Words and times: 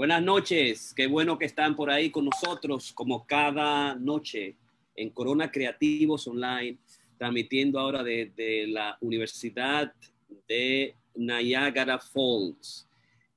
Buenas 0.00 0.22
noches, 0.22 0.94
qué 0.96 1.06
bueno 1.06 1.38
que 1.38 1.44
están 1.44 1.76
por 1.76 1.90
ahí 1.90 2.08
con 2.08 2.24
nosotros 2.24 2.90
como 2.90 3.26
cada 3.26 3.94
noche 3.96 4.56
en 4.96 5.10
Corona 5.10 5.50
Creativos 5.52 6.26
Online, 6.26 6.78
transmitiendo 7.18 7.78
ahora 7.78 8.02
desde 8.02 8.66
la 8.66 8.96
Universidad 9.02 9.92
de 10.48 10.94
Niagara 11.14 11.98
Falls, 11.98 12.88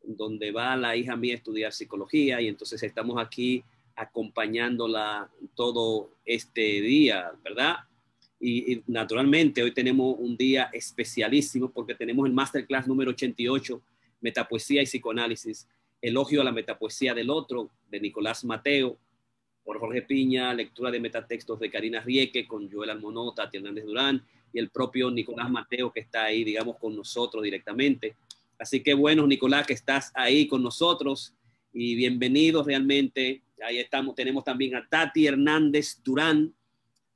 donde 0.02 0.54
va 0.54 0.78
la 0.78 0.96
hija 0.96 1.18
mía 1.18 1.34
a 1.34 1.36
estudiar 1.36 1.74
psicología 1.74 2.40
y 2.40 2.48
entonces 2.48 2.82
estamos 2.82 3.22
aquí 3.22 3.62
acompañándola 3.98 5.30
todo 5.56 6.12
este 6.24 6.62
día, 6.80 7.34
¿verdad? 7.44 7.76
Y, 8.40 8.72
y, 8.72 8.84
naturalmente 8.88 9.64
hoy 9.64 9.74
tenemos 9.74 10.16
un 10.18 10.38
día 10.38 10.70
especialísimo 10.72 11.70
porque 11.70 11.94
tenemos 11.94 12.26
el 12.26 12.32
masterclass 12.32 12.88
número 12.88 13.12
88, 13.12 13.82
Metapoesía 14.22 14.82
y 14.82 14.86
Psicoanálisis, 14.86 15.68
Elogio 16.04 16.42
a 16.42 16.44
la 16.44 16.52
Metapoesía 16.52 17.14
del 17.14 17.30
Otro, 17.30 17.72
de 17.90 18.02
Nicolás 18.02 18.44
Mateo, 18.44 18.98
por 19.64 19.80
Jorge 19.80 20.02
Piña, 20.02 20.54
lectura 20.54 20.92
de 20.92 21.00
metatextos 21.00 21.58
de 21.62 21.72
Karina 21.72 22.02
Rieke 22.02 22.46
con 22.46 22.70
Joel 22.70 22.90
Almonota, 22.90 23.44
Tati 23.44 23.56
Hernández 23.56 23.86
Durán 23.86 24.22
y 24.52 24.60
el 24.60 24.70
propio 24.70 25.10
Nicolás 25.10 25.50
Mateo 25.50 25.94
que 25.94 26.02
está 26.02 26.26
ahí, 26.26 26.44
digamos, 26.44 26.78
con 26.78 26.94
nosotros 26.94 27.42
directamente. 27.42 28.18
Así 28.60 28.84
que 28.84 28.94
bueno, 28.94 29.26
Nicolás, 29.26 29.66
que 29.66 29.72
estás 29.72 30.12
ahí 30.14 30.46
con 30.46 30.62
nosotros 30.62 31.34
y 31.72 31.96
bienvenidos 31.96 32.66
realmente. 32.66 33.42
Ahí 33.66 33.78
estamos, 33.78 34.14
tenemos 34.14 34.44
también 34.44 34.76
a 34.76 34.86
Tati 34.86 35.26
Hernández 35.26 36.02
Durán, 36.04 36.54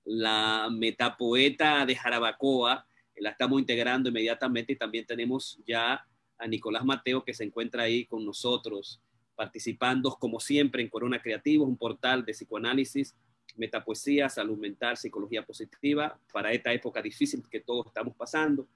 la 0.06 0.70
metapoeta 0.72 1.86
de 1.86 1.94
Jarabacoa, 1.94 2.88
la 3.18 3.32
estamos 3.32 3.60
integrando 3.60 4.08
inmediatamente 4.08 4.72
y 4.72 4.76
también 4.78 5.06
tenemos 5.06 5.60
ya 5.68 6.08
a 6.38 6.48
Nicolás 6.48 6.86
Mateo 6.86 7.24
que 7.24 7.34
se 7.34 7.44
encuentra 7.44 7.84
ahí 7.84 8.06
con 8.06 8.26
nosotros, 8.26 9.02
participando 9.36 10.16
como 10.20 10.40
siempre 10.40 10.82
en 10.82 10.90
Corona 10.90 11.22
Creativos, 11.22 11.68
un 11.68 11.78
portal 11.78 12.26
de 12.26 12.34
psicoanálisis, 12.34 13.16
metapoesía, 13.56 14.30
salud 14.30 14.58
mental, 14.58 14.98
psicología 14.98 15.44
positiva, 15.44 16.20
para 16.32 16.52
esta 16.54 16.72
época 16.74 17.02
difícil 17.02 17.44
que 17.50 17.60
todos 17.60 17.88
estamos 17.88 18.16
pasando, 18.16 18.68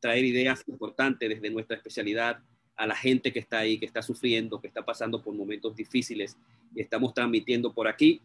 traer 0.00 0.24
ideas 0.24 0.64
importantes 0.66 1.28
desde 1.28 1.50
nuestra 1.50 1.76
especialidad 1.76 2.40
a 2.76 2.86
la 2.86 2.96
gente 2.96 3.32
que 3.32 3.38
está 3.38 3.58
ahí, 3.58 3.78
que 3.78 3.84
está 3.84 4.00
sufriendo, 4.00 4.60
que 4.60 4.68
está 4.68 4.84
pasando 4.84 5.22
por 5.22 5.34
momentos 5.34 5.76
difíciles 5.76 6.36
y 6.74 6.80
estamos 6.80 7.12
transmitiendo 7.12 7.74
por 7.74 7.86
aquí 7.86 8.22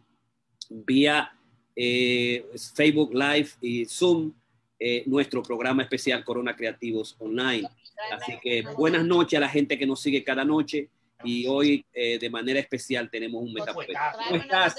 vía 0.69 1.31
eh, 1.75 2.45
Facebook 2.73 3.13
Live 3.13 3.49
y 3.61 3.85
Zoom 3.85 4.33
eh, 4.79 5.03
nuestro 5.07 5.41
programa 5.43 5.83
especial 5.83 6.23
Corona 6.23 6.55
Creativos 6.55 7.15
Online. 7.19 7.67
Así 8.11 8.37
que 8.41 8.63
buenas 8.77 9.03
noches 9.03 9.37
a 9.37 9.41
la 9.41 9.49
gente 9.49 9.77
que 9.77 9.85
nos 9.85 10.01
sigue 10.01 10.23
cada 10.23 10.43
noche 10.43 10.89
y 11.23 11.47
hoy 11.47 11.85
eh, 11.93 12.19
de 12.19 12.29
manera 12.29 12.59
especial 12.59 13.09
tenemos 13.09 13.41
un 13.41 13.53
metapoeta. 13.53 14.15
¿Cómo 14.27 14.41
estás? 14.41 14.75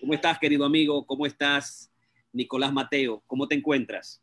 ¿Cómo 0.00 0.14
estás, 0.14 0.38
querido 0.38 0.64
amigo? 0.64 1.06
¿Cómo 1.06 1.26
estás, 1.26 1.90
Nicolás 2.32 2.72
Mateo? 2.72 3.22
¿Cómo 3.26 3.46
te 3.46 3.54
encuentras? 3.54 4.22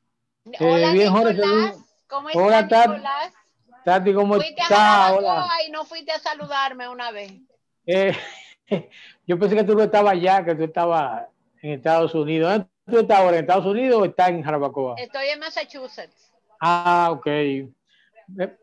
Hola, 0.59 0.91
bien, 0.91 1.11
Jorge. 1.11 1.41
¿Cómo 2.07 2.29
estás, 2.29 2.43
Hola, 2.43 2.61
Nicolás? 2.61 3.33
Tati, 3.83 4.13
¿cómo 4.13 4.35
estás? 4.37 5.11
Hola. 5.11 5.47
Y 5.67 5.71
no 5.71 5.85
fuiste 5.85 6.11
a 6.11 6.19
saludarme 6.19 6.87
una 6.87 7.11
vez. 7.11 7.31
Eh, 7.85 8.15
yo 9.27 9.39
pensé 9.39 9.55
que 9.55 9.63
tú 9.63 9.75
no 9.75 9.83
estabas 9.83 10.13
allá, 10.13 10.43
que 10.45 10.55
tú 10.55 10.63
estabas 10.63 11.25
en 11.61 11.71
Estados 11.71 12.13
Unidos. 12.13 12.63
¿Tú 12.85 12.99
estás 12.99 13.19
ahora 13.19 13.37
en 13.37 13.43
Estados 13.43 13.65
Unidos 13.65 14.01
o 14.01 14.05
estás 14.05 14.29
en 14.29 14.43
Jarabacoa? 14.43 14.95
Estoy 14.97 15.27
en 15.29 15.39
Massachusetts. 15.39 16.33
Ah, 16.59 17.09
ok. 17.11 17.27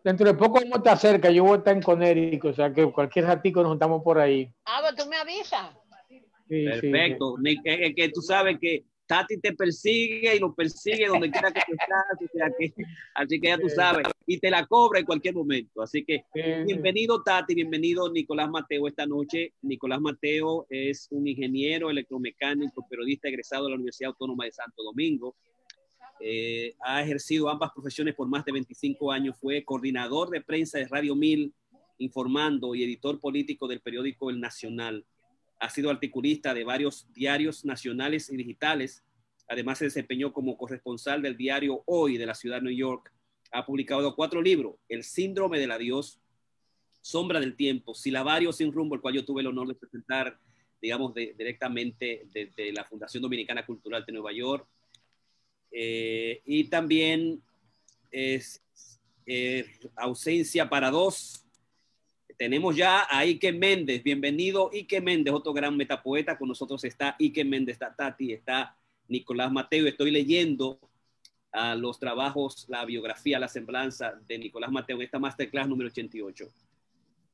Dentro 0.05 0.27
de 0.27 0.35
poco 0.35 0.55
vamos 0.55 0.73
a 0.73 0.79
estar 0.79 0.99
cerca. 0.99 1.31
Yo 1.31 1.45
voy 1.45 1.55
a 1.55 1.57
estar 1.59 1.77
en 1.77 1.83
Connecticut, 1.83 2.51
o 2.51 2.55
sea 2.55 2.73
que 2.73 2.91
cualquier 2.91 3.27
ratico 3.27 3.63
nos 3.63 3.71
juntamos 3.71 4.03
por 4.03 4.19
ahí. 4.19 4.53
Ah, 4.65 4.81
pues 4.83 4.97
tú 4.97 5.09
me 5.09 5.17
avisas. 5.17 5.71
Sí, 6.49 6.65
Perfecto. 6.65 7.37
Sí, 7.45 7.51
sí. 7.51 7.62
Que, 7.62 7.95
que, 7.95 8.09
tú 8.09 8.21
sabes 8.23 8.59
que 8.61 8.85
Tati 9.07 9.41
te 9.41 9.53
persigue 9.55 10.37
y 10.37 10.39
lo 10.39 10.55
persigue 10.55 11.06
donde 11.06 11.31
quiera 11.31 11.53
que 11.53 11.61
tú 11.67 11.72
estás. 11.72 12.05
O 12.12 12.37
sea 12.37 12.49
que, 12.59 12.72
así 13.15 13.41
que 13.41 13.49
ya 13.49 13.59
tú 13.59 13.69
sabes. 13.69 14.06
Y 14.27 14.39
te 14.39 14.50
la 14.50 14.67
cobra 14.67 15.00
en 15.00 15.05
cualquier 15.05 15.34
momento. 15.34 15.83
Así 15.83 16.05
que 16.05 16.25
bienvenido 16.65 17.23
Tati, 17.23 17.55
bienvenido 17.55 18.11
Nicolás 18.11 18.49
Mateo 18.50 18.87
esta 18.87 19.06
noche. 19.06 19.53
Nicolás 19.62 20.00
Mateo 20.00 20.67
es 20.71 21.09
un 21.11 21.27
ingeniero 21.27 21.91
electromecánico, 21.91 22.87
periodista 22.89 23.28
egresado 23.28 23.65
de 23.65 23.71
la 23.71 23.77
Universidad 23.77 24.11
Autónoma 24.11 24.44
de 24.44 24.53
Santo 24.53 24.83
Domingo. 24.83 25.34
Eh, 26.22 26.75
ha 26.81 27.03
ejercido 27.03 27.48
ambas 27.48 27.72
profesiones 27.72 28.14
por 28.14 28.28
más 28.28 28.44
de 28.44 28.53
25 28.53 29.10
años. 29.10 29.36
Fue 29.41 29.64
coordinador 29.64 30.28
de 30.31 30.42
prensa 30.42 30.78
de 30.78 30.86
Radio 30.86 31.14
1000, 31.16 31.53
informando 31.98 32.75
y 32.75 32.84
editor 32.84 33.20
político 33.20 33.66
del 33.66 33.81
periódico 33.81 34.31
El 34.31 34.41
Nacional. 34.41 35.06
Ha 35.58 35.70
sido 35.70 35.91
articulista 35.91 36.53
de 36.54 36.64
varios 36.64 37.06
diarios 37.14 37.64
nacionales 37.64 38.31
y 38.31 38.36
digitales. 38.36 39.03
Además, 39.48 39.78
se 39.78 39.86
desempeñó 39.86 40.32
como 40.32 40.56
corresponsal 40.56 41.22
del 41.22 41.36
diario 41.36 41.82
Hoy 41.86 42.19
de 42.19 42.26
la 42.26 42.34
ciudad 42.34 42.56
de 42.56 42.62
New 42.62 42.76
York. 42.76 43.12
Ha 43.52 43.64
publicado 43.64 44.14
cuatro 44.14 44.42
libros: 44.42 44.76
El 44.88 45.04
síndrome 45.04 45.58
del 45.58 45.70
adiós, 45.70 46.20
Sombra 47.00 47.41
del 47.41 47.56
tiempo, 47.56 47.94
Silabario 47.94 48.52
sin 48.52 48.72
rumbo, 48.72 48.94
el 48.94 49.00
cual 49.00 49.14
yo 49.14 49.25
tuve 49.25 49.41
el 49.41 49.47
honor 49.47 49.69
de 49.69 49.75
presentar, 49.75 50.38
digamos, 50.82 51.14
directamente 51.14 52.28
desde 52.31 52.72
la 52.72 52.84
Fundación 52.84 53.22
Dominicana 53.22 53.64
Cultural 53.64 54.04
de 54.06 54.12
Nueva 54.12 54.32
York. 54.32 54.69
Eh, 55.70 56.42
y 56.44 56.64
también 56.64 57.42
es 58.10 58.62
eh, 59.26 59.66
ausencia 59.97 60.69
para 60.69 60.91
dos, 60.91 61.47
tenemos 62.41 62.75
ya 62.75 63.03
a 63.03 63.19
Ike 63.19 63.53
Méndez. 63.53 64.03
Bienvenido, 64.03 64.70
Ike 64.72 65.03
Méndez, 65.03 65.34
otro 65.34 65.53
gran 65.53 65.76
metapoeta. 65.76 66.38
Con 66.38 66.48
nosotros 66.48 66.82
está 66.84 67.14
Ike 67.19 67.44
Méndez, 67.44 67.75
está 67.75 67.94
Tati, 67.94 68.32
está 68.32 68.78
Nicolás 69.08 69.53
Mateo. 69.53 69.86
Estoy 69.86 70.10
leyendo 70.10 70.81
a 71.53 71.75
los 71.75 71.98
trabajos, 71.98 72.64
la 72.70 72.87
biografía, 72.87 73.38
la 73.38 73.47
semblanza 73.47 74.19
de 74.26 74.38
Nicolás 74.38 74.70
Mateo 74.70 74.97
en 74.97 75.02
esta 75.02 75.19
masterclass 75.19 75.69
número 75.69 75.91
88. 75.91 76.48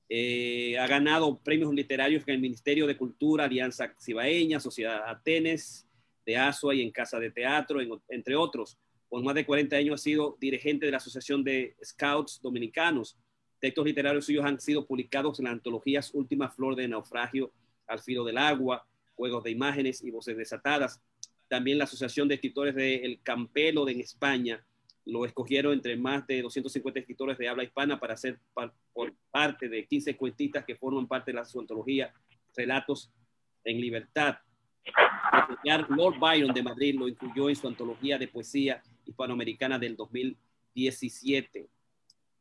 Eh, 0.08 0.76
ha 0.76 0.88
ganado 0.88 1.38
premios 1.38 1.72
literarios 1.72 2.24
en 2.26 2.34
el 2.34 2.40
Ministerio 2.40 2.88
de 2.88 2.96
Cultura, 2.96 3.44
Alianza 3.44 3.94
Cibaeña, 4.00 4.58
Sociedad 4.58 5.08
Atenes, 5.08 5.85
de 6.26 6.36
Asua 6.36 6.74
y 6.74 6.82
en 6.82 6.90
Casa 6.90 7.18
de 7.18 7.30
Teatro, 7.30 7.80
en, 7.80 7.90
entre 8.08 8.36
otros. 8.36 8.76
Por 9.08 9.22
más 9.22 9.34
de 9.34 9.46
40 9.46 9.76
años 9.76 10.00
ha 10.00 10.02
sido 10.02 10.36
dirigente 10.40 10.84
de 10.84 10.92
la 10.92 10.98
Asociación 10.98 11.44
de 11.44 11.76
Scouts 11.82 12.40
Dominicanos 12.42 13.16
Textos 13.60 13.86
literarios 13.86 14.26
suyos 14.26 14.44
han 14.44 14.60
sido 14.60 14.86
publicados 14.86 15.38
en 15.38 15.46
las 15.46 15.54
antologías 15.54 16.12
Última 16.12 16.50
Flor 16.50 16.76
de 16.76 16.88
Naufragio, 16.88 17.52
Al 17.86 18.00
Filo 18.00 18.24
del 18.24 18.38
Agua, 18.38 18.86
Juegos 19.14 19.44
de 19.44 19.50
Imágenes 19.50 20.02
y 20.04 20.10
Voces 20.10 20.36
Desatadas. 20.36 21.00
También 21.48 21.78
la 21.78 21.84
Asociación 21.84 22.28
de 22.28 22.34
Escritores 22.34 22.74
de 22.74 22.96
El 22.96 23.22
Campelo 23.22 23.84
de 23.84 23.92
en 23.92 24.00
España 24.00 24.64
lo 25.06 25.24
escogieron 25.24 25.72
entre 25.72 25.96
más 25.96 26.26
de 26.26 26.42
250 26.42 27.00
escritores 27.00 27.38
de 27.38 27.48
habla 27.48 27.62
hispana 27.62 27.98
para 27.98 28.16
ser 28.16 28.40
por 28.92 29.14
parte 29.30 29.68
de 29.68 29.86
15 29.86 30.16
cuentistas 30.16 30.64
que 30.64 30.74
forman 30.74 31.06
parte 31.06 31.30
de 31.30 31.36
la 31.36 31.44
su 31.44 31.60
antología 31.60 32.12
Relatos 32.54 33.12
en 33.64 33.80
Libertad. 33.80 34.36
Lord 35.88 36.18
Byron 36.18 36.54
de 36.54 36.62
Madrid 36.62 36.96
lo 36.98 37.08
incluyó 37.08 37.48
en 37.48 37.56
su 37.56 37.66
antología 37.66 38.18
de 38.18 38.28
poesía 38.28 38.82
hispanoamericana 39.04 39.78
del 39.78 39.96
2017. 39.96 41.68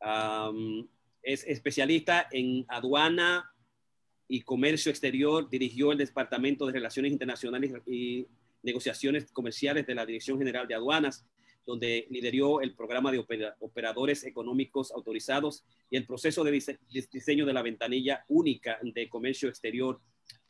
Um, 0.01 0.87
es 1.23 1.43
especialista 1.45 2.27
en 2.31 2.65
aduana 2.67 3.51
y 4.27 4.41
comercio 4.41 4.89
exterior, 4.89 5.49
dirigió 5.49 5.91
el 5.91 5.97
Departamento 5.97 6.65
de 6.65 6.73
Relaciones 6.73 7.11
Internacionales 7.11 7.73
y 7.85 8.27
Negociaciones 8.63 9.31
Comerciales 9.31 9.85
de 9.85 9.95
la 9.95 10.05
Dirección 10.05 10.37
General 10.37 10.67
de 10.67 10.75
Aduanas, 10.75 11.25
donde 11.65 12.07
lideró 12.09 12.61
el 12.61 12.75
programa 12.75 13.11
de 13.11 13.23
operadores 13.59 14.23
económicos 14.23 14.91
autorizados 14.91 15.63
y 15.89 15.97
el 15.97 16.05
proceso 16.05 16.43
de 16.43 16.61
diseño 17.11 17.45
de 17.45 17.53
la 17.53 17.63
ventanilla 17.63 18.23
única 18.27 18.77
de 18.81 19.09
comercio 19.09 19.49
exterior 19.49 19.99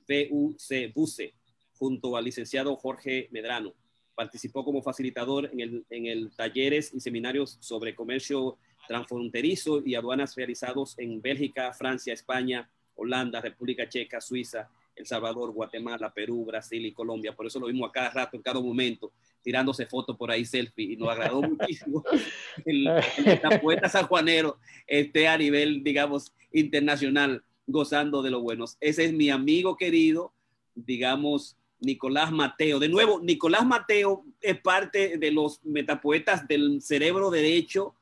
VUC, 0.07 0.93
BUCE, 0.93 1.33
junto 1.77 2.17
al 2.17 2.25
licenciado 2.25 2.75
Jorge 2.75 3.27
Medrano. 3.31 3.73
Participó 4.15 4.63
como 4.63 4.81
facilitador 4.81 5.49
en 5.51 5.59
el, 5.59 5.85
en 5.89 6.05
el 6.05 6.31
talleres 6.35 6.93
y 6.93 6.99
seminarios 6.99 7.57
sobre 7.59 7.95
comercio 7.95 8.57
transfronterizo 8.87 9.81
y 9.85 9.95
aduanas 9.95 10.35
realizados 10.35 10.97
en 10.97 11.21
Bélgica, 11.21 11.73
Francia, 11.73 12.13
España, 12.13 12.69
Holanda, 12.95 13.41
República 13.41 13.89
Checa, 13.89 14.21
Suiza, 14.21 14.69
El 14.95 15.05
Salvador, 15.05 15.51
Guatemala, 15.51 16.13
Perú, 16.13 16.45
Brasil 16.45 16.85
y 16.85 16.93
Colombia. 16.93 17.35
Por 17.35 17.47
eso 17.47 17.59
lo 17.59 17.67
vimos 17.67 17.89
a 17.89 17.91
cada 17.91 18.09
rato, 18.11 18.37
en 18.37 18.43
cada 18.43 18.59
momento, 18.59 19.11
tirándose 19.41 19.85
fotos 19.85 20.15
por 20.17 20.31
ahí, 20.31 20.45
selfie, 20.45 20.93
y 20.93 20.97
nos 20.97 21.09
agradó 21.09 21.41
muchísimo 21.41 22.03
el, 22.65 22.87
el 22.87 23.59
poeta 23.61 23.89
sanjuanero 23.89 24.57
esté 24.87 25.27
a 25.27 25.37
nivel, 25.37 25.83
digamos, 25.83 26.33
internacional, 26.51 27.43
gozando 27.67 28.21
de 28.21 28.31
lo 28.31 28.41
buenos. 28.41 28.77
Ese 28.79 29.05
es 29.05 29.13
mi 29.13 29.29
amigo 29.29 29.75
querido, 29.75 30.33
digamos, 30.75 31.57
Nicolás 31.79 32.31
Mateo. 32.31 32.79
De 32.79 32.89
nuevo, 32.89 33.19
Nicolás 33.21 33.65
Mateo 33.65 34.25
es 34.41 34.59
parte 34.59 35.17
de 35.17 35.31
los 35.31 35.63
metapoetas 35.63 36.47
del 36.47 36.81
cerebro 36.81 37.29
derecho 37.29 37.95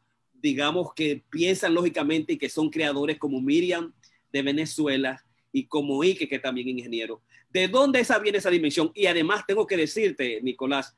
digamos, 0.44 0.94
que 0.94 1.24
piensan 1.30 1.74
lógicamente 1.74 2.34
y 2.34 2.38
que 2.38 2.50
son 2.50 2.70
creadores 2.70 3.18
como 3.18 3.40
Miriam 3.40 3.94
de 4.34 4.42
Venezuela 4.42 5.24
y 5.54 5.68
como 5.68 6.04
Ike, 6.04 6.28
que 6.28 6.38
también 6.38 6.68
es 6.68 6.76
ingeniero. 6.80 7.22
¿De 7.50 7.70
dónde 7.70 8.02
esa 8.02 8.20
viene 8.20 8.40
esa 8.40 8.50
dimensión? 8.50 8.92
Y 8.94 9.06
además 9.06 9.46
tengo 9.48 9.66
que 9.66 9.78
decirte, 9.78 10.42
Nicolás, 10.42 10.98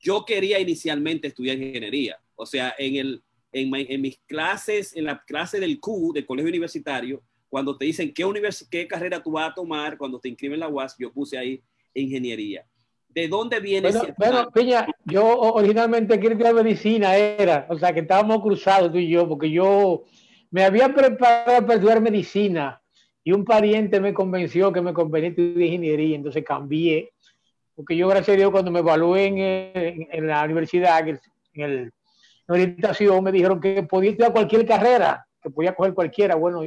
yo 0.00 0.24
quería 0.24 0.58
inicialmente 0.58 1.28
estudiar 1.28 1.58
ingeniería. 1.58 2.18
O 2.36 2.46
sea, 2.46 2.74
en, 2.78 2.96
el, 2.96 3.22
en, 3.52 4.00
mis 4.00 4.16
clases, 4.26 4.96
en 4.96 5.04
la 5.04 5.22
clase 5.26 5.60
del 5.60 5.78
Q, 5.78 6.12
del 6.14 6.24
colegio 6.24 6.48
universitario, 6.48 7.22
cuando 7.50 7.76
te 7.76 7.84
dicen 7.84 8.14
qué, 8.14 8.24
qué 8.70 8.88
carrera 8.88 9.22
tú 9.22 9.32
vas 9.32 9.50
a 9.50 9.54
tomar, 9.54 9.98
cuando 9.98 10.18
te 10.18 10.30
inscriben 10.30 10.54
en 10.54 10.60
la 10.60 10.68
UAS, 10.68 10.96
yo 10.98 11.12
puse 11.12 11.36
ahí 11.36 11.62
ingeniería. 12.00 12.64
¿De 13.08 13.28
dónde 13.28 13.60
viene 13.60 13.90
bueno, 13.90 14.14
bueno, 14.18 14.50
Peña, 14.50 14.86
yo 15.04 15.24
originalmente 15.26 16.20
quería 16.20 16.32
estudiar 16.32 16.54
medicina, 16.54 17.16
era, 17.16 17.66
o 17.70 17.78
sea, 17.78 17.94
que 17.94 18.00
estábamos 18.00 18.42
cruzados 18.42 18.92
tú 18.92 18.98
y 18.98 19.08
yo, 19.08 19.26
porque 19.26 19.50
yo 19.50 20.04
me 20.50 20.64
había 20.64 20.92
preparado 20.92 21.62
para 21.62 21.74
estudiar 21.74 22.00
medicina 22.02 22.80
y 23.24 23.32
un 23.32 23.44
pariente 23.44 24.00
me 24.00 24.12
convenció 24.12 24.70
que 24.72 24.82
me 24.82 24.92
convenía 24.92 25.30
estudiar 25.30 25.62
ingeniería, 25.62 26.16
entonces 26.16 26.44
cambié, 26.44 27.12
porque 27.74 27.96
yo, 27.96 28.08
gracias 28.08 28.34
a 28.34 28.38
Dios, 28.38 28.50
cuando 28.50 28.70
me 28.70 28.80
evalué 28.80 29.26
en, 30.12 30.26
la 30.26 30.44
universidad, 30.44 31.08
en, 31.08 31.20
el, 31.54 31.92
orientación, 32.48 33.24
me 33.24 33.32
dijeron 33.32 33.60
que 33.60 33.82
podía 33.82 34.10
estudiar 34.10 34.32
cualquier 34.32 34.66
carrera, 34.66 35.26
que 35.42 35.50
podía 35.50 35.74
coger 35.74 35.94
cualquiera, 35.94 36.34
bueno, 36.34 36.62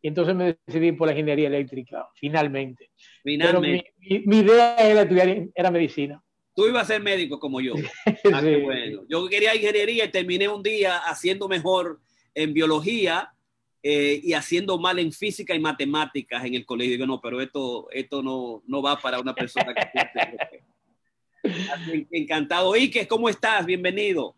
y 0.00 0.08
entonces 0.08 0.34
me 0.34 0.58
decidí 0.66 0.92
por 0.92 1.08
la 1.08 1.12
ingeniería 1.12 1.48
eléctrica, 1.48 2.08
finalmente. 2.14 2.90
Finalmente. 3.22 3.92
mi, 3.98 4.38
idea 4.38 4.76
era 4.76 5.02
estudiar, 5.02 5.48
era 5.54 5.70
medicina. 5.70 6.22
Tú 6.54 6.66
ibas 6.66 6.84
a 6.84 6.94
ser 6.94 7.02
médico 7.02 7.38
como 7.38 7.60
yo. 7.60 7.74
Ah, 8.32 8.40
bueno. 8.40 9.02
Yo 9.08 9.28
quería 9.28 9.54
ingeniería 9.54 10.04
y 10.04 10.10
terminé 10.10 10.48
un 10.48 10.62
día 10.62 10.98
haciendo 10.98 11.48
mejor 11.48 12.00
en 12.34 12.52
biología 12.52 13.32
eh, 13.82 14.20
y 14.22 14.32
haciendo 14.32 14.78
mal 14.78 14.98
en 14.98 15.12
física 15.12 15.54
y 15.54 15.60
matemáticas 15.60 16.44
en 16.44 16.54
el 16.54 16.66
colegio. 16.66 16.92
Digo, 16.94 17.06
no, 17.06 17.20
pero 17.20 17.40
esto, 17.40 17.88
esto 17.90 18.22
no, 18.22 18.62
no 18.66 18.82
va 18.82 18.98
para 18.98 19.20
una 19.20 19.34
persona 19.34 19.72
que... 19.74 20.62
Encantado. 22.10 22.74
Ike, 22.74 23.06
¿cómo 23.06 23.28
estás? 23.28 23.64
Bienvenido. 23.64 24.34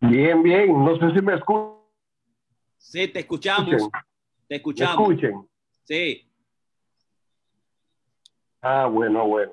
Bien, 0.00 0.42
bien. 0.42 0.72
No 0.72 0.98
sé 0.98 1.14
si 1.14 1.22
me 1.22 1.34
escuchan. 1.34 1.79
Sí, 2.80 3.06
te 3.08 3.20
escuchamos. 3.20 3.90
Te 4.48 4.56
escuchamos. 4.56 5.08
¿Me 5.08 5.14
escuchen. 5.14 5.48
Sí. 5.84 6.26
Ah, 8.62 8.86
bueno, 8.86 9.26
bueno. 9.26 9.52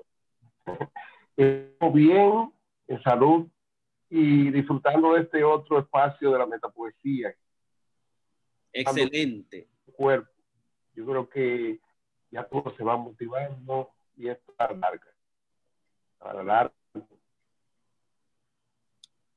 bien, 1.93 2.53
en 2.87 3.03
salud 3.03 3.47
y 4.09 4.49
disfrutando 4.49 5.13
de 5.13 5.21
este 5.21 5.43
otro 5.43 5.79
espacio 5.79 6.31
de 6.31 6.39
la 6.39 6.45
metapoesía. 6.45 7.35
Excelente. 8.71 9.67
Cuerpo. 9.91 10.31
Yo 10.93 11.05
creo 11.05 11.29
que 11.29 11.79
ya 12.31 12.47
todo 12.47 12.73
se 12.75 12.83
va 12.83 12.95
motivando 12.95 13.91
y 14.15 14.29
es 14.29 14.37
para 14.55 14.73
larga. 14.73 15.13
Para 16.17 16.43
larga. 16.43 16.73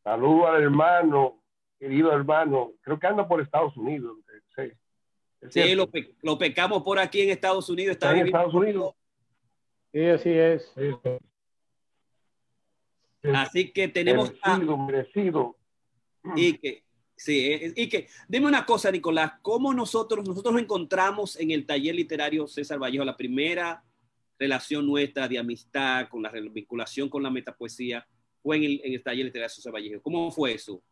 Saludo 0.04 0.46
al 0.46 0.62
hermano, 0.62 1.39
querido 1.80 2.12
hermano. 2.12 2.74
Creo 2.82 2.98
que 3.00 3.06
anda 3.06 3.26
por 3.26 3.40
Estados 3.40 3.76
Unidos. 3.76 4.18
Sí, 4.54 4.70
sí 5.48 5.74
lo, 5.74 5.88
lo, 6.22 6.38
pecamos 6.38 6.82
por 6.82 6.98
aquí 6.98 7.22
en 7.22 7.30
Estados 7.30 7.68
Unidos. 7.70 7.92
Está, 7.92 8.16
en 8.16 8.26
Estados 8.26 8.54
Unidos. 8.54 8.94
Sí, 9.92 10.04
así 10.04 10.30
es. 10.30 10.72
Así 13.34 13.72
que 13.72 13.88
tenemos 13.88 14.32
merecido, 14.46 14.76
merecido. 14.76 15.56
Y 16.36 16.58
que, 16.58 16.84
sí, 17.16 17.72
y 17.74 17.88
que, 17.88 18.08
dime 18.28 18.46
una 18.46 18.66
cosa, 18.66 18.90
Nicolás, 18.90 19.32
¿cómo 19.40 19.72
nosotros, 19.72 20.26
nosotros 20.26 20.52
nos 20.52 20.62
encontramos 20.62 21.40
en 21.40 21.50
el 21.50 21.66
taller 21.66 21.94
literario 21.94 22.46
César 22.46 22.78
Vallejo, 22.78 23.04
la 23.04 23.16
primera 23.16 23.82
relación 24.38 24.86
nuestra 24.86 25.28
de 25.28 25.38
amistad 25.38 26.08
con 26.08 26.22
la 26.22 26.30
vinculación 26.30 27.08
con 27.08 27.22
la 27.22 27.30
metapoesía 27.30 28.06
fue 28.42 28.56
en 28.56 28.64
el, 28.64 28.80
en 28.84 28.92
el 28.94 29.02
taller 29.02 29.24
literario 29.24 29.54
César 29.54 29.72
Vallejo? 29.72 30.02
¿Cómo 30.02 30.30
fue 30.30 30.52
eso? 30.52 30.82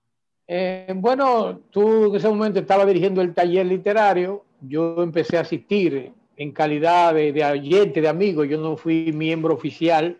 Eh, 0.50 0.90
bueno, 0.96 1.60
tú 1.70 2.06
en 2.06 2.16
ese 2.16 2.28
momento 2.28 2.58
estaba 2.58 2.86
dirigiendo 2.86 3.20
el 3.20 3.34
taller 3.34 3.66
literario, 3.66 4.46
yo 4.62 5.02
empecé 5.02 5.36
a 5.36 5.42
asistir 5.42 6.10
en 6.36 6.52
calidad 6.52 7.12
de, 7.12 7.32
de 7.32 7.92
de 7.94 8.08
amigo, 8.08 8.44
yo 8.44 8.58
no 8.58 8.78
fui 8.78 9.12
miembro 9.12 9.52
oficial 9.52 10.18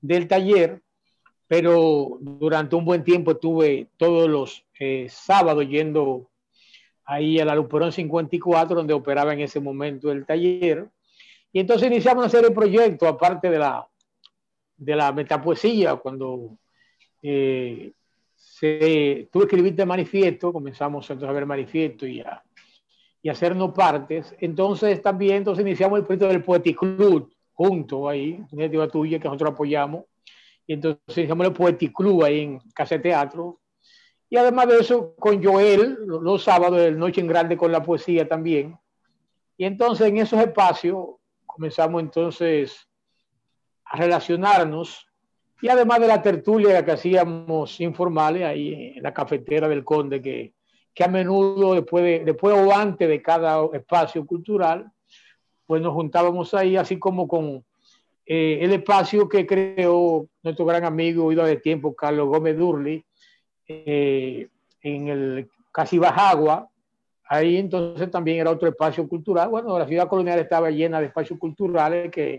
del 0.00 0.28
taller, 0.28 0.80
pero 1.48 2.18
durante 2.20 2.76
un 2.76 2.84
buen 2.84 3.02
tiempo 3.02 3.32
estuve 3.32 3.88
todos 3.96 4.28
los 4.28 4.64
eh, 4.78 5.08
sábados 5.10 5.66
yendo 5.68 6.30
ahí 7.04 7.40
a 7.40 7.44
la 7.44 7.56
Luperón 7.56 7.90
54, 7.90 8.76
donde 8.76 8.94
operaba 8.94 9.32
en 9.32 9.40
ese 9.40 9.58
momento 9.58 10.12
el 10.12 10.24
taller. 10.24 10.88
Y 11.52 11.58
entonces 11.58 11.90
iniciamos 11.90 12.22
una 12.22 12.30
serie 12.30 12.50
de 12.50 12.54
proyectos, 12.54 13.08
aparte 13.08 13.50
de 13.50 13.58
la, 13.58 13.88
de 14.76 14.94
la 14.96 15.10
metapoesía, 15.10 15.96
cuando 15.96 16.58
eh, 17.22 17.92
se, 18.44 19.28
escribir 19.32 19.74
de 19.74 19.86
manifiesto, 19.86 20.52
comenzamos 20.52 21.08
entonces 21.10 21.28
a 21.28 21.32
ver 21.32 21.46
manifiesto 21.46 22.06
y 22.06 22.20
a, 22.20 22.42
y 23.24 23.30
hacernos 23.30 23.72
partes. 23.72 24.34
Entonces 24.38 25.00
también 25.00 25.36
entonces 25.38 25.64
iniciamos 25.64 25.98
el 25.98 26.04
proyecto 26.04 26.28
del 26.28 26.42
Poetic 26.42 26.78
Club 26.78 27.32
junto 27.54 28.08
ahí, 28.08 28.44
iniciativa 28.52 28.86
tuya 28.88 29.18
que 29.18 29.28
nosotros 29.28 29.52
apoyamos. 29.52 30.04
Y 30.66 30.74
entonces 30.74 31.16
iniciamos 31.16 31.46
el 31.46 31.52
Poetic 31.54 31.92
Club 31.94 32.24
ahí 32.24 32.40
en 32.40 32.60
Casa 32.74 33.00
Teatro. 33.00 33.60
Y 34.28 34.36
además 34.36 34.68
de 34.68 34.78
eso, 34.78 35.14
con 35.16 35.42
Joel, 35.42 35.98
los, 36.06 36.42
sábados 36.42 36.78
de 36.78 36.90
Noche 36.92 37.20
en 37.22 37.26
Grande 37.26 37.56
con 37.56 37.72
la 37.72 37.82
poesía 37.82 38.28
también. 38.28 38.76
Y 39.56 39.64
entonces 39.64 40.08
en 40.08 40.18
esos 40.18 40.40
espacios 40.40 41.06
comenzamos 41.46 42.02
entonces 42.02 42.88
a 43.84 43.96
relacionarnos. 43.96 45.06
Y 45.64 45.68
además 45.68 45.98
de 45.98 46.08
la 46.08 46.20
tertulia 46.20 46.84
que 46.84 46.92
hacíamos 46.92 47.80
informales 47.80 48.44
ahí 48.44 48.92
en 48.96 49.02
la 49.02 49.14
cafetera 49.14 49.66
del 49.66 49.82
Conde, 49.82 50.20
que 50.20 50.52
que 50.94 51.04
a 51.04 51.08
menudo 51.08 51.74
después, 51.74 52.24
después 52.24 52.54
o 52.54 52.72
antes 52.72 53.08
de 53.08 53.20
cada 53.20 53.64
espacio 53.72 54.24
cultural, 54.24 54.90
pues 55.66 55.82
nos 55.82 55.92
juntábamos 55.92 56.54
ahí, 56.54 56.76
así 56.76 56.98
como 56.98 57.26
con 57.26 57.64
eh, 58.26 58.58
el 58.60 58.72
espacio 58.72 59.28
que 59.28 59.44
creó 59.44 60.28
nuestro 60.42 60.64
gran 60.64 60.84
amigo, 60.84 61.24
oído 61.24 61.44
de 61.44 61.56
tiempo, 61.56 61.96
Carlos 61.96 62.28
Gómez 62.28 62.56
Durli, 62.56 63.04
eh, 63.66 64.48
en 64.82 65.08
el 65.08 65.48
casi 65.72 65.98
Bajagua. 65.98 66.68
Ahí 67.26 67.56
entonces 67.56 68.10
también 68.10 68.38
era 68.38 68.50
otro 68.50 68.68
espacio 68.68 69.08
cultural. 69.08 69.48
Bueno, 69.48 69.78
la 69.78 69.88
ciudad 69.88 70.08
colonial 70.08 70.38
estaba 70.38 70.70
llena 70.70 71.00
de 71.00 71.06
espacios 71.06 71.38
culturales 71.38 72.10
que 72.10 72.38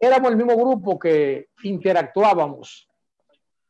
éramos 0.00 0.30
el 0.30 0.36
mismo 0.36 0.56
grupo 0.56 0.98
que 0.98 1.50
interactuábamos 1.62 2.88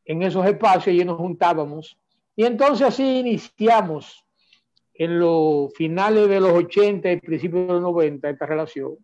en 0.04 0.22
esos 0.22 0.46
espacios 0.46 0.96
y 0.96 1.04
nos 1.04 1.18
juntábamos 1.18 1.98
y 2.40 2.44
entonces 2.44 2.86
así 2.86 3.18
iniciamos 3.18 4.24
en 4.94 5.18
los 5.18 5.74
finales 5.74 6.26
de 6.26 6.40
los 6.40 6.52
80 6.52 7.12
y 7.12 7.20
principios 7.20 7.66
de 7.66 7.72
los 7.74 7.82
90 7.82 8.30
esta 8.30 8.46
relación. 8.46 8.96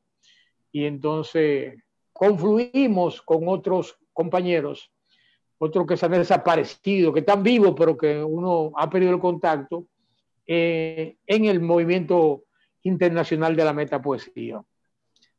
Y 0.73 0.87
entonces 0.87 1.75
confluimos 2.15 3.21
con 3.21 3.47
otros 3.49 3.99
compañeros, 4.15 4.91
otros 5.59 5.87
que 5.87 5.99
se 5.99 6.07
han 6.07 6.13
desaparecido, 6.13 7.13
que 7.13 7.21
están 7.21 7.43
vivos, 7.43 7.75
pero 7.77 7.95
que 7.97 8.23
uno 8.25 8.73
ha 8.75 8.89
perdido 8.89 9.13
el 9.13 9.21
contacto, 9.21 9.85
eh, 10.47 11.17
en 11.27 11.45
el 11.45 11.61
movimiento 11.61 12.45
internacional 12.85 13.55
de 13.55 13.65
la 13.65 13.73
metapoesía. 13.75 14.63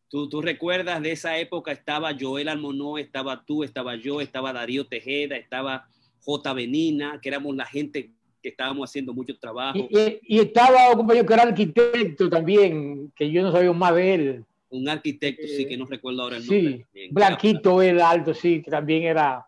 ¿Tú, 0.10 0.30
tú 0.30 0.42
recuerdas 0.42 1.02
de 1.02 1.12
esa 1.12 1.38
época, 1.38 1.72
estaba 1.72 2.16
Joel 2.18 2.48
Almonó, 2.48 2.98
estaba 2.98 3.44
tú, 3.46 3.64
estaba 3.64 3.96
yo, 3.96 4.22
estaba 4.22 4.54
Darío 4.54 4.88
Tejeda, 4.88 5.36
estaba 5.36 5.88
J. 6.24 6.54
Benina, 6.54 7.20
que 7.22 7.30
éramos 7.30 7.56
la 7.56 7.66
gente 7.66 8.12
que 8.42 8.50
estábamos 8.50 8.90
haciendo 8.90 9.14
mucho 9.14 9.38
trabajo. 9.38 9.78
Y, 9.90 10.40
estaba 10.40 10.92
un 10.92 10.98
compañero 10.98 11.26
que 11.26 11.34
era 11.34 11.44
arquitecto 11.44 12.30
también, 12.30 13.12
que 13.16 13.30
yo 13.30 13.42
no 13.42 13.52
sabía 13.52 13.74
más 13.74 13.96
de 13.96 14.14
él. 14.14 14.46
Un 14.70 14.88
arquitecto, 14.88 15.48
sí, 15.48 15.66
que 15.66 15.78
no 15.78 15.86
recuerdo 15.86 16.24
ahora 16.24 16.38
el 16.38 16.46
nombre. 16.46 16.86
Sí, 16.94 17.08
Blanquito, 17.12 17.82
el 17.82 18.00
alto, 18.00 18.34
sí, 18.34 18.62
que 18.62 18.72
también 18.72 19.04
era, 19.04 19.46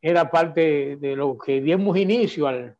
era 0.00 0.30
parte 0.30 0.96
de 0.96 1.16
lo 1.16 1.36
que 1.38 1.60
dimos 1.60 1.96
inicio 1.96 2.46
al, 2.48 2.76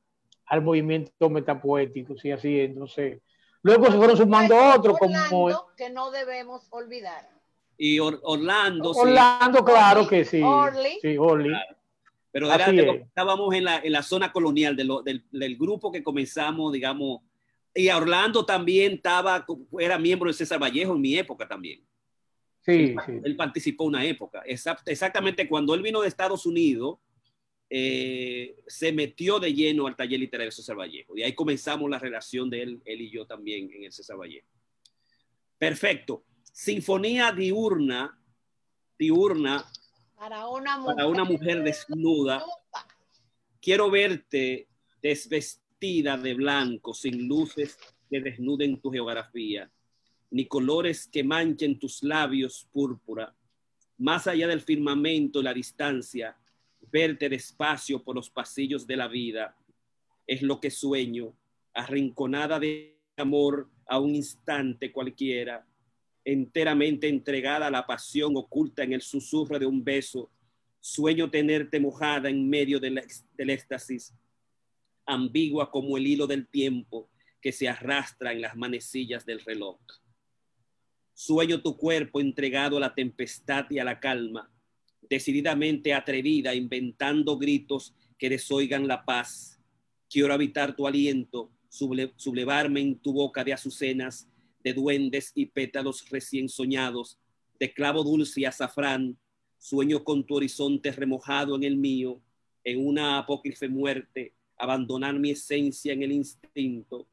al 0.46 0.62
movimiento 0.62 1.30
metapoético, 1.30 2.16
sí, 2.16 2.30
así, 2.32 2.60
entonces... 2.60 3.20
Luego 3.66 3.86
se 3.86 3.96
fueron 3.96 4.16
sumando 4.16 4.56
otros 4.76 4.96
como... 4.96 5.72
Que 5.76 5.90
no 5.90 6.12
debemos 6.12 6.68
olvidar. 6.70 7.28
Y 7.76 7.98
Orlando. 7.98 8.92
Orlando, 8.92 9.64
claro 9.64 10.06
que 10.06 10.24
sí. 10.24 10.40
Orly. 10.40 11.00
Sí, 11.02 11.18
Orly. 11.18 11.52
Pero 12.30 12.52
era 12.52 12.66
estábamos 12.66 13.52
en 13.56 13.64
la, 13.64 13.78
en 13.78 13.90
la, 13.90 14.04
zona 14.04 14.30
colonial 14.30 14.76
de 14.76 14.84
del, 15.04 15.24
del, 15.32 15.56
grupo 15.56 15.90
que 15.90 16.04
comenzamos, 16.04 16.72
digamos, 16.72 17.22
y 17.74 17.88
Orlando 17.88 18.46
también 18.46 18.92
estaba, 18.92 19.44
era 19.80 19.98
miembro 19.98 20.28
de 20.28 20.34
César 20.34 20.62
Vallejo 20.62 20.94
en 20.94 21.00
mi 21.00 21.16
época 21.16 21.48
también. 21.48 21.80
Sí, 22.60 22.72
él, 22.72 22.96
sí. 23.04 23.12
él 23.24 23.34
participó 23.34 23.82
una 23.82 24.04
época. 24.04 24.44
exactamente 24.46 25.48
cuando 25.48 25.74
él 25.74 25.82
vino 25.82 26.02
de 26.02 26.08
Estados 26.08 26.46
Unidos, 26.46 26.98
eh, 27.68 28.56
se 28.66 28.92
metió 28.92 29.40
de 29.40 29.52
lleno 29.52 29.86
al 29.86 29.96
taller 29.96 30.20
literario 30.20 30.50
de 30.50 30.56
César 30.56 30.76
Vallejo. 30.76 31.16
Y 31.16 31.22
ahí 31.22 31.34
comenzamos 31.34 31.90
la 31.90 31.98
relación 31.98 32.48
de 32.48 32.62
él, 32.62 32.82
él 32.84 33.00
y 33.00 33.10
yo 33.10 33.26
también 33.26 33.70
en 33.72 33.84
el 33.84 33.92
César 33.92 34.16
Vallejo. 34.16 34.46
Perfecto. 35.58 36.24
Sinfonía 36.52 37.32
diurna, 37.32 38.18
diurna 38.98 39.64
para 40.16 40.48
una 40.48 40.78
mujer, 40.78 40.96
para 40.96 41.08
una 41.08 41.24
mujer 41.24 41.62
desnuda. 41.62 42.44
Quiero 43.60 43.90
verte 43.90 44.68
desvestida 45.02 46.16
de 46.16 46.34
blanco, 46.34 46.94
sin 46.94 47.26
luces 47.26 47.78
que 48.08 48.20
desnuden 48.20 48.80
tu 48.80 48.90
geografía, 48.90 49.70
ni 50.30 50.46
colores 50.46 51.08
que 51.08 51.24
manchen 51.24 51.78
tus 51.78 52.02
labios 52.02 52.66
púrpura. 52.72 53.34
Más 53.98 54.26
allá 54.26 54.46
del 54.46 54.60
firmamento 54.60 55.40
y 55.40 55.42
la 55.42 55.52
distancia, 55.52 56.36
verte 56.90 57.28
despacio 57.28 58.02
por 58.02 58.14
los 58.14 58.30
pasillos 58.30 58.86
de 58.86 58.96
la 58.96 59.08
vida 59.08 59.56
es 60.26 60.42
lo 60.42 60.60
que 60.60 60.70
sueño, 60.70 61.34
arrinconada 61.72 62.58
de 62.58 62.98
amor 63.16 63.68
a 63.86 63.98
un 63.98 64.14
instante 64.14 64.92
cualquiera, 64.92 65.66
enteramente 66.24 67.08
entregada 67.08 67.68
a 67.68 67.70
la 67.70 67.86
pasión 67.86 68.36
oculta 68.36 68.82
en 68.82 68.92
el 68.92 69.02
susurro 69.02 69.58
de 69.58 69.66
un 69.66 69.84
beso. 69.84 70.30
Sueño 70.80 71.30
tenerte 71.30 71.78
mojada 71.78 72.28
en 72.28 72.48
medio 72.48 72.80
del, 72.80 73.00
del 73.34 73.50
éxtasis, 73.50 74.14
ambigua 75.04 75.70
como 75.70 75.96
el 75.96 76.06
hilo 76.06 76.26
del 76.26 76.48
tiempo 76.48 77.08
que 77.40 77.52
se 77.52 77.68
arrastra 77.68 78.32
en 78.32 78.40
las 78.40 78.56
manecillas 78.56 79.24
del 79.24 79.40
reloj. 79.40 79.78
Sueño 81.14 81.62
tu 81.62 81.76
cuerpo 81.76 82.20
entregado 82.20 82.76
a 82.76 82.80
la 82.80 82.94
tempestad 82.94 83.66
y 83.70 83.78
a 83.78 83.84
la 83.84 84.00
calma, 84.00 84.50
decididamente 85.08 85.94
atrevida, 85.94 86.54
inventando 86.54 87.38
gritos 87.38 87.94
que 88.18 88.28
desoigan 88.28 88.88
la 88.88 89.04
paz. 89.04 89.60
Quiero 90.08 90.32
habitar 90.32 90.74
tu 90.74 90.86
aliento, 90.86 91.50
sublevarme 91.68 92.80
en 92.80 92.98
tu 92.98 93.12
boca 93.12 93.44
de 93.44 93.52
azucenas, 93.52 94.28
de 94.62 94.72
duendes 94.72 95.32
y 95.34 95.46
pétalos 95.46 96.08
recién 96.10 96.48
soñados, 96.48 97.18
de 97.58 97.72
clavo 97.72 98.02
dulce 98.02 98.40
y 98.40 98.44
azafrán. 98.44 99.18
Sueño 99.58 100.04
con 100.04 100.24
tu 100.24 100.36
horizonte 100.36 100.92
remojado 100.92 101.56
en 101.56 101.64
el 101.64 101.76
mío, 101.76 102.20
en 102.64 102.84
una 102.86 103.18
apócrife 103.18 103.68
muerte, 103.68 104.34
abandonar 104.58 105.18
mi 105.18 105.30
esencia 105.30 105.92
en 105.92 106.02
el 106.02 106.12
instinto. 106.12 107.08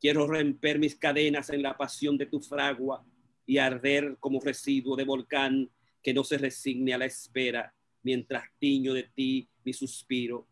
Quiero 0.00 0.26
romper 0.26 0.78
mis 0.78 0.94
cadenas 0.96 1.50
en 1.50 1.62
la 1.62 1.76
pasión 1.76 2.18
de 2.18 2.26
tu 2.26 2.40
fragua 2.40 3.04
y 3.46 3.58
arder 3.58 4.16
como 4.18 4.40
residuo 4.40 4.96
de 4.96 5.04
volcán 5.04 5.70
que 6.06 6.14
no 6.14 6.22
se 6.22 6.38
resigne 6.38 6.94
a 6.94 6.98
la 6.98 7.06
espera 7.06 7.74
mientras 8.04 8.44
tiño 8.60 8.94
de 8.94 9.02
ti 9.02 9.48
mi 9.64 9.72
suspiro. 9.72 10.46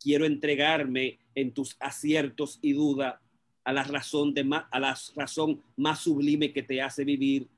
Quiero 0.00 0.24
entregarme 0.24 1.18
en 1.34 1.52
tus 1.52 1.76
aciertos 1.78 2.58
y 2.62 2.72
duda 2.72 3.20
a 3.64 3.72
la 3.74 3.84
razón 3.84 4.32
de 4.32 4.48
a 4.70 4.80
la 4.80 4.96
razón 5.14 5.62
más 5.76 5.98
sublime 5.98 6.54
que 6.54 6.62
te 6.62 6.80
hace 6.80 7.04
vivir. 7.04 7.50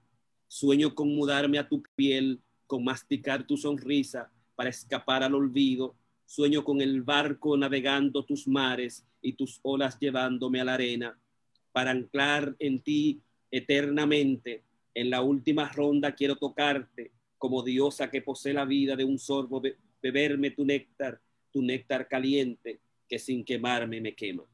Sueño 0.48 0.92
con 0.92 1.14
mudarme 1.14 1.60
a 1.60 1.68
tu 1.68 1.84
piel, 1.94 2.40
con 2.66 2.82
masticar 2.82 3.46
tu 3.46 3.56
sonrisa 3.56 4.28
para 4.56 4.70
escapar 4.70 5.22
al 5.22 5.36
olvido 5.36 5.94
Sueño 6.24 6.64
con 6.64 6.80
el 6.80 7.02
barco 7.02 7.56
navegando 7.56 8.24
tus 8.24 8.48
mares 8.48 9.06
y 9.22 9.34
tus 9.34 9.60
olas 9.62 10.00
llevándome 10.00 10.60
a 10.60 10.64
la 10.64 10.74
arena 10.74 11.16
para 11.70 11.92
anclar 11.92 12.56
en 12.58 12.80
ti 12.80 13.20
eternamente. 13.52 14.64
En 14.94 15.10
la 15.10 15.20
última 15.20 15.68
ronda 15.68 16.12
quiero 16.16 16.34
tocarte 16.34 17.12
como 17.38 17.62
diosa 17.62 18.10
que 18.10 18.22
posee 18.22 18.52
la 18.52 18.64
vida 18.64 18.96
de 18.96 19.04
un 19.04 19.18
sorbo, 19.18 19.62
beberme 20.02 20.50
tu 20.50 20.64
néctar, 20.64 21.20
tu 21.52 21.62
néctar 21.62 22.08
caliente 22.08 22.80
que 23.08 23.18
sin 23.18 23.44
quemarme 23.44 24.00
me 24.00 24.14
quema. 24.14 24.44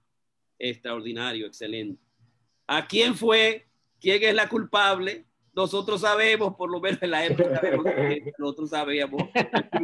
Extraordinario, 0.58 1.46
excelente. 1.46 2.02
¿A 2.66 2.86
quién 2.86 3.14
fue? 3.14 3.66
¿Quién 4.00 4.22
es 4.22 4.34
la 4.34 4.48
culpable? 4.48 5.24
Nosotros 5.54 6.00
sabemos, 6.00 6.54
por 6.54 6.70
lo 6.70 6.80
menos 6.80 7.02
en 7.02 7.10
la 7.10 7.26
época 7.26 7.60
de 7.60 8.32
nosotros 8.38 8.70
sabíamos, 8.70 9.22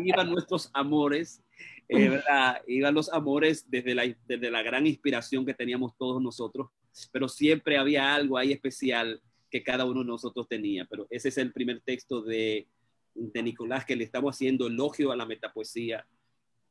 iban 0.02 0.31
nuestros 0.31 0.71
amores 0.73 1.43
eh, 1.88 2.09
¿verdad? 2.11 2.62
Iban 2.67 2.95
los 2.95 3.11
amores 3.11 3.64
desde 3.71 3.95
la, 3.95 4.14
desde 4.26 4.50
la 4.50 4.62
gran 4.62 4.87
inspiración 4.87 5.47
que 5.47 5.55
teníamos 5.55 5.97
todos 5.97 6.23
nosotros, 6.23 6.69
pero 7.11 7.28
siempre 7.28 7.78
había 7.78 8.14
algo 8.14 8.37
ahí 8.37 8.52
especial 8.52 9.23
que 9.50 9.62
cada 9.62 9.87
uno 9.87 10.00
de 10.00 10.07
nosotros 10.07 10.47
tenía. 10.47 10.85
Pero 10.85 11.07
ese 11.09 11.31
es 11.31 11.38
el 11.38 11.50
primer 11.50 11.81
texto 11.81 12.21
de, 12.21 12.69
de 13.18 13.42
Nicolás 13.42 13.84
que 13.84 13.96
le 13.96 14.04
estamos 14.04 14.34
haciendo 14.34 14.66
elogio 14.66 15.12
a 15.12 15.16
la 15.16 15.26
metapoesía. 15.26 16.06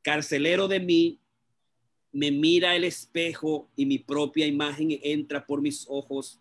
Carcelero 0.01 0.67
de 0.67 0.79
mí, 0.79 1.19
me 2.11 2.31
mira 2.31 2.75
el 2.75 2.83
espejo 2.83 3.69
y 3.75 3.85
mi 3.85 3.99
propia 3.99 4.47
imagen 4.47 4.97
entra 5.03 5.45
por 5.45 5.61
mis 5.61 5.85
ojos. 5.89 6.39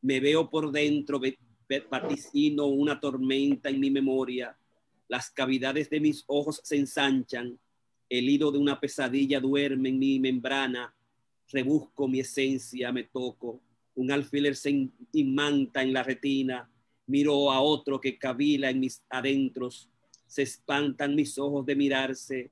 Me 0.00 0.20
veo 0.20 0.48
por 0.48 0.70
dentro, 0.70 1.20
vaticino 1.90 2.66
una 2.66 3.00
tormenta 3.00 3.68
en 3.68 3.80
mi 3.80 3.90
memoria. 3.90 4.56
Las 5.08 5.30
cavidades 5.30 5.90
de 5.90 6.00
mis 6.00 6.24
ojos 6.26 6.60
se 6.62 6.76
ensanchan 6.76 7.58
el 8.12 8.28
hilo 8.28 8.52
de 8.52 8.58
una 8.58 8.78
pesadilla 8.78 9.40
duerme 9.40 9.88
en 9.88 9.98
mi 9.98 10.20
membrana, 10.20 10.94
rebusco 11.50 12.06
mi 12.06 12.20
esencia, 12.20 12.92
me 12.92 13.04
toco, 13.04 13.62
un 13.94 14.10
alfiler 14.12 14.54
se 14.54 14.90
imanta 15.12 15.82
en 15.82 15.94
la 15.94 16.02
retina, 16.02 16.70
miro 17.06 17.50
a 17.50 17.60
otro 17.60 18.00
que 18.00 18.18
cavila 18.18 18.70
en 18.70 18.80
mis 18.80 19.02
adentros, 19.10 19.88
se 20.26 20.42
espantan 20.42 21.14
mis 21.14 21.38
ojos 21.38 21.66
de 21.66 21.76
mirarse, 21.76 22.50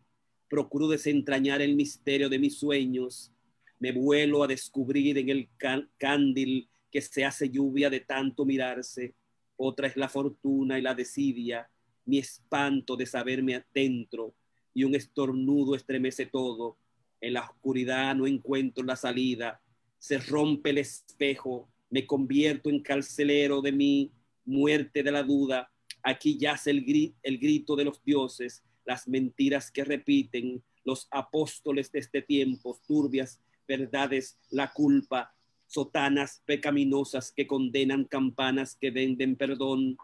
procuro 0.49 0.89
desentrañar 0.89 1.63
el 1.63 1.77
misterio 1.77 2.29
de 2.29 2.39
mis 2.39 2.59
sueños, 2.59 3.33
me 3.79 3.93
vuelo 3.93 4.43
a 4.43 4.47
descubrir 4.47 5.17
en 5.17 5.29
el 5.31 5.49
cándil 5.97 6.69
que 6.91 7.01
se 7.01 7.25
hace 7.25 7.49
lluvia 7.49 7.89
de 7.89 8.01
tanto 8.01 8.45
mirarse, 8.45 9.15
otra 9.57 9.87
es 9.87 9.97
la 9.97 10.09
fortuna 10.09 10.79
y 10.79 10.83
la 10.83 10.95
desidia, 10.95 11.69
mi 12.05 12.19
espanto 12.19 12.97
de 12.97 13.07
saberme 13.07 13.55
adentro, 13.55 14.35
y 14.75 14.85
un 14.85 14.95
estornudo 14.95 15.75
estremece 15.75 16.27
todo. 16.27 16.77
En 17.21 17.35
la 17.35 17.43
oscuridad 17.43 18.15
no 18.15 18.27
encuentro 18.27 18.85
la 18.85 18.97
salida. 18.97 19.61
Se 19.99 20.19
rompe 20.19 20.71
el 20.71 20.79
espejo. 20.79 21.69
Me 21.91 22.07
convierto 22.07 22.71
en 22.71 22.81
carcelero 22.81 23.61
de 23.61 23.73
mi 23.73 24.11
muerte 24.51 25.03
de 25.03 25.13
la 25.13 25.23
duda. 25.23 25.71
Aquí 26.03 26.39
yace 26.39 26.71
el, 26.71 27.15
el 27.23 27.39
grito 27.39 27.77
de 27.77 27.85
los 27.85 28.03
dioses, 28.05 28.63
las 28.85 29.09
mentiras 29.09 29.71
que 29.71 29.85
repiten 29.85 30.63
los 30.85 31.09
apóstoles 31.11 31.93
de 31.93 32.01
este 32.01 32.23
tiempo, 32.23 32.79
turbias 32.87 33.41
verdades, 33.69 34.39
la 34.51 34.73
culpa, 34.73 35.33
sotanas 35.67 36.43
pecaminosas 36.45 37.31
que 37.31 37.47
condenan 37.47 38.05
campanas 38.05 38.77
que 38.81 38.91
venden 38.91 39.37
perdón, 39.37 39.97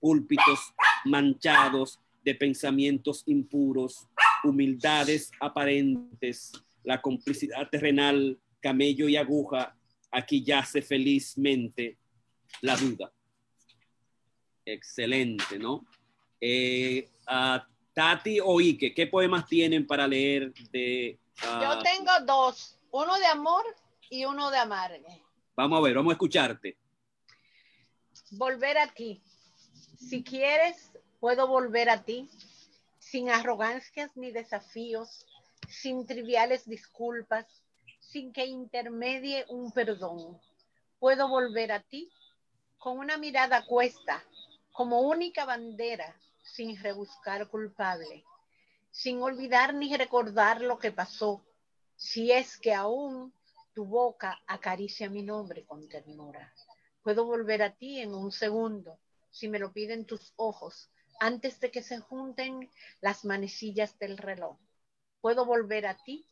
púlpitos 0.00 0.72
manchados 1.04 2.00
de 2.24 2.34
pensamientos 2.34 3.22
impuros, 3.26 4.08
humildades 4.44 5.30
aparentes, 5.40 6.52
la 6.84 7.02
complicidad 7.02 7.68
terrenal, 7.68 8.38
camello 8.60 9.08
y 9.08 9.16
aguja, 9.16 9.76
aquí 10.10 10.42
yace 10.42 10.80
felizmente 10.82 11.98
la 12.62 12.76
duda. 12.76 13.12
Excelente, 14.64 15.58
¿no? 15.58 15.84
Eh, 16.40 17.08
Tati 17.92 18.40
o 18.40 18.60
Ike, 18.60 18.94
¿qué 18.94 19.06
poemas 19.06 19.46
tienen 19.46 19.86
para 19.86 20.06
leer 20.06 20.52
de... 20.70 21.18
Yo 21.42 21.82
tengo 21.82 22.10
dos, 22.26 22.78
uno 22.90 23.18
de 23.18 23.26
amor 23.26 23.64
y 24.08 24.24
uno 24.24 24.50
de 24.50 24.58
amargue. 24.58 25.22
Vamos 25.56 25.78
a 25.78 25.82
ver, 25.82 25.94
vamos 25.94 26.10
a 26.10 26.14
escucharte. 26.14 26.76
Volver 28.32 28.78
a 28.78 28.92
ti. 28.92 29.22
Si 29.98 30.22
quieres, 30.22 30.92
puedo 31.18 31.46
volver 31.46 31.90
a 31.90 32.02
ti 32.02 32.28
sin 32.98 33.30
arrogancias 33.30 34.10
ni 34.14 34.30
desafíos, 34.30 35.26
sin 35.68 36.06
triviales 36.06 36.66
disculpas, 36.66 37.46
sin 37.98 38.32
que 38.32 38.46
intermedie 38.46 39.44
un 39.48 39.72
perdón. 39.72 40.40
Puedo 40.98 41.28
volver 41.28 41.72
a 41.72 41.80
ti 41.80 42.10
con 42.78 42.98
una 42.98 43.16
mirada 43.18 43.64
cuesta, 43.66 44.24
como 44.80 45.02
única 45.02 45.44
bandera, 45.44 46.18
sin 46.42 46.74
rebuscar 46.74 47.50
culpable, 47.50 48.24
sin 48.90 49.20
olvidar 49.20 49.74
ni 49.74 49.94
recordar 49.94 50.62
lo 50.62 50.78
que 50.78 50.90
pasó, 50.90 51.44
si 51.96 52.32
es 52.32 52.56
que 52.56 52.72
aún 52.72 53.30
tu 53.74 53.84
boca 53.84 54.40
acaricia 54.46 55.10
mi 55.10 55.22
nombre 55.22 55.66
con 55.66 55.86
ternura. 55.86 56.54
Puedo 57.02 57.26
volver 57.26 57.62
a 57.62 57.74
ti 57.74 58.00
en 58.00 58.14
un 58.14 58.32
segundo, 58.32 58.98
si 59.30 59.48
me 59.48 59.58
lo 59.58 59.70
piden 59.70 60.06
tus 60.06 60.32
ojos, 60.36 60.88
antes 61.20 61.60
de 61.60 61.70
que 61.70 61.82
se 61.82 61.98
junten 61.98 62.70
las 63.02 63.26
manecillas 63.26 63.98
del 63.98 64.16
reloj. 64.16 64.56
Puedo 65.20 65.44
volver 65.44 65.86
a 65.86 66.02
ti 66.02 66.26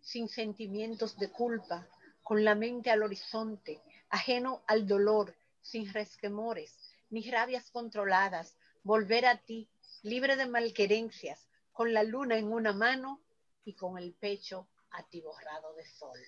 sin 0.00 0.30
sentimientos 0.30 1.18
de 1.18 1.30
culpa, 1.30 1.86
con 2.22 2.44
la 2.44 2.54
mente 2.54 2.90
al 2.90 3.02
horizonte, 3.02 3.82
ajeno 4.08 4.62
al 4.68 4.86
dolor, 4.86 5.36
sin 5.60 5.92
resquemores, 5.92 6.83
ni 7.14 7.30
rabias 7.30 7.70
controladas, 7.70 8.56
volver 8.82 9.24
a 9.24 9.38
ti, 9.38 9.68
libre 10.02 10.34
de 10.34 10.46
malquerencias, 10.46 11.48
con 11.72 11.94
la 11.94 12.02
luna 12.02 12.36
en 12.36 12.52
una 12.52 12.72
mano 12.72 13.20
y 13.64 13.74
con 13.74 13.98
el 13.98 14.12
pecho 14.14 14.66
atiborrado 14.90 15.74
de 15.74 15.86
sol. 15.86 16.18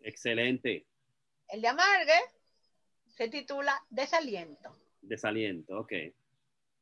Excelente. 0.00 0.86
El 1.48 1.62
de 1.62 1.68
Amargue 1.68 2.20
Se 3.06 3.28
titula 3.28 3.80
Desaliento. 3.90 4.76
Desaliento, 5.00 5.78
ok. 5.78 5.92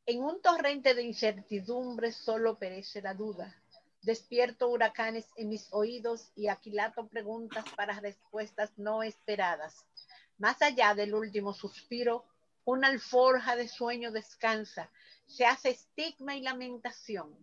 En 0.06 0.22
un 0.22 0.40
torrente 0.40 0.94
de 0.94 1.02
incertidumbre 1.02 2.12
solo 2.12 2.58
perece 2.58 3.02
la 3.02 3.12
duda. 3.12 3.54
Despierto 4.00 4.68
huracanes 4.68 5.28
en 5.36 5.50
mis 5.50 5.68
oídos 5.72 6.32
y 6.36 6.48
aquilato 6.48 7.06
preguntas 7.06 7.66
para 7.76 8.00
respuestas 8.00 8.78
no 8.78 9.02
esperadas. 9.02 9.84
Más 10.38 10.62
allá 10.62 10.94
del 10.94 11.12
último 11.12 11.52
suspiro, 11.52 12.24
una 12.64 12.88
alforja 12.88 13.56
de 13.56 13.68
sueño 13.68 14.12
descansa, 14.12 14.90
se 15.26 15.46
hace 15.46 15.70
estigma 15.70 16.36
y 16.36 16.42
lamentación. 16.42 17.36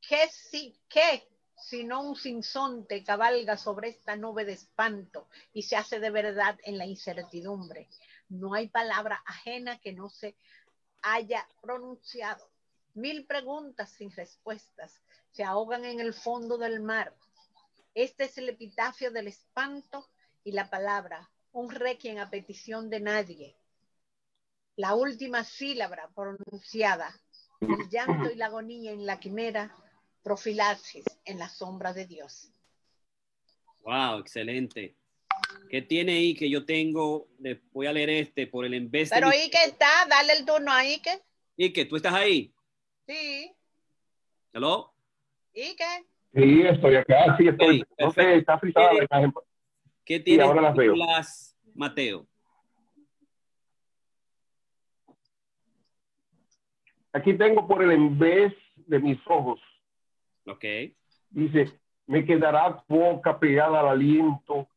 ¿Qué, 0.00 0.28
si, 0.28 0.78
qué 0.88 1.28
sino 1.56 2.02
un 2.02 2.16
sinsonte 2.16 3.02
cabalga 3.02 3.56
sobre 3.56 3.88
esta 3.88 4.14
nube 4.16 4.44
de 4.44 4.52
espanto 4.52 5.28
y 5.52 5.62
se 5.62 5.76
hace 5.76 5.98
de 5.98 6.10
verdad 6.10 6.58
en 6.62 6.78
la 6.78 6.86
incertidumbre? 6.86 7.88
No 8.28 8.54
hay 8.54 8.68
palabra 8.68 9.22
ajena 9.26 9.78
que 9.80 9.92
no 9.92 10.08
se 10.08 10.36
haya 11.02 11.46
pronunciado. 11.60 12.50
Mil 12.94 13.26
preguntas 13.26 13.90
sin 13.90 14.10
respuestas 14.10 15.02
se 15.30 15.44
ahogan 15.44 15.84
en 15.84 16.00
el 16.00 16.14
fondo 16.14 16.58
del 16.58 16.80
mar. 16.80 17.14
Este 17.94 18.24
es 18.24 18.38
el 18.38 18.48
epitafio 18.48 19.10
del 19.10 19.28
espanto 19.28 20.08
y 20.44 20.52
la 20.52 20.70
palabra, 20.70 21.30
un 21.52 21.70
requiem 21.70 22.18
a 22.18 22.30
petición 22.30 22.88
de 22.90 23.00
nadie. 23.00 23.56
La 24.76 24.94
última 24.94 25.42
sílaba 25.42 26.10
pronunciada, 26.14 27.10
el 27.60 27.88
llanto 27.88 28.30
y 28.30 28.36
la 28.36 28.46
agonía 28.46 28.92
en 28.92 29.06
la 29.06 29.18
quimera, 29.18 29.74
profilaxis 30.22 31.04
en 31.24 31.38
la 31.38 31.48
sombra 31.48 31.92
de 31.94 32.06
Dios. 32.06 32.52
Wow, 33.80 34.18
excelente. 34.18 34.94
¿Qué 35.70 35.82
tiene 35.82 36.12
ahí 36.12 36.34
que 36.34 36.50
yo 36.50 36.64
tengo? 36.64 37.28
Voy 37.72 37.86
a 37.86 37.92
leer 37.92 38.10
este 38.10 38.46
por 38.46 38.64
el 38.64 38.74
embés. 38.74 39.10
Pero 39.10 39.28
ahí 39.28 39.48
que 39.50 39.64
está, 39.64 39.86
dale 40.08 40.34
el 40.34 40.44
turno 40.44 40.72
a 40.72 40.80
Ike. 40.80 41.22
Ike, 41.56 41.84
¿tú 41.86 41.96
estás 41.96 42.12
ahí? 42.12 42.52
Sí. 43.06 43.52
¿Hello? 44.52 44.92
Ike. 45.54 46.06
Sí, 46.34 46.62
estoy 46.62 46.96
acá, 46.96 47.36
sí, 47.38 47.48
estoy. 47.48 47.84
no 47.98 48.10
sé, 48.10 48.36
está 48.36 48.60
la 48.62 49.04
imagen. 49.04 49.32
¿Qué 50.04 50.20
tiene 50.20 50.42
ahora 50.42 50.60
las 50.60 50.76
veo. 50.76 50.94
Mateo? 51.74 52.26
Aquí 57.16 57.32
tengo 57.32 57.66
por 57.66 57.82
el 57.82 57.92
embés 57.92 58.52
de 58.76 58.98
mis 58.98 59.18
ojos. 59.26 59.58
Ok. 60.46 60.64
Dice, 61.30 61.80
me 62.06 62.26
quedará 62.26 62.84
boca 62.86 63.38
pegada 63.38 63.80
al 63.80 63.88
aliento 63.88 64.68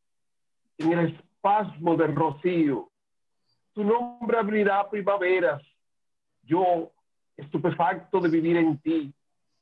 en 0.78 0.92
el 0.92 1.14
espasmo 1.14 1.96
del 1.96 2.16
rocío. 2.16 2.88
Tu 3.74 3.84
nombre 3.84 4.38
abrirá 4.38 4.88
primaveras. 4.88 5.62
Yo, 6.42 6.90
estupefacto 7.36 8.20
de 8.20 8.30
vivir 8.30 8.56
en 8.56 8.78
ti, 8.78 9.12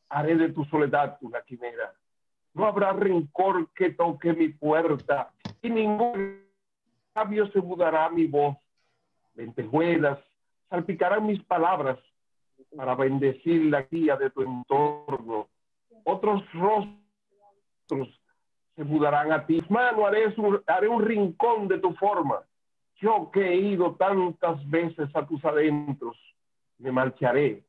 haré 0.08 0.36
de 0.36 0.50
tu 0.50 0.64
soledad 0.66 1.18
una 1.20 1.42
quimera. 1.42 1.92
No 2.54 2.64
habrá 2.64 2.92
rencor 2.92 3.72
que 3.74 3.90
toque 3.90 4.32
mi 4.34 4.50
puerta 4.50 5.32
y 5.62 5.68
ningún 5.68 6.44
labio 7.12 7.50
se 7.50 7.60
mudará 7.60 8.08
mi 8.08 8.28
voz. 8.28 8.56
Lentejuelas 9.34 10.20
salpicarán 10.70 11.26
mis 11.26 11.42
palabras 11.42 11.98
para 12.78 12.94
bendecir 12.94 13.64
la 13.64 13.82
guía 13.82 14.16
de 14.16 14.30
tu 14.30 14.40
entorno. 14.42 15.48
Otros 16.04 16.44
rostros 16.52 18.08
se 18.76 18.84
mudarán 18.84 19.32
a 19.32 19.44
ti. 19.44 19.58
Mano, 19.68 20.06
haré, 20.06 20.32
haré 20.64 20.86
un 20.86 21.04
rincón 21.04 21.66
de 21.66 21.80
tu 21.80 21.92
forma. 21.94 22.40
Yo 23.00 23.32
que 23.32 23.40
he 23.48 23.56
ido 23.56 23.96
tantas 23.96 24.64
veces 24.70 25.08
a 25.12 25.26
tus 25.26 25.44
adentros, 25.44 26.16
me 26.78 26.92
marcharé. 26.92 27.64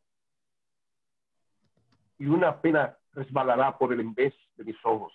Y 2.19 2.27
una 2.27 2.61
pena 2.61 2.95
resbalará 3.11 3.75
por 3.79 3.91
el 3.91 4.01
envés 4.01 4.35
de 4.57 4.63
mis 4.63 4.77
ojos. 4.83 5.11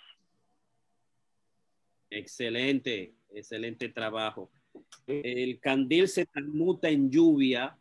Excelente, 2.10 3.14
excelente 3.30 3.90
trabajo. 3.90 4.50
El 5.06 5.60
candil 5.60 6.08
se 6.08 6.26
transmuta 6.26 6.88
en 6.88 7.08
lluvia 7.12 7.78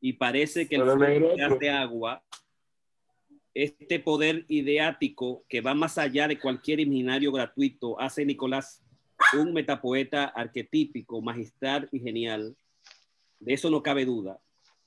y 0.00 0.14
parece 0.14 0.68
que 0.68 0.76
el 0.76 0.82
fuego 0.82 1.58
de 1.58 1.70
agua 1.70 2.22
este 3.54 3.98
poder 3.98 4.44
ideático 4.48 5.44
que 5.48 5.60
va 5.60 5.74
más 5.74 5.98
allá 5.98 6.28
de 6.28 6.38
cualquier 6.38 6.78
imaginario 6.78 7.32
gratuito 7.32 8.00
hace 8.00 8.24
Nicolás 8.24 8.82
un 9.36 9.52
metapoeta 9.52 10.26
arquetípico, 10.26 11.20
magistral 11.20 11.88
y 11.90 11.98
genial. 11.98 12.56
De 13.40 13.54
eso 13.54 13.68
no 13.68 13.82
cabe 13.82 14.04
duda. 14.04 14.38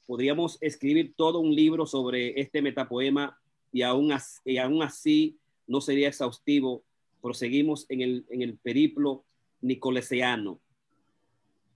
Podríamos 0.08 0.58
escribir 0.62 1.14
todo 1.16 1.40
un 1.40 1.54
libro 1.54 1.86
sobre 1.86 2.40
este 2.40 2.62
metapoema 2.62 3.38
y 3.74 3.82
aún 3.82 4.14
así, 4.14 4.40
y 4.46 4.58
aún 4.58 4.82
así 4.82 5.38
no 5.68 5.82
sería 5.82 6.08
exhaustivo. 6.08 6.84
Proseguimos 7.22 7.86
en 7.90 8.02
el, 8.02 8.26
en 8.30 8.42
el 8.42 8.58
periplo 8.58 9.26
nicolesiano. 9.60 10.60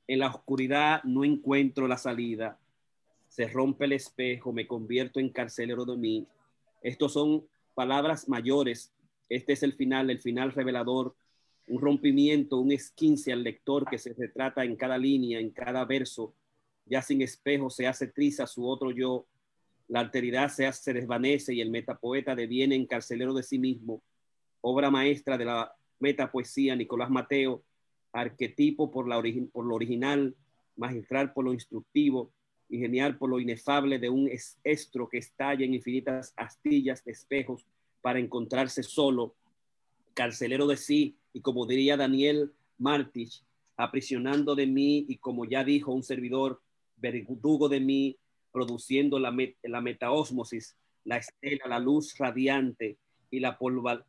En 0.08 0.20
la 0.20 0.28
oscuridad 0.28 1.04
no 1.04 1.24
encuentro 1.24 1.88
la 1.88 1.98
salida. 1.98 2.58
Se 3.36 3.48
rompe 3.48 3.84
el 3.84 3.92
espejo, 3.92 4.54
me 4.54 4.66
convierto 4.66 5.20
en 5.20 5.30
carcelero 5.30 5.84
de 5.84 5.98
mí 5.98 6.28
estos 6.86 7.14
son 7.14 7.48
palabras 7.74 8.30
mayores. 8.30 8.94
Este 9.28 9.54
es 9.54 9.64
el 9.64 9.74
final, 9.74 10.12
el 10.12 10.22
final 10.22 10.52
revelador, 10.52 11.16
un 11.68 11.82
rompimiento, 11.82 12.60
un 12.60 12.72
esquince 12.72 13.34
al 13.34 13.42
lector 13.42 13.90
que 13.90 13.98
se 13.98 14.14
retrata 14.14 14.64
en 14.64 14.76
cada 14.76 14.96
línea, 14.96 15.40
en 15.40 15.50
cada 15.50 15.84
verso. 15.84 16.36
Ya 16.86 17.02
sin 17.02 17.24
espejo 17.24 17.72
se 17.72 17.88
hace 17.88 18.06
triza 18.06 18.46
su 18.46 18.70
otro 18.70 18.92
yo. 18.92 19.26
La 19.88 20.02
alteridad 20.02 20.50
se, 20.50 20.94
desvanece 20.94 21.56
y 21.56 21.62
el 21.62 21.72
metapoeta 21.72 22.36
deviene 22.36 22.76
encarcelero 22.76 23.34
de 23.34 23.42
sí 23.42 23.58
mismo. 23.58 24.04
Obra 24.62 24.92
maestra 24.92 25.40
de 25.40 25.46
la 25.46 25.76
metapoesía, 25.98 26.76
Nicolás 26.76 27.10
Mateo, 27.10 27.64
arquetipo 28.14 28.92
por, 28.92 29.08
la 29.08 29.20
por 29.52 29.66
lo 29.66 29.74
original, 29.74 30.36
magistral 30.76 31.34
por 31.34 31.46
lo 31.46 31.54
instructivo, 31.54 32.32
y 32.70 32.80
genial 32.80 33.18
por 33.18 33.30
lo 33.30 33.40
inefable 33.40 34.00
de 34.00 34.10
un 34.10 34.30
estro 34.64 35.08
que 35.08 35.18
estalla 35.18 35.66
en 35.66 35.74
infinitas 35.74 36.34
astillas 36.36 37.04
de 37.04 37.12
espejos 37.12 37.66
para 38.02 38.20
encontrarse 38.20 38.84
solo, 38.84 39.36
carcelero 40.14 40.68
de 40.68 40.78
sí, 40.78 41.18
y 41.34 41.42
como 41.42 41.66
diría 41.66 41.98
Daniel 41.98 42.54
Martich, 42.78 43.44
aprisionando 43.78 44.56
de 44.56 44.68
mí, 44.68 45.06
y 45.10 45.18
como 45.18 45.46
ya 45.46 45.64
dijo 45.64 45.92
un 45.92 46.04
servidor, 46.04 46.62
verdugo 46.98 47.68
de 47.68 47.80
mí, 47.80 48.18
produciendo 48.52 49.20
la, 49.20 49.36
la 49.64 49.82
metaosmosis, 49.82 50.78
la 51.04 51.18
estela, 51.18 51.68
la 51.68 51.80
luz 51.80 52.18
radiante 52.18 52.98
y 53.30 53.40
la 53.40 53.58
polva, 53.58 54.06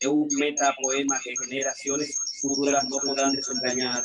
de 0.00 0.08
un 0.08 0.28
metapoema 0.38 1.18
que 1.22 1.34
generaciones 1.44 2.16
futuras 2.40 2.84
no 2.88 2.98
podrán 2.98 3.32
desengañar 3.32 4.04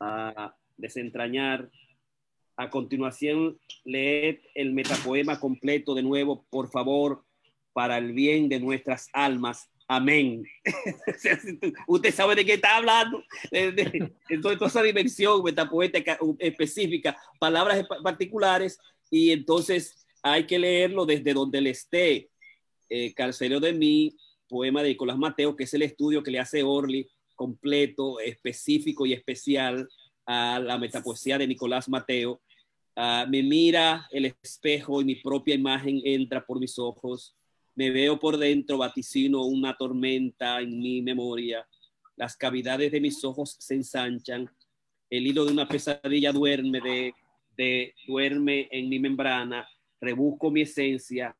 a 0.00 0.54
desentrañar. 0.76 1.70
A 2.58 2.70
continuación, 2.70 3.60
leed 3.84 4.38
el 4.54 4.72
metapoema 4.72 5.38
completo 5.38 5.94
de 5.94 6.02
nuevo, 6.02 6.46
por 6.48 6.70
favor, 6.70 7.22
para 7.74 7.98
el 7.98 8.14
bien 8.14 8.48
de 8.48 8.58
nuestras 8.60 9.08
almas. 9.12 9.68
Amén. 9.86 10.42
Usted 11.86 12.14
sabe 12.14 12.34
de 12.34 12.46
qué 12.46 12.54
está 12.54 12.76
hablando. 12.76 13.22
Entonces, 13.50 14.58
toda 14.58 14.68
esa 14.68 14.82
dimensión 14.82 15.42
metapoética 15.42 16.18
específica, 16.38 17.16
palabras 17.38 17.86
particulares, 18.02 18.78
y 19.10 19.32
entonces 19.32 20.06
hay 20.22 20.46
que 20.46 20.58
leerlo 20.58 21.04
desde 21.04 21.34
donde 21.34 21.60
le 21.60 21.70
esté. 21.70 22.30
Eh, 22.88 23.12
Carcelero 23.14 23.60
de 23.60 23.74
mí, 23.74 24.16
poema 24.48 24.82
de 24.82 24.90
Nicolás 24.90 25.18
Mateo, 25.18 25.54
que 25.54 25.64
es 25.64 25.74
el 25.74 25.82
estudio 25.82 26.22
que 26.22 26.30
le 26.30 26.40
hace 26.40 26.62
Orly 26.62 27.06
completo, 27.36 28.18
específico 28.18 29.06
y 29.06 29.12
especial 29.12 29.88
a 30.26 30.58
la 30.58 30.78
metapoesía 30.78 31.38
de 31.38 31.46
Nicolás 31.46 31.88
Mateo. 31.88 32.40
Ah, 32.96 33.26
me 33.28 33.42
mira 33.42 34.08
el 34.10 34.24
espejo 34.24 35.00
y 35.00 35.04
mi 35.04 35.16
propia 35.16 35.54
imagen 35.54 36.00
entra 36.04 36.44
por 36.44 36.58
mis 36.58 36.78
ojos. 36.78 37.36
Me 37.74 37.90
veo 37.90 38.18
por 38.18 38.38
dentro, 38.38 38.78
vaticino 38.78 39.44
una 39.44 39.76
tormenta 39.76 40.60
en 40.60 40.78
mi 40.80 41.02
memoria. 41.02 41.68
Las 42.16 42.36
cavidades 42.36 42.90
de 42.90 43.00
mis 43.00 43.22
ojos 43.22 43.56
se 43.60 43.74
ensanchan. 43.74 44.50
El 45.10 45.26
hilo 45.26 45.44
de 45.44 45.52
una 45.52 45.68
pesadilla 45.68 46.32
duerme, 46.32 46.80
de, 46.80 47.14
de, 47.56 47.94
duerme 48.08 48.66
en 48.72 48.88
mi 48.88 48.98
membrana. 48.98 49.68
Rebusco 50.00 50.50
mi 50.50 50.62
esencia, 50.62 51.36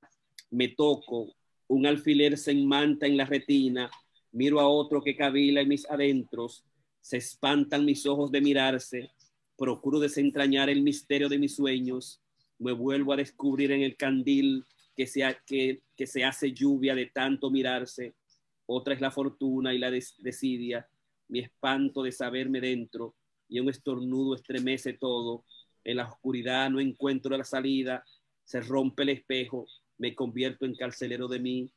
me 0.51 0.69
toco. 0.69 1.35
Un 1.69 1.87
alfiler 1.87 2.37
se 2.37 2.53
enmanta 2.53 3.07
en 3.07 3.17
la 3.17 3.25
retina 3.25 3.91
miro 4.37 4.61
a 4.61 4.69
otro 4.69 5.03
que 5.03 5.17
cavila 5.17 5.63
en 5.63 5.69
mis 5.69 5.89
adentros, 5.89 6.63
se 7.01 7.17
espantan 7.17 7.87
mis 7.87 8.05
ojos 8.05 8.31
de 8.31 8.43
mirarse, 8.43 9.11
procuro 9.57 9.99
desentrañar 9.99 10.69
el 10.69 10.83
misterio 10.83 11.31
de 11.31 11.39
mis 11.39 11.57
sueños, 11.57 12.21
me 12.59 12.73
vuelvo 12.73 13.15
a 13.15 13.17
descubrir 13.17 13.73
en 13.73 13.81
el 13.81 13.97
candil 13.97 14.63
que 14.95 15.07
se, 15.07 15.23
que, 15.47 16.07
se 16.07 16.23
hace 16.23 16.53
lluvia 16.53 16.95
de 16.95 17.07
tanto 17.07 17.51
mirarse, 17.51 18.15
otra 18.67 18.93
es 18.93 19.01
la 19.01 19.11
fortuna 19.11 19.73
y 19.73 19.79
la 19.79 19.91
desidia, 19.91 20.87
mi 21.29 21.39
espanto 21.41 22.03
de 22.03 22.13
saberme 22.13 22.61
dentro 22.61 23.15
y 23.49 23.59
un 23.61 23.71
estornudo 23.71 24.35
estremece 24.35 24.93
todo. 24.93 25.45
En 25.83 25.97
la 25.97 26.09
oscuridad 26.09 26.69
no 26.69 26.79
encuentro 26.79 27.35
la 27.39 27.45
salida, 27.45 28.05
se 28.45 28.61
rompe 28.61 29.05
el 29.05 29.11
espejo, 29.11 29.67
me 29.97 30.15
convierto 30.15 30.67
en 30.67 30.75
carcelero 30.75 31.27
de 31.27 31.39
mí. 31.39 31.71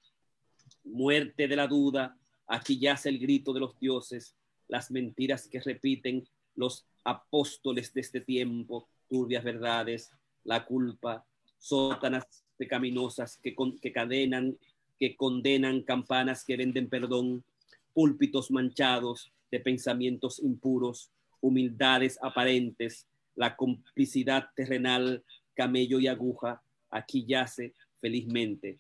Muerte 0.84 1.48
de 1.48 1.56
la 1.56 1.68
duda, 1.68 2.19
aquí 2.50 2.80
yace 2.80 3.10
el 3.10 3.20
grito 3.20 3.54
de 3.54 3.62
los 3.62 3.80
dioses, 3.80 4.36
las 4.68 4.92
mentiras 4.92 5.48
que 5.48 5.62
repiten 5.62 6.28
los 6.56 6.86
apóstoles 7.06 7.94
de 7.94 8.02
este 8.02 8.20
tiempo, 8.20 8.90
turbias 9.08 9.44
verdades, 9.44 10.12
la 10.44 10.66
culpa, 10.66 11.26
sótanas 11.58 12.26
pecaminosas 12.58 13.38
que, 13.38 13.56
que 13.82 13.92
cadenan, 13.92 14.58
que 15.00 15.16
condenan, 15.16 15.84
campanas 15.84 16.44
que 16.44 16.58
venden 16.58 16.90
perdón, 16.90 17.44
púlpitos 17.94 18.52
manchados 18.52 19.32
de 19.52 19.60
pensamientos 19.60 20.40
impuros, 20.40 21.12
humildades 21.42 22.20
aparentes, 22.22 23.08
la 23.36 23.56
complicidad 23.56 24.50
terrenal, 24.56 25.24
camello 25.54 26.00
y 26.00 26.08
aguja, 26.08 26.62
aquí 26.90 27.26
yace 27.26 27.74
felizmente 28.02 28.78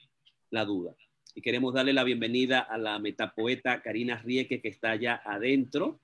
la 0.49 0.65
duda. 0.65 0.95
Y 1.35 1.41
queremos 1.41 1.73
darle 1.73 1.93
la 1.93 2.03
bienvenida 2.03 2.59
a 2.59 2.77
la 2.77 2.97
metapoeta 2.97 3.81
Karina 3.81 4.17
Rieke, 4.17 4.61
que 4.61 4.67
está 4.67 4.91
allá 4.91 5.21
adentro 5.23 5.99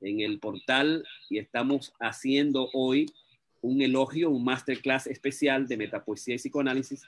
en 0.00 0.20
el 0.20 0.38
portal 0.38 1.04
y 1.28 1.38
estamos 1.38 1.92
haciendo 1.98 2.70
hoy 2.72 3.06
un 3.62 3.82
elogio, 3.82 4.30
un 4.30 4.44
masterclass 4.44 5.06
especial 5.08 5.66
de 5.66 5.76
metapoesía 5.76 6.36
y 6.36 6.38
psicoanálisis, 6.38 7.02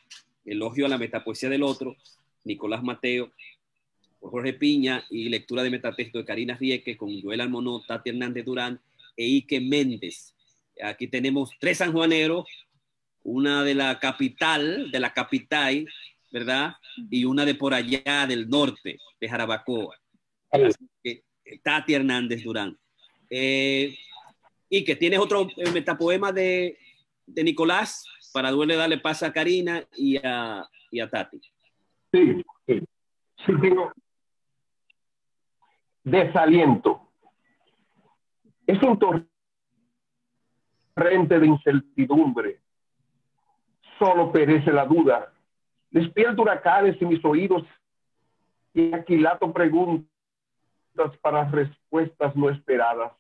elogio 0.44 0.87
a 0.87 0.88
la 0.88 0.98
metapoesía 0.98 1.48
del 1.48 1.62
otro, 1.62 1.96
Nicolás 2.44 2.83
Mateo, 2.83 3.33
Jorge 4.20 4.53
Piña 4.53 5.05
y 5.09 5.29
lectura 5.29 5.62
de 5.62 5.70
metatexto 5.70 6.18
de 6.18 6.25
Karina 6.25 6.57
Rieke 6.57 6.96
con 6.96 7.20
Joel 7.22 7.40
Almonó, 7.40 7.81
Tati 7.83 8.11
Hernández 8.11 8.44
Durán 8.44 8.81
e 9.16 9.25
Ike 9.25 9.61
Méndez. 9.61 10.35
Aquí 10.83 11.07
tenemos 11.07 11.51
tres 11.61 11.79
sanjuaneros, 11.79 12.46
una 13.22 13.62
de 13.62 13.75
la 13.75 13.98
capital, 14.01 14.90
de 14.90 15.01
la 15.01 15.12
capital, 15.12 15.87
¿verdad? 16.33 16.75
Y 17.11 17.25
una 17.25 17.45
de 17.45 17.55
por 17.55 17.75
allá 17.75 18.27
del 18.27 18.49
norte, 18.49 18.99
de 19.21 19.29
Jarabacoa. 19.29 19.97
Tati 21.62 21.95
Hernández 21.95 22.42
Durán. 22.42 22.77
Eh, 23.31 23.95
y 24.68 24.85
que 24.85 24.97
tienes 24.97 25.18
otro 25.18 25.49
eh, 25.57 25.71
metapoema 25.71 26.33
de, 26.33 26.79
de 27.27 27.45
Nicolás 27.45 28.05
para 28.33 28.51
duele 28.51 28.75
darle 28.75 28.99
paso 28.99 29.27
a 29.27 29.33
Karina 29.33 29.85
y 29.97 30.16
a, 30.16 30.66
y 30.90 31.01
a 31.01 31.09
Tati. 31.09 31.40
Sí, 32.12 32.42
sí. 32.66 32.81
Sí, 33.45 33.53
tengo, 33.61 33.92
desaliento. 36.05 37.12
Es 38.66 38.81
un 38.83 38.99
torrente 40.97 41.38
de 41.40 41.47
incertidumbre. 41.47 42.61
Solo 43.99 44.31
perece 44.31 44.73
la 44.73 44.87
duda. 44.87 45.32
Despierto 45.92 46.42
huracanes 46.42 47.00
en 47.00 47.09
mis 47.09 47.24
oídos 47.24 47.62
y 48.74 48.92
aquilato 48.92 49.52
preguntas 49.52 50.09
para 51.20 51.44
respuestas 51.50 52.35
no 52.35 52.50
esperadas. 52.50 53.12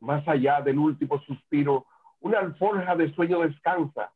Más 0.00 0.26
allá 0.26 0.60
del 0.62 0.78
último 0.78 1.20
suspiro, 1.22 1.84
una 2.20 2.38
alforja 2.38 2.96
de 2.96 3.12
sueño 3.14 3.40
descansa. 3.40 4.10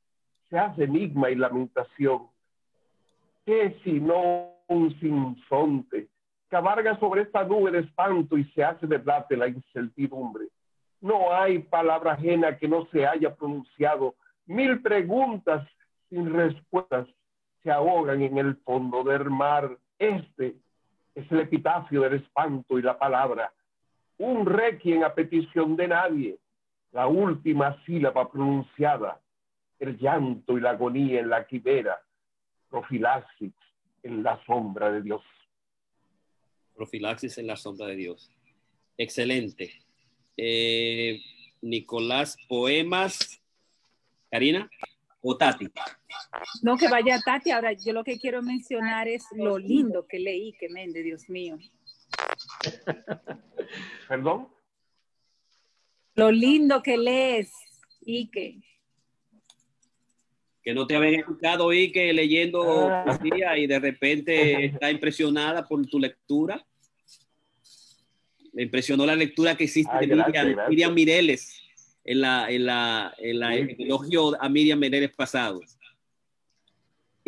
Se 0.48 0.58
hace 0.58 0.84
enigma 0.84 1.28
y 1.30 1.34
lamentación. 1.34 2.28
¿Qué 3.44 3.78
si 3.84 4.00
no 4.00 4.54
un 4.68 4.98
sinsonte? 4.98 6.08
cabarga 6.48 6.98
sobre 6.98 7.22
esta 7.22 7.44
nube 7.44 7.70
de 7.70 7.80
espanto 7.80 8.38
y 8.38 8.44
se 8.52 8.62
hace 8.62 8.86
verdad 8.86 9.26
de 9.28 9.36
la 9.36 9.48
incertidumbre. 9.48 10.46
No 11.00 11.32
hay 11.34 11.58
palabra 11.58 12.12
ajena 12.12 12.56
que 12.56 12.68
no 12.68 12.86
se 12.86 13.06
haya 13.06 13.34
pronunciado. 13.34 14.14
Mil 14.46 14.80
preguntas 14.80 15.68
sin 16.08 16.32
respuestas 16.32 17.08
se 17.66 17.72
ahogan 17.72 18.22
en 18.22 18.38
el 18.38 18.54
fondo 18.58 19.02
del 19.02 19.28
mar. 19.28 19.76
Este 19.98 20.54
es 21.16 21.32
el 21.32 21.40
epitafio 21.40 22.02
del 22.02 22.14
espanto 22.14 22.78
y 22.78 22.82
la 22.82 22.96
palabra. 22.96 23.52
Un 24.18 24.46
requiem 24.46 25.02
a 25.02 25.12
petición 25.12 25.74
de 25.74 25.88
nadie. 25.88 26.38
La 26.92 27.08
última 27.08 27.76
sílaba 27.84 28.30
pronunciada. 28.30 29.20
El 29.80 29.98
llanto 29.98 30.56
y 30.56 30.60
la 30.60 30.70
agonía 30.70 31.18
en 31.18 31.28
la 31.28 31.44
quimera. 31.44 32.00
Profilaxis 32.70 33.52
en 34.04 34.22
la 34.22 34.40
sombra 34.46 34.92
de 34.92 35.02
Dios. 35.02 35.22
Profilaxis 36.76 37.36
en 37.38 37.48
la 37.48 37.56
sombra 37.56 37.88
de 37.88 37.96
Dios. 37.96 38.30
Excelente. 38.96 39.72
Eh, 40.36 41.20
Nicolás, 41.62 42.36
poemas. 42.48 43.42
Karina 44.30 44.70
o. 45.20 45.36
No, 46.62 46.76
que 46.76 46.88
vaya 46.88 47.20
Tati. 47.20 47.50
Ahora, 47.50 47.72
yo 47.72 47.92
lo 47.92 48.04
que 48.04 48.18
quiero 48.18 48.42
mencionar 48.42 49.08
es 49.08 49.24
lo 49.34 49.58
lindo 49.58 50.06
que 50.06 50.18
leí, 50.18 50.52
que 50.52 50.68
mende, 50.68 51.02
Dios 51.02 51.28
mío. 51.28 51.58
¿Perdón? 54.08 54.48
Lo 56.14 56.30
lindo 56.30 56.82
que 56.82 56.96
lees, 56.96 57.52
Ike. 58.06 58.62
Que 60.62 60.74
no 60.74 60.86
te 60.86 60.96
habían 60.96 61.16
escuchado, 61.16 61.70
Ike, 61.70 62.12
leyendo 62.12 62.90
ah. 62.90 63.04
poesía 63.04 63.58
y 63.58 63.66
de 63.66 63.78
repente 63.78 64.64
está 64.64 64.90
impresionada 64.90 65.66
por 65.66 65.86
tu 65.86 65.98
lectura. 65.98 66.64
Me 68.52 68.62
impresionó 68.62 69.04
la 69.04 69.14
lectura 69.14 69.54
que 69.54 69.64
hiciste 69.64 70.06
de 70.06 70.16
Miriam, 70.70 70.94
Mireles 70.94 71.62
en 72.02 72.22
la, 72.22 72.50
en 72.50 72.64
la, 72.64 73.14
en 73.18 73.38
la 73.38 73.54
elogio 73.54 74.42
a 74.42 74.48
Miriam 74.48 74.78
Mireles 74.78 75.12
pasado. 75.14 75.60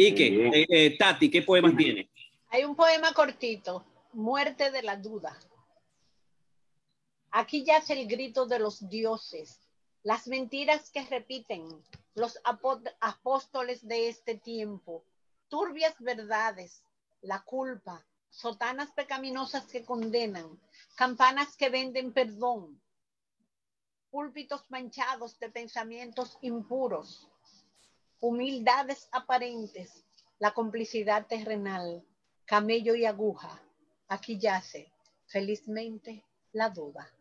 ¿Y 0.01 0.15
qué? 0.15 0.47
Eh, 0.47 0.67
eh, 0.69 0.97
Tati, 0.97 1.29
¿qué 1.29 1.43
poemas 1.43 1.77
tiene? 1.77 2.09
Hay 2.51 2.65
un 2.65 2.77
poema 2.77 3.13
cortito, 3.13 3.85
Muerte 4.13 4.71
de 4.71 4.85
la 4.85 4.97
Duda. 4.97 5.37
Aquí 7.33 7.65
yace 7.65 7.95
el 7.95 8.07
grito 8.07 8.47
de 8.47 8.61
los 8.61 8.89
dioses, 8.89 9.59
las 10.05 10.29
mentiras 10.29 10.91
que 10.91 11.05
repiten 11.05 11.67
los 12.15 12.39
apóstoles 13.01 13.89
de 13.89 14.09
este 14.09 14.37
tiempo, 14.37 15.05
turbias 15.49 15.97
verdades, 15.99 16.85
la 17.21 17.43
culpa, 17.43 18.07
sotanas 18.31 18.93
pecaminosas 18.93 19.67
que 19.67 19.85
condenan, 19.85 20.61
campanas 20.95 21.57
que 21.57 21.71
venden 21.71 22.13
perdón, 22.13 22.81
púlpitos 24.11 24.63
manchados 24.71 25.41
de 25.41 25.51
pensamientos 25.51 26.39
impuros, 26.41 27.29
humildades 28.21 29.09
aparentes, 29.13 30.05
la 30.39 30.53
complicidad 30.53 31.27
terrenal, 31.27 32.05
camello 32.45 32.95
y 32.95 33.05
aguja. 33.05 33.61
Aquí 34.09 34.39
yace, 34.39 34.93
felizmente, 35.27 36.25
la 36.53 36.71
duda. 36.71 37.13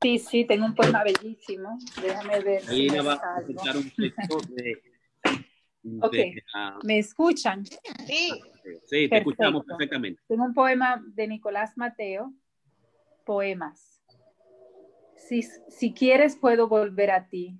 Sí, 0.00 0.18
sí, 0.18 0.44
tengo 0.44 0.66
un 0.66 0.74
poema 0.74 1.02
bellísimo. 1.02 1.76
Déjame 2.00 2.40
ver. 2.40 2.62
Ahí 2.68 2.88
va 2.88 3.14
a 3.14 3.76
un 3.76 3.90
texto 3.90 4.40
de 4.54 4.80
Ok, 6.00 6.14
¿me 6.84 6.98
escuchan? 6.98 7.64
Sí. 8.06 8.30
Sí, 8.84 9.08
te 9.08 9.18
escuchamos 9.18 9.64
perfectamente. 9.64 10.20
Tengo 10.28 10.44
un 10.44 10.54
poema 10.54 11.02
de 11.06 11.28
Nicolás 11.28 11.76
Mateo, 11.76 12.32
poemas. 13.24 13.97
Si, 15.28 15.92
quieres 15.92 16.36
puedo 16.36 16.68
volver 16.68 17.10
a 17.10 17.28
ti, 17.28 17.58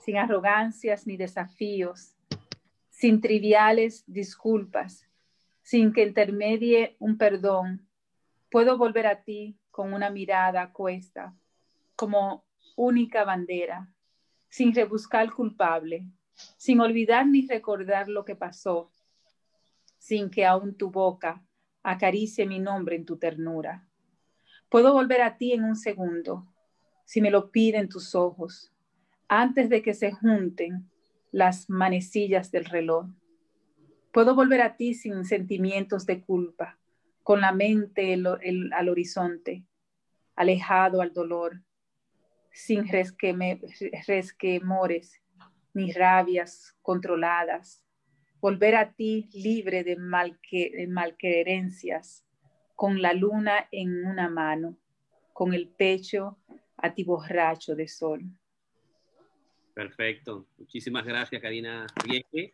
sin 0.00 0.16
arrogancias 0.16 1.06
ni 1.06 1.18
desafíos, 1.18 2.16
sin 2.88 3.20
triviales 3.20 4.04
disculpas, 4.06 5.06
sin 5.60 5.92
que 5.92 6.04
intermedie 6.04 6.96
un 7.00 7.18
perdón. 7.18 7.86
Puedo 8.50 8.78
volver 8.78 9.06
a 9.06 9.24
ti 9.24 9.58
con 9.70 9.92
una 9.92 10.08
mirada 10.08 10.72
cuesta, 10.72 11.36
como 11.96 12.46
única 12.76 13.24
bandera, 13.24 13.92
sin 14.48 14.74
rebuscar 14.74 15.30
culpable, 15.32 16.06
sin 16.56 16.80
olvidar 16.80 17.26
ni 17.26 17.46
recordar 17.46 18.08
lo 18.08 18.24
que 18.24 18.36
pasó, 18.36 18.90
sin 19.98 20.30
que 20.30 20.46
aún 20.46 20.78
tu 20.78 20.90
boca 20.90 21.44
acaricie 21.82 22.46
mi 22.46 22.58
nombre 22.58 22.96
en 22.96 23.04
tu 23.04 23.18
ternura. 23.18 23.86
Puedo 24.70 24.94
volver 24.94 25.20
a 25.20 25.36
ti 25.36 25.52
en 25.52 25.64
un 25.64 25.76
segundo, 25.76 26.51
si 27.12 27.20
me 27.20 27.30
lo 27.30 27.50
piden 27.50 27.90
tus 27.90 28.14
ojos, 28.14 28.72
antes 29.28 29.68
de 29.68 29.82
que 29.82 29.92
se 29.92 30.12
junten 30.12 30.88
las 31.30 31.68
manecillas 31.68 32.50
del 32.50 32.64
reloj. 32.64 33.04
Puedo 34.12 34.34
volver 34.34 34.62
a 34.62 34.78
ti 34.78 34.94
sin 34.94 35.26
sentimientos 35.26 36.06
de 36.06 36.22
culpa, 36.22 36.78
con 37.22 37.42
la 37.42 37.52
mente 37.52 38.14
al 38.14 38.88
horizonte, 38.88 39.62
alejado 40.36 41.02
al 41.02 41.12
dolor, 41.12 41.60
sin 42.50 42.88
resquemores, 42.88 45.20
ni 45.74 45.92
rabias 45.92 46.74
controladas, 46.80 47.84
volver 48.40 48.74
a 48.74 48.94
ti 48.94 49.28
libre 49.34 49.84
de, 49.84 49.96
de 49.96 50.86
malquerencias, 50.88 52.24
con 52.74 53.02
la 53.02 53.12
luna 53.12 53.68
en 53.70 54.06
una 54.06 54.30
mano, 54.30 54.78
con 55.34 55.52
el 55.52 55.68
pecho 55.68 56.38
a 56.82 56.92
ti 56.92 57.04
borracho 57.04 57.74
de 57.74 57.88
sol. 57.88 58.20
Perfecto. 59.72 60.46
Muchísimas 60.58 61.04
gracias, 61.04 61.40
Karina 61.40 61.86
Rieke, 62.04 62.52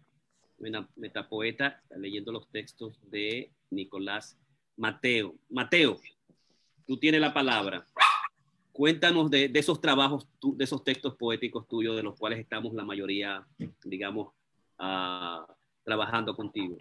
metapoeta, 0.96 1.82
leyendo 1.96 2.30
los 2.30 2.48
textos 2.50 3.00
de 3.10 3.50
Nicolás 3.70 4.38
Mateo. 4.76 5.34
Mateo, 5.48 5.98
tú 6.86 6.96
tienes 6.98 7.20
la 7.20 7.32
palabra. 7.32 7.86
Cuéntanos 8.70 9.28
de, 9.30 9.50
esos 9.54 9.80
trabajos, 9.80 10.28
de 10.40 10.62
esos 10.62 10.84
textos 10.84 11.16
poéticos 11.16 11.66
tuyos, 11.66 11.96
de 11.96 12.02
los 12.02 12.16
cuales 12.16 12.38
estamos 12.38 12.72
la 12.74 12.84
mayoría, 12.84 13.44
digamos, 13.82 14.32
ah, 14.78 15.44
trabajando 15.82 16.36
contigo. 16.36 16.76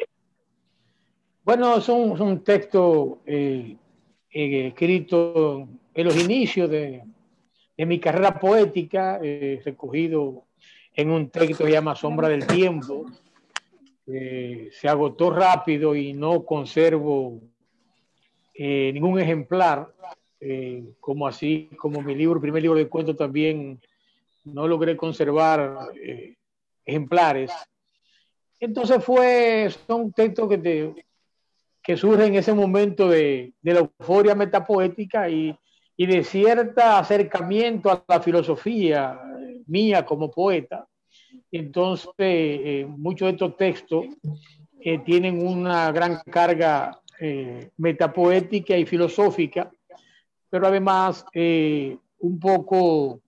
Bueno, 1.44 1.80
son, 1.82 2.18
son 2.18 2.44
textos 2.44 3.20
eh, 3.26 3.78
eh, 4.30 4.68
escritos 4.68 5.68
en 5.96 6.06
los 6.06 6.16
inicios 6.16 6.70
de, 6.70 7.04
de 7.78 7.86
mi 7.86 8.00
carrera 8.00 8.40
poética, 8.40 9.20
eh, 9.22 9.62
recogido 9.63 10.46
en 10.94 11.12
un 11.12 11.30
texto 11.30 11.63
que 11.63 11.72
llama 11.72 11.96
Sombra 11.96 12.28
del 12.28 12.46
Tiempo. 12.48 13.06
se 14.06 14.88
agotó 14.88 15.30
rápido 15.30 15.94
y 15.96 16.13
no 16.13 16.46
conservo 16.46 17.42
eh, 18.60 18.92
ningún 18.92 19.20
ejemplar, 19.20 19.88
eh, 20.40 20.84
como 21.00 21.28
así 21.28 21.70
como 21.78 22.02
mi 22.02 22.16
libro, 22.16 22.42
primer 22.42 22.63
libro 22.63 22.80
de 22.80 22.90
cuentos 22.90 23.16
también 23.16 23.80
no 24.46 24.68
logré 24.68 24.98
conservar 24.98 25.90
eh, 26.02 26.34
ejemplares. 26.84 27.52
Entonces 28.60 29.04
fue, 29.04 29.70
son 29.86 30.12
textos 30.12 30.50
que, 30.50 30.58
te, 30.58 31.06
que 31.84 31.98
surgen 31.98 32.30
en 32.30 32.36
ese 32.36 32.52
momento 32.52 33.08
de, 33.08 33.54
de 33.62 33.74
la 33.74 33.82
euforia 33.82 34.34
metapoética 34.34 35.30
y 35.30 35.56
y 35.98 36.06
de 36.06 36.24
cierto 36.24 36.82
acercamiento 36.82 37.90
a 37.92 38.04
la 38.08 38.22
filosofía 38.22 39.20
mía 39.66 40.06
como 40.06 40.30
poeta. 40.30 40.88
Entonces, 41.52 42.14
eh, 42.20 42.86
muchos 42.88 43.28
de 43.28 43.32
estos 43.32 43.58
textos 43.58 44.06
eh, 44.80 45.00
tienen 45.00 45.46
una 45.46 45.92
gran 45.92 46.22
carga 46.30 47.02
eh, 47.20 47.72
metapoética 47.78 48.78
y 48.78 48.86
filosófica, 48.86 49.72
pero 50.50 50.68
además 50.68 51.26
un 52.20 52.40
poco 52.40 53.20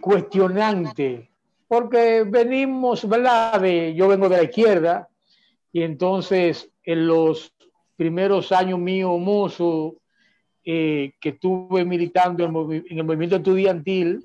cuestionante, 0.00 1.30
porque 1.68 2.24
venimos, 2.26 3.06
¿verdad? 3.08 3.60
De, 3.60 3.94
yo 3.94 4.08
vengo 4.08 4.28
de 4.28 4.36
la 4.36 4.42
izquierda 4.44 5.08
y 5.72 5.82
entonces 5.82 6.70
en 6.84 7.06
los 7.06 7.52
primeros 7.96 8.52
años 8.52 8.78
míos 8.78 9.18
mozo, 9.18 9.96
eh, 10.64 11.14
que 11.20 11.30
estuve 11.30 11.84
militando 11.84 12.44
en, 12.44 12.98
el 12.98 13.04
movimiento 13.04 13.36
estudiantil, 13.36 14.24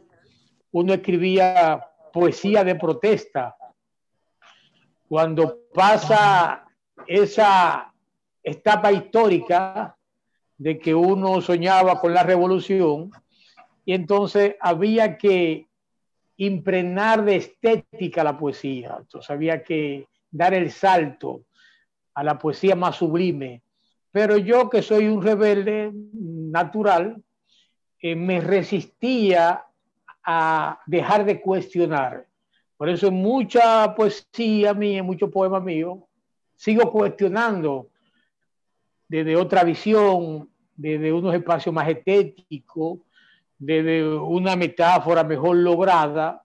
uno 0.71 0.93
escribía 0.93 1.83
poesía 2.13 2.63
de 2.63 2.75
protesta. 2.75 3.55
Cuando 5.07 5.61
pasa 5.73 6.65
esa 7.07 7.93
etapa 8.43 8.91
histórica 8.91 9.97
de 10.57 10.77
que 10.77 10.93
uno 10.93 11.41
soñaba 11.41 11.99
con 11.99 12.13
la 12.13 12.23
revolución, 12.23 13.11
y 13.83 13.93
entonces 13.93 14.55
había 14.59 15.17
que 15.17 15.67
impregnar 16.37 17.23
de 17.23 17.37
estética 17.37 18.23
la 18.23 18.37
poesía, 18.37 18.97
entonces 18.99 19.29
había 19.31 19.63
que 19.63 20.07
dar 20.29 20.53
el 20.53 20.71
salto 20.71 21.45
a 22.13 22.23
la 22.23 22.37
poesía 22.37 22.75
más 22.75 22.97
sublime, 22.97 23.63
pero 24.17 24.35
yo 24.35 24.67
que 24.67 24.81
soy 24.81 25.07
un 25.07 25.21
rebelde 25.21 25.91
natural, 25.93 27.21
eh, 28.01 28.15
me 28.15 28.41
resistía 28.41 29.63
a 30.23 30.81
dejar 30.87 31.23
de 31.23 31.39
cuestionar. 31.39 32.25
Por 32.77 32.89
eso 32.89 33.11
mucha 33.11 33.93
poesía 33.93 34.73
mía, 34.73 35.03
muchos 35.03 35.29
poemas 35.29 35.61
míos, 35.63 35.99
sigo 36.55 36.91
cuestionando 36.91 37.89
desde 39.07 39.35
otra 39.35 39.63
visión, 39.63 40.49
desde 40.75 41.13
unos 41.13 41.35
espacios 41.35 41.75
más 41.75 41.87
estéticos, 41.87 43.01
desde 43.59 44.03
una 44.03 44.55
metáfora 44.55 45.23
mejor 45.23 45.57
lograda, 45.57 46.41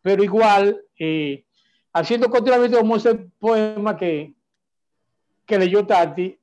pero 0.00 0.24
igual 0.24 0.82
eh, 0.98 1.44
haciendo 1.92 2.28
continuamente 2.28 2.76
como 2.76 2.96
ese 2.96 3.14
poema 3.14 3.96
que, 3.96 4.34
que 5.46 5.56
leyó 5.60 5.86
Tati, 5.86 6.36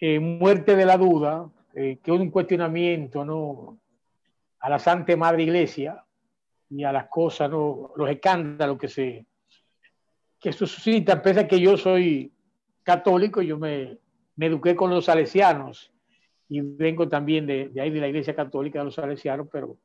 eh, 0.00 0.20
muerte 0.20 0.76
de 0.76 0.86
la 0.86 0.96
duda, 0.96 1.50
eh, 1.74 1.98
que 2.02 2.12
un 2.12 2.30
cuestionamiento 2.30 3.24
¿no? 3.24 3.78
a 4.60 4.70
la 4.70 4.78
Santa 4.78 5.16
Madre 5.16 5.42
Iglesia 5.42 6.04
y 6.70 6.84
a 6.84 6.92
las 6.92 7.08
cosas, 7.08 7.50
¿no? 7.50 7.92
los 7.96 8.10
escándalos 8.10 8.78
que 8.78 8.88
se 8.88 9.26
que 10.40 10.52
suscita, 10.52 11.20
pese 11.20 11.40
a 11.40 11.48
que 11.48 11.58
yo 11.58 11.76
soy 11.76 12.32
católico, 12.84 13.42
yo 13.42 13.58
me, 13.58 13.98
me 14.36 14.46
eduqué 14.46 14.76
con 14.76 14.90
los 14.90 15.06
salesianos 15.06 15.92
y 16.48 16.60
vengo 16.60 17.08
también 17.08 17.44
de, 17.44 17.68
de, 17.70 17.80
ahí 17.80 17.90
de 17.90 18.00
la 18.00 18.06
Iglesia 18.06 18.36
Católica 18.36 18.78
de 18.78 18.84
los 18.84 18.94
salesianos, 18.94 19.48
pero 19.50 19.76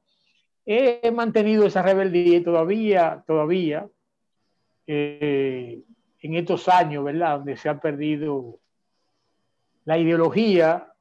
he 0.65 1.11
mantenido 1.11 1.65
esa 1.65 1.81
rebeldía 1.81 2.37
y 2.37 2.43
todavía, 2.43 3.23
todavía, 3.25 3.87
eh, 4.87 5.81
en 6.21 6.35
estos 6.35 6.69
años, 6.69 7.03
¿verdad? 7.03 7.37
Donde 7.37 7.57
se 7.57 7.69
ha 7.69 7.79
perdido 7.79 8.59
la 9.85 9.97
ideología 9.97 10.93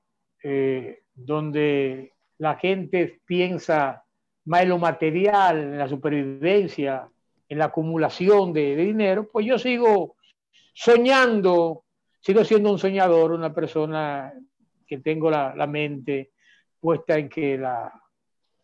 eh, 0.43 1.03
donde 1.15 2.13
la 2.39 2.57
gente 2.57 3.21
piensa 3.25 4.05
más 4.45 4.63
en 4.63 4.69
lo 4.71 4.79
material, 4.79 5.59
en 5.59 5.79
la 5.79 5.89
supervivencia, 5.89 7.09
en 7.49 7.59
la 7.59 7.67
acumulación 7.67 8.53
de, 8.53 8.75
dinero, 8.77 9.29
pues 9.31 9.47
yo 9.47 9.59
sigo 9.59 10.17
soñando, 10.75 11.85
sigo 12.21 12.45
siendo 12.45 12.73
un 12.73 12.79
soñador, 12.79 13.33
una 13.33 13.55
persona 13.55 14.33
que 14.87 14.99
tengo 14.99 15.31
la, 15.31 15.67
mente 15.67 16.33
puesta 16.81 17.17
en 17.19 17.29
que 17.29 17.57
la, 17.59 17.93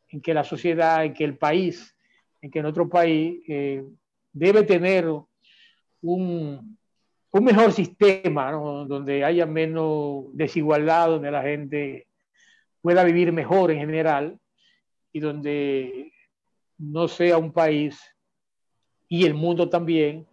en 0.09 0.21
que 0.21 0.35
la 0.35 0.43
sociedad, 0.43 1.05
en 1.05 1.15
que 1.15 1.25
el 1.25 1.39
país, 1.39 1.95
en 2.41 2.51
que 2.51 2.63
nuestro 2.63 2.89
país 2.89 3.41
eh, 3.47 3.85
debe 4.33 4.65
tener 4.65 5.07
un, 6.01 6.78
un 7.31 7.45
mejor 7.45 7.73
sistema, 7.73 8.51
donde 8.53 9.25
haya 9.25 9.47
menos 9.47 10.25
desigualdad, 10.33 11.09
donde 11.09 11.31
la 11.31 11.43
gente 11.43 12.07
pueda 12.81 13.05
vivir 13.05 13.33
mejor 13.33 13.71
en 13.71 13.79
general 13.79 14.39
y 15.13 15.21
donde 15.21 16.13
no 16.79 17.09
sea 17.09 17.39
un 17.39 17.53
país 17.53 18.01
y 19.09 19.27
el 19.27 19.35
mundo 19.35 19.69
también, 19.69 20.27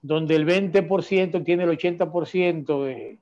donde 0.00 0.36
el 0.36 0.46
20% 0.46 1.44
tiene 1.44 1.64
el 1.64 1.70
80% 1.70 2.84
de, 2.84 3.18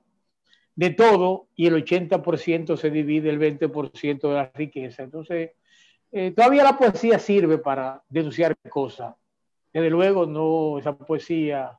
de 0.74 0.90
todo 0.90 1.46
y 1.56 1.66
el 1.66 1.84
80% 1.84 2.76
se 2.76 2.90
divide 2.90 3.30
el 3.30 3.38
20% 3.38 4.20
de 4.20 4.34
la 4.34 4.50
riqueza. 4.54 5.02
Entonces, 5.02 5.50
eh, 6.12 6.32
todavía 6.32 6.64
la 6.64 6.76
poesía 6.78 7.18
sirve 7.18 7.58
para 7.58 8.02
denunciar 8.08 8.56
cosas. 8.68 9.14
Desde 9.72 9.90
luego, 9.90 10.26
no 10.26 10.78
esa 10.78 10.96
poesía 10.96 11.78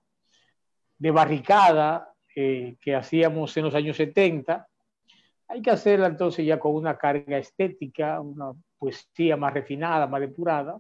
de 1.01 1.09
barricada 1.09 2.13
eh, 2.35 2.75
que 2.79 2.93
hacíamos 2.93 3.57
en 3.57 3.63
los 3.63 3.73
años 3.73 3.97
70. 3.97 4.67
Hay 5.47 5.61
que 5.63 5.71
hacerla 5.71 6.05
entonces 6.05 6.45
ya 6.45 6.59
con 6.59 6.75
una 6.75 6.95
carga 6.95 7.39
estética, 7.39 8.21
una 8.21 8.51
poesía 8.77 9.35
más 9.35 9.51
refinada, 9.51 10.05
más 10.05 10.21
depurada. 10.21 10.79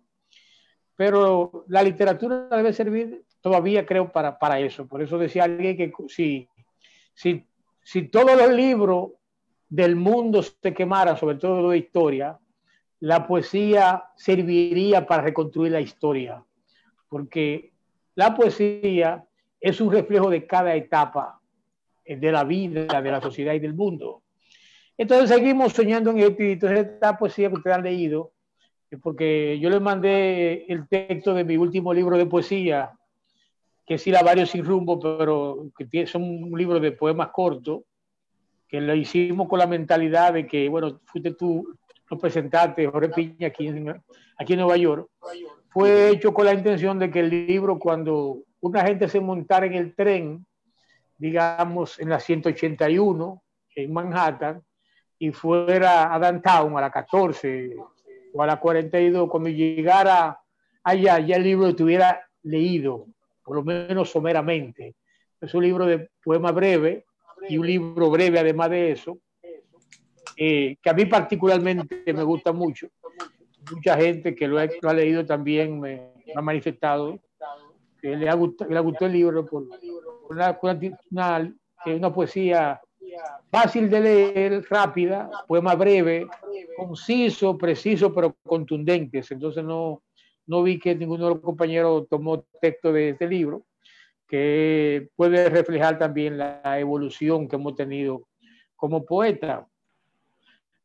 Pero 0.95 1.65
la 1.69 1.81
literatura 1.81 2.47
debe 2.55 2.71
servir 2.71 3.25
todavía, 3.41 3.83
creo, 3.83 4.11
para, 4.11 4.37
para 4.37 4.59
eso. 4.59 4.87
Por 4.87 5.01
eso 5.01 5.17
decía 5.17 5.45
alguien 5.45 5.75
que 5.75 5.91
si, 6.07 6.47
si, 7.15 7.43
si 7.81 8.03
todos 8.03 8.37
los 8.37 8.53
libros 8.53 9.13
del 9.67 9.95
mundo 9.95 10.43
se 10.43 10.71
quemaran, 10.71 11.17
sobre 11.17 11.37
todo 11.37 11.71
de 11.71 11.79
historia, 11.79 12.37
la 12.99 13.25
poesía 13.25 14.03
serviría 14.15 15.07
para 15.07 15.23
reconstruir 15.23 15.71
la 15.71 15.81
historia. 15.81 16.45
Porque 17.09 17.71
la 18.13 18.35
poesía 18.35 19.25
es 19.61 19.79
un 19.79 19.91
reflejo 19.91 20.29
de 20.29 20.45
cada 20.47 20.75
etapa 20.75 21.39
de 22.03 22.31
la 22.31 22.43
vida, 22.43 23.01
de 23.01 23.11
la 23.11 23.21
sociedad 23.21 23.53
y 23.53 23.59
del 23.59 23.75
mundo. 23.75 24.23
Entonces 24.97 25.29
seguimos 25.29 25.73
soñando 25.73 26.11
en 26.11 26.19
entonces 26.19 26.79
esta 26.79 27.17
poesía 27.17 27.47
que 27.49 27.55
ustedes 27.55 27.77
han 27.77 27.83
leído, 27.83 28.33
porque 29.01 29.57
yo 29.59 29.69
les 29.69 29.79
mandé 29.79 30.65
el 30.67 30.87
texto 30.87 31.33
de 31.33 31.43
mi 31.43 31.57
último 31.57 31.93
libro 31.93 32.17
de 32.17 32.25
poesía, 32.25 32.91
que 33.85 33.95
es 33.95 34.23
varios 34.23 34.49
sin 34.49 34.65
rumbo, 34.65 34.99
pero 34.99 35.69
que 35.77 36.07
son 36.07 36.23
un 36.23 36.57
libro 36.57 36.79
de 36.79 36.91
poemas 36.91 37.29
cortos, 37.29 37.81
que 38.67 38.81
lo 38.81 38.95
hicimos 38.95 39.47
con 39.47 39.59
la 39.59 39.67
mentalidad 39.67 40.33
de 40.33 40.47
que, 40.47 40.69
bueno, 40.69 41.01
fuiste 41.05 41.33
tú, 41.33 41.77
lo 42.09 42.17
presentaste, 42.17 42.87
Jorge 42.87 43.09
Piña, 43.09 43.47
aquí 43.47 43.67
en, 43.67 44.01
aquí 44.37 44.53
en 44.53 44.59
Nueva 44.59 44.77
York. 44.77 45.09
Fue 45.69 46.09
hecho 46.09 46.33
con 46.33 46.45
la 46.45 46.53
intención 46.53 46.99
de 46.99 47.09
que 47.09 47.21
el 47.21 47.47
libro, 47.47 47.79
cuando 47.79 48.43
una 48.61 48.83
gente 48.83 49.07
se 49.07 49.19
montara 49.19 49.65
en 49.65 49.73
el 49.73 49.95
tren, 49.95 50.45
digamos, 51.17 51.99
en 51.99 52.09
la 52.09 52.19
181 52.19 53.43
en 53.75 53.93
Manhattan 53.93 54.61
y 55.19 55.31
fuera 55.31 56.13
a 56.13 56.19
downtown 56.19 56.77
a 56.77 56.81
la 56.81 56.91
14 56.91 57.75
o 58.33 58.41
a 58.41 58.47
la 58.47 58.59
42, 58.59 59.29
cuando 59.29 59.49
llegara 59.49 60.39
allá, 60.83 61.19
ya 61.19 61.35
el 61.35 61.43
libro 61.43 61.67
estuviera 61.67 62.27
leído, 62.43 63.07
por 63.43 63.57
lo 63.57 63.63
menos 63.63 64.09
someramente. 64.09 64.95
Es 65.39 65.53
un 65.53 65.63
libro 65.63 65.85
de 65.85 66.09
poema 66.23 66.51
breve 66.51 67.05
y 67.49 67.57
un 67.57 67.67
libro 67.67 68.09
breve 68.09 68.39
además 68.39 68.69
de 68.69 68.91
eso, 68.91 69.19
eh, 70.37 70.77
que 70.81 70.89
a 70.89 70.93
mí 70.93 71.05
particularmente 71.05 72.13
me 72.13 72.23
gusta 72.23 72.51
mucho. 72.51 72.87
Mucha 73.71 73.95
gente 73.97 74.35
que 74.35 74.47
lo 74.47 74.59
ha, 74.59 74.93
leído 74.93 75.25
también 75.25 75.79
me, 75.79 76.13
ha 76.35 76.41
manifestado 76.41 77.19
que 78.01 78.15
le, 78.15 78.29
ha 78.29 78.33
gustado, 78.33 78.69
le 78.71 79.05
el 79.05 79.11
libro 79.13 79.45
por, 79.45 79.67
una, 80.29 80.57
una, 81.11 81.53
una 81.85 82.13
poesía 82.13 82.81
fácil 83.49 83.89
de 83.89 83.99
leer, 83.99 84.65
rápida, 84.69 85.29
poema 85.47 85.75
breve, 85.75 86.27
conciso, 86.77 87.57
preciso, 87.57 88.13
pero 88.13 88.35
contundentes. 88.43 89.31
Entonces 89.31 89.63
no, 89.63 90.03
no 90.47 90.63
vi 90.63 90.79
que 90.79 90.95
ninguno 90.95 91.25
de 91.25 91.35
los 91.35 91.43
compañeros 91.43 92.07
tomó 92.09 92.45
texto 92.61 92.91
de 92.91 93.09
este 93.09 93.27
libro, 93.27 93.65
que 94.27 95.09
puede 95.15 95.49
reflejar 95.49 95.99
también 95.99 96.37
la 96.37 96.79
evolución 96.79 97.47
que 97.47 97.57
hemos 97.57 97.75
tenido 97.75 98.27
como 98.75 99.05
poeta. 99.05 99.67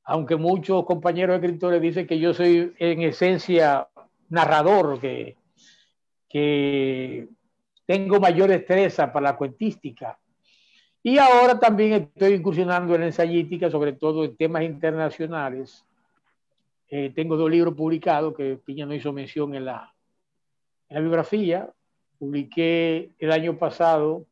Aunque 0.05 0.37
muchos 0.37 0.85
compañeros 0.85 1.37
escritores 1.37 1.81
dicen 1.81 2.07
que 2.07 2.18
yo 2.18 2.35
soy 2.35 2.74
en 2.79 3.02
esencia 3.02 3.88
narrador, 4.29 5.00
que, 5.00 5.37
que 6.28 7.28
tengo 7.86 8.20
mayor 8.20 8.48
destreza 8.50 9.12
para 9.12 9.30
la 9.30 9.36
cuentística 9.36 10.18
y 11.06 11.18
ahora 11.18 11.56
también 11.60 11.92
estoy 11.92 12.32
incursionando 12.32 12.96
en 12.96 13.04
ensayística, 13.04 13.70
sobre 13.70 13.92
todo 13.92 14.24
en 14.24 14.36
temas 14.36 14.64
internacionales. 14.64 15.84
Eh, 16.88 17.12
tengo 17.14 17.36
dos 17.36 17.48
libros 17.48 17.74
publicados 17.74 18.34
que 18.34 18.56
Piña 18.56 18.86
no 18.86 18.92
hizo 18.92 19.12
mención 19.12 19.54
en 19.54 19.66
la, 19.66 19.94
en 20.88 20.96
la 20.96 21.00
biografía. 21.00 21.70
Publiqué 22.18 23.12
el 23.20 23.30
año 23.30 23.56
pasado 23.56 24.26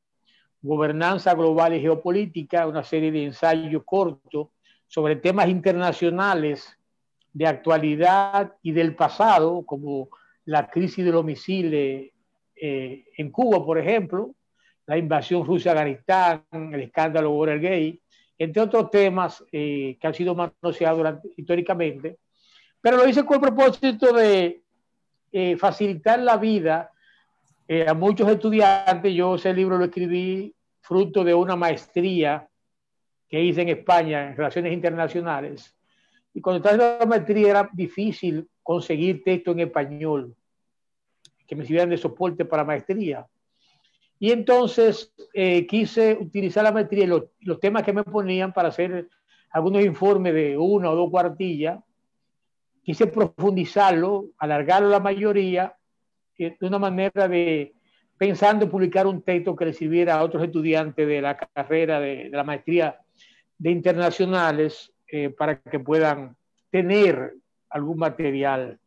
Gobernanza 0.62 1.34
Global 1.34 1.74
y 1.74 1.80
Geopolítica, 1.80 2.66
una 2.66 2.82
serie 2.82 3.12
de 3.12 3.26
ensayos 3.26 3.84
cortos 3.84 4.48
sobre 4.88 5.14
temas 5.14 5.48
internacionales 5.48 6.76
de 7.32 7.46
actualidad 7.46 8.52
y 8.62 8.72
del 8.72 8.96
pasado, 8.96 9.62
como 9.64 10.08
la 10.46 10.68
crisis 10.68 11.04
de 11.04 11.12
los 11.12 11.24
misiles 11.24 12.10
eh, 12.56 13.04
en 13.16 13.30
Cuba, 13.30 13.64
por 13.64 13.78
ejemplo, 13.78 14.34
la 14.86 14.98
invasión 14.98 15.44
rusa 15.44 15.70
a 15.70 15.72
Afganistán, 15.72 16.44
el 16.52 16.82
escándalo 16.82 17.30
Watergate, 17.32 18.00
entre 18.38 18.62
otros 18.62 18.90
temas 18.90 19.44
eh, 19.52 19.96
que 20.00 20.06
han 20.06 20.14
sido 20.14 20.34
manoseados 20.34 21.20
históricamente. 21.36 22.18
Pero 22.80 22.98
lo 22.98 23.08
hice 23.08 23.24
con 23.24 23.36
el 23.36 23.40
propósito 23.40 24.12
de 24.12 24.62
eh, 25.32 25.56
facilitar 25.56 26.20
la 26.20 26.36
vida 26.36 26.90
eh, 27.66 27.86
a 27.88 27.94
muchos 27.94 28.28
estudiantes. 28.28 29.14
Yo 29.14 29.36
ese 29.36 29.54
libro 29.54 29.78
lo 29.78 29.86
escribí 29.86 30.54
fruto 30.80 31.24
de 31.24 31.32
una 31.34 31.56
maestría 31.56 32.46
que 33.28 33.42
hice 33.42 33.62
en 33.62 33.70
España 33.70 34.28
en 34.28 34.36
Relaciones 34.36 34.72
Internacionales. 34.72 35.74
Y 36.34 36.40
cuando 36.40 36.58
estaba 36.58 36.94
en 36.94 36.98
la 37.00 37.06
maestría 37.06 37.50
era 37.50 37.70
difícil 37.72 38.46
conseguir 38.64 39.22
texto 39.22 39.52
en 39.52 39.60
español 39.60 40.34
que 41.46 41.54
me 41.54 41.64
sirvieran 41.64 41.90
de 41.90 41.98
soporte 41.98 42.44
para 42.44 42.64
maestría. 42.64 43.26
Y 44.18 44.32
entonces 44.32 45.12
eh, 45.34 45.66
quise 45.66 46.14
utilizar 46.14 46.64
la 46.64 46.72
maestría 46.72 47.04
y 47.04 47.06
los, 47.06 47.60
temas 47.60 47.82
que 47.82 47.92
me 47.92 48.02
ponían 48.02 48.52
para 48.52 48.68
hacer 48.68 49.08
algunos 49.50 49.84
informes 49.84 50.32
de 50.34 50.56
una 50.56 50.90
o 50.90 50.96
dos 50.96 51.10
cuartillas. 51.10 51.78
Quise 52.82 53.06
profundizarlo, 53.06 54.30
alargarlo 54.38 54.88
la 54.88 55.00
mayoría, 55.00 55.76
eh, 56.38 56.56
de 56.58 56.66
una 56.66 56.78
manera 56.78 57.28
de 57.28 57.74
pensando 58.16 58.64
en 58.64 58.70
publicar 58.70 59.06
un 59.06 59.20
texto 59.20 59.54
que 59.54 59.66
le 59.66 59.72
sirviera 59.74 60.14
a 60.14 60.22
otros 60.22 60.42
estudiantes 60.42 61.06
de 61.06 61.20
la 61.20 61.36
carrera 61.36 62.00
de, 62.00 62.30
la 62.30 62.44
maestría 62.44 62.98
de 63.58 63.70
internacionales 63.70 64.92
eh, 65.08 65.28
para 65.28 65.60
que 65.60 65.80
puedan 65.80 66.36
tener 66.70 67.34
algún 67.74 67.98
material 67.98 68.78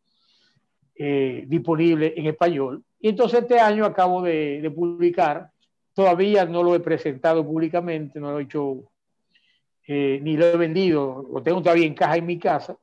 disponible 0.95 2.13
en 2.17 2.26
español 2.26 2.84
y 3.00 3.10
entonces 3.10 3.41
este 3.41 3.60
año 3.60 3.86
acabo 3.86 4.21
de, 4.21 4.71
publicar, 4.76 5.52
todavía 5.93 6.45
no 6.45 6.63
lo 6.63 6.76
he 6.76 6.80
presentado 6.80 7.45
públicamente, 7.45 8.19
no 8.19 8.32
lo 8.32 8.39
he 8.39 8.43
hecho, 8.43 8.91
eh, 9.88 10.19
ni 10.21 10.36
lo 10.36 10.45
he 10.45 10.58
vendido, 10.58 11.28
lo 11.32 11.43
tengo 11.43 11.62
todavía 11.62 11.86
en 11.86 11.93
caja 11.93 12.17
en 12.17 12.26
mi 12.26 12.39
casa. 12.39 12.78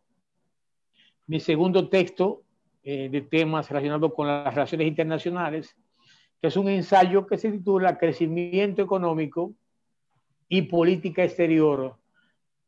Mi 1.26 1.40
segundo 1.40 1.88
texto 1.88 2.42
eh, 2.82 3.08
de 3.10 3.22
temas 3.22 3.68
relacionados 3.68 4.12
con 4.14 4.28
las 4.28 4.54
relaciones 4.54 4.86
internacionales, 4.86 5.74
que 6.40 6.48
es 6.48 6.56
un 6.56 6.68
ensayo 6.68 7.26
que 7.26 7.38
se 7.38 7.50
titula 7.50 7.98
Crecimiento 7.98 8.82
económico 8.82 9.52
y 10.48 10.62
política 10.62 11.24
exterior, 11.24 11.96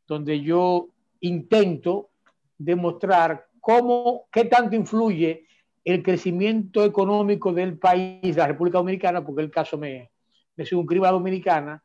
donde 0.07 0.41
yo 0.41 0.89
intento 1.21 2.09
demostrar 2.57 3.47
cómo, 3.59 4.27
qué 4.31 4.45
tanto 4.45 4.75
influye 4.75 5.45
el 5.83 6.03
crecimiento 6.03 6.83
económico 6.83 7.53
del 7.53 7.77
país, 7.77 8.35
la 8.35 8.47
República 8.47 8.77
Dominicana, 8.79 9.25
porque 9.25 9.41
el 9.41 9.51
caso 9.51 9.77
me, 9.77 10.11
me 10.55 10.65
circunscribe 10.65 11.07
Dominicana, 11.07 11.81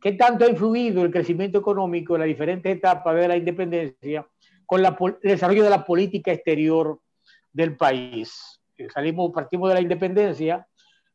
¿qué 0.00 0.12
tanto 0.12 0.44
ha 0.44 0.50
influido 0.50 1.02
el 1.02 1.10
crecimiento 1.10 1.58
económico 1.58 2.14
en 2.14 2.20
las 2.20 2.28
diferentes 2.28 2.76
etapas 2.76 3.16
de 3.16 3.28
la 3.28 3.36
independencia 3.36 4.26
con 4.66 4.84
el 4.84 4.94
desarrollo 5.22 5.64
de 5.64 5.70
la 5.70 5.84
política 5.84 6.32
exterior 6.32 7.00
del 7.52 7.76
país? 7.76 8.60
Eh, 8.76 8.88
salimos, 8.92 9.32
partimos 9.32 9.68
de 9.68 9.74
la 9.74 9.80
independencia 9.80 10.66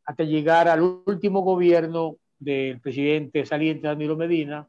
hasta 0.05 0.23
llegar 0.23 0.67
al 0.67 0.81
último 0.81 1.41
gobierno 1.41 2.17
del 2.39 2.81
presidente 2.81 3.45
saliente 3.45 3.87
Danilo 3.87 4.17
Medina, 4.17 4.67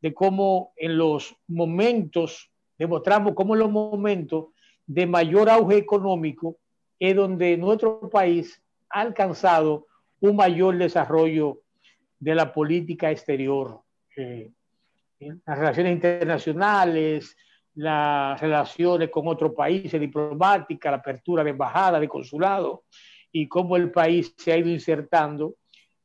de 0.00 0.12
cómo 0.12 0.72
en 0.76 0.98
los 0.98 1.36
momentos, 1.46 2.50
demostramos 2.78 3.34
cómo 3.34 3.54
en 3.54 3.60
los 3.60 3.70
momentos 3.70 4.46
de 4.86 5.06
mayor 5.06 5.48
auge 5.50 5.76
económico, 5.76 6.58
es 6.98 7.14
donde 7.14 7.56
nuestro 7.56 8.08
país 8.08 8.62
ha 8.88 9.00
alcanzado 9.00 9.86
un 10.20 10.36
mayor 10.36 10.78
desarrollo 10.78 11.60
de 12.18 12.34
la 12.34 12.52
política 12.52 13.10
exterior, 13.10 13.80
eh, 14.16 14.50
las 15.18 15.58
relaciones 15.58 15.92
internacionales, 15.92 17.36
las 17.74 18.40
relaciones 18.40 19.10
con 19.10 19.28
otros 19.28 19.52
países, 19.52 20.00
diplomáticas, 20.00 20.90
la 20.90 20.98
apertura 20.98 21.44
de 21.44 21.50
embajada, 21.50 22.00
de 22.00 22.08
consulado, 22.08 22.84
y 23.30 23.48
cómo 23.48 23.76
el 23.76 23.90
país 23.90 24.34
se 24.38 24.52
ha 24.52 24.56
ido 24.56 24.70
insertando 24.70 25.56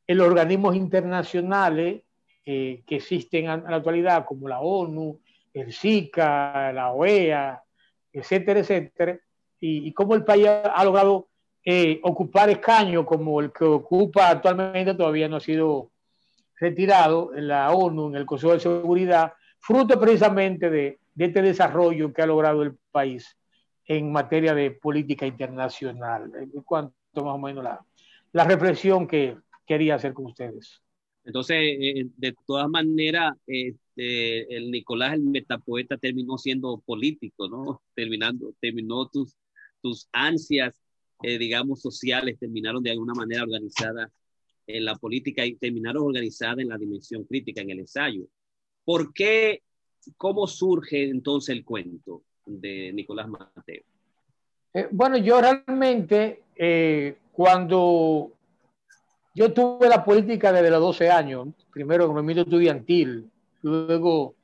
en 0.06 0.18
los 0.18 0.28
organismos 0.28 0.76
internacionales 0.76 2.02
eh, 2.44 2.82
que 2.86 2.96
existen 2.96 3.48
en 3.48 3.64
la 3.64 3.76
actualidad, 3.76 4.26
como 4.26 4.48
la 4.48 4.60
ONU, 4.60 5.20
el 5.52 5.72
SICA, 5.72 6.72
la 6.72 6.92
OEA, 6.92 7.62
etcétera, 8.12 8.60
etcétera, 8.60 9.18
y, 9.60 9.92
cómo 9.92 10.14
el 10.14 10.24
país 10.24 10.48
ha, 10.48 10.84
logrado 10.84 11.28
eh, 11.64 12.00
ocupar 12.02 12.50
escaños 12.50 13.04
como 13.06 13.40
el 13.40 13.52
que 13.52 13.64
ocupa 13.64 14.30
actualmente 14.30 14.94
todavía 14.94 15.28
no 15.28 15.36
ha 15.36 15.40
sido 15.40 15.92
retirado 16.58 17.34
en 17.34 17.48
la 17.48 17.70
ONU, 17.70 18.08
en 18.08 18.16
el 18.16 18.26
Consejo 18.26 18.54
de 18.54 18.60
Seguridad, 18.60 19.32
fruto 19.60 19.98
precisamente 20.00 20.68
de, 20.68 20.98
este 21.16 21.42
desarrollo 21.42 22.12
que 22.12 22.22
ha 22.22 22.26
logrado 22.26 22.62
el 22.62 22.76
país 22.90 23.36
en 23.84 24.10
materia 24.10 24.54
de 24.54 24.70
política 24.72 25.26
internacional. 25.26 26.32
En 26.34 26.62
cuanto 26.62 26.94
más 27.16 27.34
o 27.34 27.38
menos 27.38 27.62
la, 27.62 27.84
la 28.32 28.44
reflexión 28.44 29.06
que 29.06 29.36
quería 29.66 29.96
hacer 29.96 30.12
con 30.14 30.26
ustedes. 30.26 30.82
Entonces, 31.24 31.56
eh, 31.58 32.06
de 32.16 32.34
todas 32.46 32.68
maneras, 32.68 33.34
este, 33.94 34.56
el 34.56 34.70
Nicolás, 34.70 35.14
el 35.14 35.22
metapoeta, 35.22 35.96
terminó 35.96 36.38
siendo 36.38 36.78
político, 36.84 37.48
¿no? 37.48 37.82
Terminando, 37.94 38.54
terminó 38.60 39.08
tus, 39.08 39.36
tus 39.82 40.08
ansias, 40.12 40.74
eh, 41.22 41.38
digamos, 41.38 41.80
sociales 41.80 42.38
terminaron 42.38 42.82
de 42.82 42.90
alguna 42.90 43.14
manera 43.14 43.42
organizadas 43.42 44.10
en 44.66 44.84
la 44.84 44.94
política 44.96 45.44
y 45.44 45.56
terminaron 45.56 46.04
organizadas 46.04 46.58
en 46.58 46.68
la 46.68 46.78
dimensión 46.78 47.24
crítica, 47.24 47.60
en 47.60 47.70
el 47.70 47.80
ensayo. 47.80 48.26
¿Por 48.84 49.12
qué, 49.12 49.62
cómo 50.16 50.46
surge 50.46 51.08
entonces 51.08 51.54
el 51.54 51.64
cuento 51.64 52.22
de 52.46 52.92
Nicolás 52.92 53.28
Mateo? 53.28 53.82
Eh, 54.74 54.88
bueno, 54.90 55.18
yo 55.18 55.40
realmente, 55.40 56.44
eh, 56.56 57.18
cuando 57.32 58.32
yo 59.34 59.52
tuve 59.52 59.88
la 59.88 60.02
política 60.04 60.52
desde 60.52 60.70
los 60.70 60.80
12 60.80 61.10
años, 61.10 61.48
primero 61.72 62.04
en 62.04 62.10
el 62.10 62.14
movimiento 62.14 62.42
estudiantil, 62.42 63.30
luego 63.62 64.36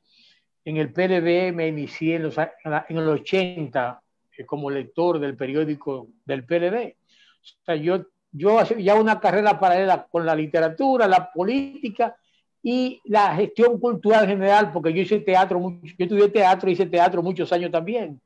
en 0.65 0.77
el 0.77 0.91
PLD 0.91 1.53
me 1.53 1.67
inicié 1.67 2.15
en 2.15 2.23
los, 2.23 2.37
en 2.37 3.05
los 3.05 3.21
80 3.21 4.01
como 4.45 4.69
lector 4.69 5.19
del 5.19 5.35
periódico 5.35 6.07
del 6.25 6.45
PLD. 6.45 6.95
O 6.95 7.65
sea, 7.65 7.75
yo 7.75 8.05
yo 8.31 8.61
ya 8.77 8.95
una 8.95 9.19
carrera 9.19 9.59
paralela 9.59 10.07
con 10.09 10.25
la 10.25 10.35
literatura, 10.35 11.07
la 11.07 11.31
política 11.31 12.15
y 12.61 13.01
la 13.05 13.35
gestión 13.35 13.79
cultural 13.79 14.27
general, 14.27 14.71
porque 14.71 14.93
yo 14.93 15.01
hice 15.01 15.19
teatro, 15.19 15.59
yo 15.81 16.05
estudié 16.05 16.29
teatro, 16.29 16.69
hice 16.69 16.85
teatro 16.85 17.23
muchos 17.23 17.51
años 17.51 17.71
también. 17.71 18.19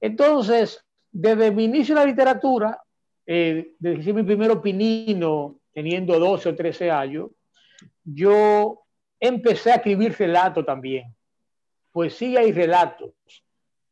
Entonces, 0.00 0.84
desde 1.10 1.50
mi 1.50 1.64
inicio 1.64 1.94
en 1.94 2.00
la 2.00 2.06
literatura, 2.06 2.78
eh, 3.24 3.74
desde 3.78 4.12
mi 4.12 4.22
primer 4.22 4.50
opinino, 4.50 5.56
teniendo 5.72 6.18
12 6.18 6.48
o 6.50 6.54
13 6.54 6.90
años, 6.90 7.30
yo 8.04 8.81
empecé 9.22 9.70
a 9.70 9.76
escribir 9.76 10.16
relatos 10.18 10.66
también, 10.66 11.14
poesía 11.92 12.42
y 12.42 12.50
relatos. 12.50 13.12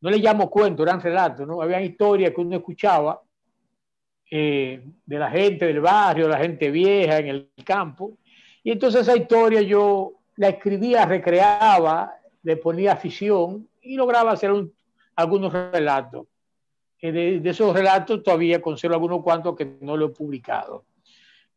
No 0.00 0.10
le 0.10 0.18
llamo 0.18 0.50
cuentos, 0.50 0.84
eran 0.84 1.00
relatos, 1.00 1.46
¿no? 1.46 1.62
Había 1.62 1.80
historias 1.80 2.32
que 2.34 2.40
uno 2.40 2.56
escuchaba 2.56 3.22
eh, 4.28 4.82
de 5.06 5.18
la 5.18 5.30
gente 5.30 5.66
del 5.66 5.80
barrio, 5.80 6.24
de 6.24 6.32
la 6.32 6.38
gente 6.38 6.68
vieja 6.72 7.18
en 7.18 7.28
el 7.28 7.50
campo. 7.64 8.18
Y 8.64 8.72
entonces 8.72 9.02
esa 9.02 9.16
historia 9.16 9.62
yo 9.62 10.14
la 10.34 10.48
escribía, 10.48 11.06
recreaba, 11.06 12.12
le 12.42 12.56
ponía 12.56 12.94
afición 12.94 13.68
y 13.80 13.94
lograba 13.94 14.32
hacer 14.32 14.50
algunos 15.14 15.52
relatos. 15.52 16.26
Eh, 17.00 17.12
de, 17.40 17.50
esos 17.50 17.72
relatos 17.72 18.24
todavía 18.24 18.60
conservo 18.60 18.94
algunos 18.94 19.22
cuantos 19.22 19.54
que 19.54 19.76
no 19.80 19.96
lo 19.96 20.06
he 20.06 20.10
publicado. 20.10 20.86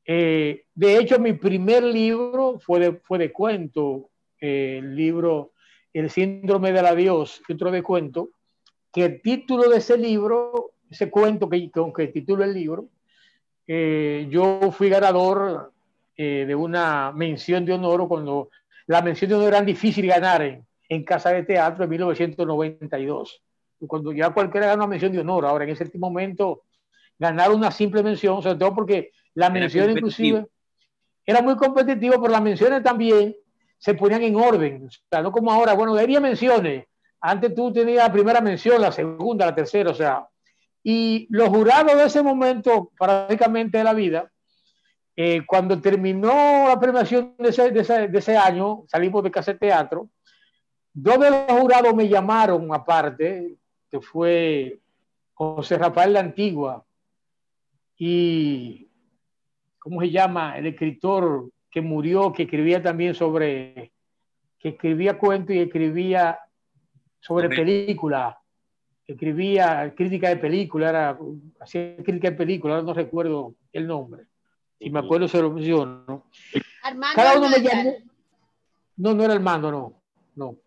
Eh, 0.05 0.65
de 0.75 0.97
hecho, 0.97 1.19
mi 1.19 1.33
primer 1.33 1.83
libro 1.83 2.59
fue 2.59 2.79
de, 2.79 2.93
fue 2.93 3.17
de 3.19 3.31
cuento, 3.31 4.09
el 4.39 4.95
libro 4.95 5.53
El 5.93 6.09
síndrome 6.09 6.71
de 6.73 6.81
la 6.81 6.93
Dios, 6.95 7.41
otro 7.49 7.71
de 7.71 7.81
cuento, 7.81 8.29
que 8.91 9.05
el 9.05 9.21
título 9.21 9.69
de 9.69 9.77
ese 9.77 9.97
libro 9.97 10.73
ese 10.93 11.09
cuento 11.09 11.49
que, 11.49 11.69
con 11.71 11.91
que 11.91 12.07
titulo 12.07 12.43
el 12.43 12.53
libro, 12.53 12.89
eh, 13.67 14.27
yo 14.29 14.71
fui 14.71 14.89
ganador 14.89 15.73
eh, 16.15 16.45
de 16.47 16.55
una 16.55 17.11
mención 17.11 17.65
de 17.65 17.73
honor 17.73 18.07
cuando 18.07 18.49
la 18.87 19.01
mención 19.01 19.29
de 19.29 19.35
honor 19.35 19.47
era 19.49 19.61
difícil 19.61 20.07
ganar 20.07 20.41
en, 20.41 20.65
en 20.89 21.03
Casa 21.03 21.31
de 21.31 21.43
Teatro 21.43 21.83
en 21.83 21.89
1992. 21.89 23.41
Cuando 23.87 24.13
ya 24.13 24.29
cualquiera 24.29 24.67
gana 24.67 24.83
una 24.83 24.87
mención 24.87 25.11
de 25.11 25.19
honor, 25.19 25.45
ahora 25.45 25.65
en 25.65 25.71
ese 25.71 25.89
momento 25.97 26.63
ganar 27.17 27.51
una 27.51 27.71
simple 27.71 28.03
mención, 28.03 28.41
sobre 28.41 28.57
todo 28.57 28.75
porque 28.75 29.11
la 29.35 29.49
mención 29.49 29.91
inclusive 29.91 30.47
era 31.25 31.41
muy 31.41 31.55
competitivo, 31.55 32.21
pero 32.21 32.31
las 32.31 32.41
menciones 32.41 32.83
también 32.83 33.35
se 33.77 33.93
ponían 33.93 34.23
en 34.23 34.35
orden, 34.35 34.87
o 34.87 34.89
sea, 35.09 35.21
no 35.21 35.31
como 35.31 35.51
ahora, 35.51 35.73
bueno, 35.73 35.95
había 35.95 36.19
menciones, 36.19 36.85
antes 37.19 37.53
tú 37.55 37.71
tenías 37.71 38.05
la 38.05 38.11
primera 38.11 38.41
mención, 38.41 38.81
la 38.81 38.91
segunda, 38.91 39.45
la 39.45 39.55
tercera, 39.55 39.91
o 39.91 39.93
sea, 39.93 40.27
y 40.83 41.27
los 41.29 41.49
jurados 41.49 41.95
de 41.95 42.05
ese 42.05 42.21
momento, 42.21 42.91
prácticamente 42.97 43.77
de 43.77 43.83
la 43.83 43.93
vida, 43.93 44.29
eh, 45.15 45.45
cuando 45.45 45.79
terminó 45.79 46.67
la 46.67 46.79
premiación 46.79 47.35
de 47.37 47.49
ese, 47.49 47.71
de, 47.71 48.17
ese, 48.17 48.37
año, 48.37 48.83
salimos 48.87 49.23
de 49.23 49.31
Casa 49.31 49.53
Teatro, 49.55 50.09
dos 50.93 51.19
de 51.19 51.29
los 51.29 51.59
jurados 51.59 51.93
me 51.93 52.09
llamaron 52.09 52.73
aparte, 52.73 53.55
que 53.89 54.01
fue 54.01 54.79
José 55.33 55.77
Rafael 55.77 56.13
la 56.13 56.19
Antigua 56.19 56.83
y, 57.97 58.89
¿cómo 59.83 60.01
se 60.01 60.09
llama? 60.09 60.57
El 60.57 60.65
escritor 60.65 61.51
que 61.69 61.81
murió, 61.81 62.31
que 62.31 62.43
escribía 62.43 62.81
también 62.81 63.13
sobre, 63.13 63.91
que 64.57 64.69
escribía 64.69 65.17
cuentos 65.17 65.55
y 65.55 65.59
escribía 65.59 66.39
sobre 67.19 67.49
películas 67.49 68.35
escribía 69.07 69.93
crítica 69.95 70.29
de 70.29 70.37
película, 70.37 70.89
era, 70.89 71.19
hacía 71.59 71.97
crítica 71.97 72.31
de 72.31 72.37
película, 72.37 72.75
ahora 72.75 72.85
no 72.85 72.93
recuerdo 72.93 73.55
el 73.71 73.87
nombre. 73.87 74.23
Si 74.79 74.89
me 74.89 74.99
acuerdo 74.99 75.27
se 75.27 75.41
lo 75.41 75.51
menciono. 75.51 76.25
Armando 76.83 77.15
Cada 77.15 77.37
uno 77.37 77.49
me 77.49 77.59
llamó. 77.59 77.95
No, 78.97 79.13
no 79.13 79.23
era 79.23 79.33
Armando, 79.33 79.71
no. 79.71 79.93
No. 80.35 80.57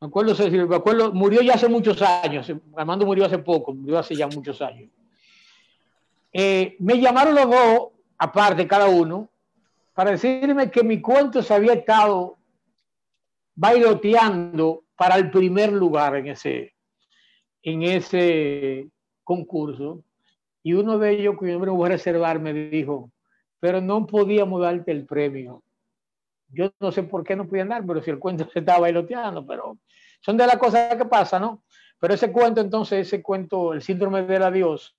Me 0.00 0.08
acuerdo, 0.08 0.34
me 0.68 0.76
acuerdo, 0.76 1.12
murió 1.12 1.42
ya 1.42 1.54
hace 1.54 1.68
muchos 1.68 2.02
años. 2.02 2.50
Armando 2.76 3.06
murió 3.06 3.24
hace 3.24 3.38
poco, 3.38 3.72
murió 3.72 3.98
hace 3.98 4.16
ya 4.16 4.26
muchos 4.26 4.60
años. 4.62 4.90
Eh, 6.32 6.76
me 6.78 6.98
llamaron 6.98 7.34
los 7.34 7.50
dos, 7.50 7.88
aparte 8.18 8.66
cada 8.66 8.86
uno, 8.88 9.28
para 9.92 10.12
decirme 10.12 10.70
que 10.70 10.82
mi 10.82 11.00
cuento 11.00 11.42
se 11.42 11.52
había 11.52 11.74
estado 11.74 12.36
bailoteando 13.54 14.84
para 14.96 15.16
el 15.16 15.30
primer 15.30 15.72
lugar 15.72 16.16
en 16.16 16.28
ese, 16.28 16.74
en 17.62 17.82
ese 17.82 18.88
concurso 19.24 20.02
y 20.62 20.74
uno 20.74 20.98
de 20.98 21.10
ellos, 21.10 21.36
cuyo 21.36 21.52
nombre 21.52 21.70
voy 21.70 21.86
a 21.86 21.92
reservar, 21.92 22.38
me 22.38 22.52
dijo, 22.52 23.10
pero 23.58 23.80
no 23.80 24.06
podíamos 24.06 24.60
darte 24.60 24.92
el 24.92 25.06
premio. 25.06 25.62
Yo 26.48 26.70
no 26.78 26.92
sé 26.92 27.02
por 27.02 27.24
qué 27.24 27.34
no 27.34 27.48
podían 27.48 27.68
dar, 27.68 27.84
pero 27.84 28.02
si 28.02 28.10
el 28.10 28.18
cuento 28.18 28.48
se 28.52 28.60
estaba 28.60 28.80
bailoteando, 28.80 29.46
pero 29.46 29.78
son 30.20 30.36
de 30.36 30.46
las 30.46 30.56
cosas 30.56 30.94
que 30.96 31.04
pasan, 31.04 31.42
¿no? 31.42 31.64
Pero 31.98 32.14
ese 32.14 32.30
cuento, 32.30 32.60
entonces, 32.60 33.06
ese 33.06 33.22
cuento, 33.22 33.72
El 33.72 33.82
síndrome 33.82 34.22
del 34.22 34.42
adiós, 34.42 34.96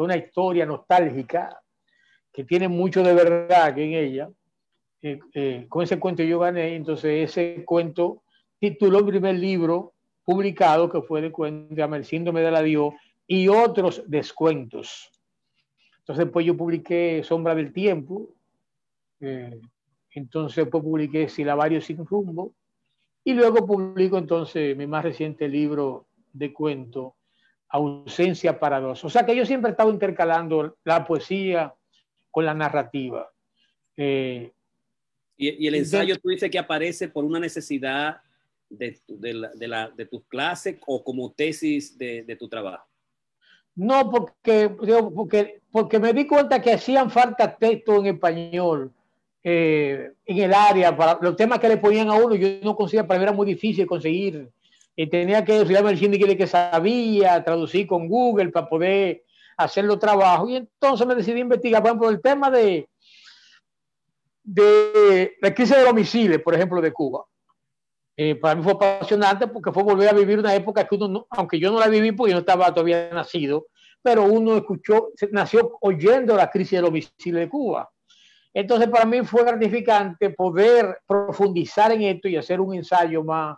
que 0.00 0.04
es 0.04 0.06
una 0.06 0.16
historia 0.16 0.66
nostálgica, 0.66 1.60
que 2.32 2.44
tiene 2.44 2.68
mucho 2.68 3.02
de 3.02 3.12
verdad 3.12 3.78
en 3.78 3.92
ella, 3.92 4.30
eh, 5.02 5.18
eh, 5.34 5.66
con 5.68 5.82
ese 5.82 5.98
cuento 5.98 6.22
yo 6.22 6.38
gané, 6.38 6.74
entonces 6.74 7.30
ese 7.30 7.64
cuento 7.64 8.22
tituló 8.58 9.00
el 9.00 9.06
primer 9.06 9.38
libro 9.38 9.92
publicado 10.24 10.88
que 10.88 11.02
fue 11.02 11.20
de 11.20 11.30
cuenta, 11.30 11.84
el 11.84 12.04
síndrome 12.04 12.40
de 12.40 12.50
la 12.50 12.62
Dios 12.62 12.94
y 13.26 13.48
otros 13.48 14.02
descuentos. 14.06 15.10
Entonces, 15.98 16.26
pues 16.32 16.46
yo 16.46 16.56
publiqué 16.56 17.22
Sombra 17.22 17.54
del 17.54 17.72
Tiempo, 17.72 18.30
eh, 19.20 19.60
entonces 20.12 20.66
pues 20.70 20.82
publiqué 20.82 21.28
Silabario 21.28 21.80
sin 21.80 22.04
rumbo, 22.06 22.54
y 23.22 23.34
luego 23.34 23.66
publico 23.66 24.16
entonces 24.16 24.74
mi 24.76 24.86
más 24.86 25.04
reciente 25.04 25.46
libro 25.46 26.06
de 26.32 26.52
cuento, 26.52 27.16
Ausencia 27.70 28.58
para 28.58 28.80
dos. 28.80 29.04
O 29.04 29.10
sea 29.10 29.24
que 29.24 29.34
yo 29.34 29.46
siempre 29.46 29.70
he 29.70 29.72
estado 29.72 29.90
intercalando 29.90 30.76
la 30.84 31.06
poesía 31.06 31.74
con 32.30 32.44
la 32.44 32.54
narrativa. 32.54 33.30
Eh, 33.96 34.52
y, 35.36 35.66
el 35.66 35.74
ensayo 35.74 36.18
tú 36.18 36.28
dices 36.28 36.50
que 36.50 36.58
aparece 36.58 37.08
por 37.08 37.24
una 37.24 37.40
necesidad 37.40 38.20
de, 38.68 38.98
de, 39.08 39.34
la, 39.34 39.50
de, 39.54 39.68
la, 39.68 39.90
de 39.90 40.06
tus 40.06 40.24
clases 40.26 40.76
o 40.86 41.02
como 41.02 41.32
tesis 41.32 41.96
de, 41.96 42.22
de 42.22 42.36
tu 42.36 42.48
trabajo? 42.48 42.86
No, 43.74 44.10
porque, 44.10 44.68
porque, 45.14 45.60
porque 45.70 45.98
me 45.98 46.12
di 46.12 46.26
cuenta 46.26 46.60
que 46.60 46.72
hacían 46.72 47.10
falta 47.10 47.56
texto 47.56 47.96
en 47.98 48.06
español 48.06 48.92
eh, 49.42 50.12
en 50.26 50.38
el 50.38 50.52
área, 50.52 50.94
para 50.94 51.18
los 51.22 51.34
temas 51.36 51.58
que 51.58 51.68
le 51.68 51.78
ponían 51.78 52.10
a 52.10 52.14
uno, 52.14 52.34
yo 52.34 52.48
no 52.62 52.76
conseguía, 52.76 53.06
para 53.06 53.18
mí 53.18 53.22
era 53.24 53.32
muy 53.32 53.46
difícil 53.46 53.86
conseguir. 53.86 54.50
Y 55.02 55.06
tenía 55.06 55.42
que 55.42 55.56
estudiar 55.56 55.86
el 55.86 55.98
cine 55.98 56.36
que 56.36 56.46
sabía, 56.46 57.42
traducir 57.42 57.86
con 57.86 58.06
Google 58.06 58.50
para 58.50 58.68
poder 58.68 59.24
hacer 59.56 59.86
los 59.86 59.98
trabajos. 59.98 60.50
Y 60.50 60.56
entonces 60.56 61.06
me 61.06 61.14
decidí 61.14 61.40
investigar, 61.40 61.82
por 61.82 62.12
el 62.12 62.20
tema 62.20 62.50
de, 62.50 62.86
de 64.42 65.38
la 65.40 65.54
crisis 65.54 65.74
de 65.74 65.84
los 65.84 65.94
misiles, 65.94 66.38
por 66.42 66.54
ejemplo, 66.54 66.82
de 66.82 66.92
Cuba. 66.92 67.24
Eh, 68.14 68.34
para 68.34 68.54
mí 68.54 68.62
fue 68.62 68.72
apasionante 68.72 69.46
porque 69.46 69.72
fue 69.72 69.84
volver 69.84 70.10
a 70.10 70.12
vivir 70.12 70.38
una 70.38 70.54
época 70.54 70.86
que 70.86 70.96
uno, 70.96 71.26
aunque 71.30 71.58
yo 71.58 71.72
no 71.72 71.80
la 71.80 71.88
viví 71.88 72.12
porque 72.12 72.32
yo 72.32 72.36
no 72.36 72.40
estaba 72.40 72.66
todavía 72.74 73.08
nacido, 73.10 73.68
pero 74.02 74.24
uno 74.24 74.58
escuchó, 74.58 75.12
nació 75.30 75.78
oyendo 75.80 76.36
la 76.36 76.50
crisis 76.50 76.72
de 76.72 76.82
los 76.82 76.92
misiles 76.92 77.40
de 77.40 77.48
Cuba. 77.48 77.90
Entonces 78.52 78.86
para 78.90 79.06
mí 79.06 79.22
fue 79.22 79.44
gratificante 79.44 80.28
poder 80.28 80.98
profundizar 81.06 81.90
en 81.92 82.02
esto 82.02 82.28
y 82.28 82.36
hacer 82.36 82.60
un 82.60 82.74
ensayo 82.74 83.24
más, 83.24 83.56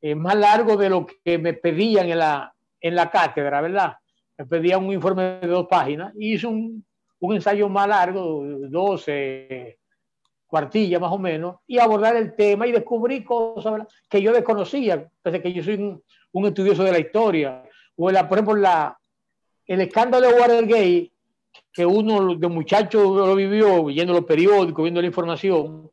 eh, 0.00 0.14
más 0.14 0.36
largo 0.36 0.76
de 0.76 0.90
lo 0.90 1.06
que 1.24 1.38
me 1.38 1.54
pedían 1.54 2.08
en 2.08 2.18
la, 2.18 2.54
en 2.80 2.94
la 2.94 3.10
cátedra, 3.10 3.60
¿verdad? 3.60 3.96
Me 4.36 4.46
pedían 4.46 4.84
un 4.84 4.92
informe 4.92 5.40
de 5.40 5.46
dos 5.46 5.66
páginas 5.68 6.12
y 6.16 6.34
hice 6.34 6.46
un, 6.46 6.84
un 7.20 7.34
ensayo 7.34 7.68
más 7.68 7.88
largo, 7.88 8.44
12, 8.44 9.78
cuartilla 10.46 10.98
más 10.98 11.12
o 11.12 11.18
menos, 11.18 11.56
y 11.66 11.78
abordar 11.78 12.16
el 12.16 12.34
tema 12.34 12.66
y 12.66 12.72
descubrir 12.72 13.24
cosas 13.24 13.82
que 14.08 14.22
yo 14.22 14.32
desconocía, 14.32 15.08
pese 15.22 15.42
que 15.42 15.52
yo 15.52 15.62
soy 15.62 15.74
un, 15.74 16.46
estudioso 16.46 16.84
de 16.84 16.92
la 16.92 16.98
historia. 16.98 17.62
O 17.96 18.10
la, 18.10 18.28
por 18.28 18.38
ejemplo, 18.38 18.56
la, 18.56 18.96
el 19.66 19.80
escándalo 19.80 20.28
de 20.28 20.40
Watergate, 20.40 21.12
que 21.72 21.84
uno 21.84 22.34
de 22.36 22.48
muchachos 22.48 23.02
lo 23.02 23.34
vivió 23.34 23.84
viendo 23.84 24.12
los 24.12 24.24
periódicos, 24.24 24.82
viendo 24.82 25.00
la 25.00 25.06
información. 25.06 25.90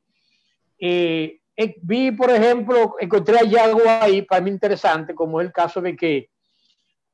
Eh, 0.79 1.39
vi, 1.81 2.11
por 2.11 2.29
ejemplo, 2.29 2.95
encontré 2.99 3.37
algo 3.59 3.81
ahí 3.87 4.21
para 4.21 4.41
mí 4.41 4.49
interesante, 4.49 5.15
como 5.15 5.39
es 5.39 5.47
el 5.47 5.53
caso 5.53 5.81
de 5.81 5.95
que 5.95 6.29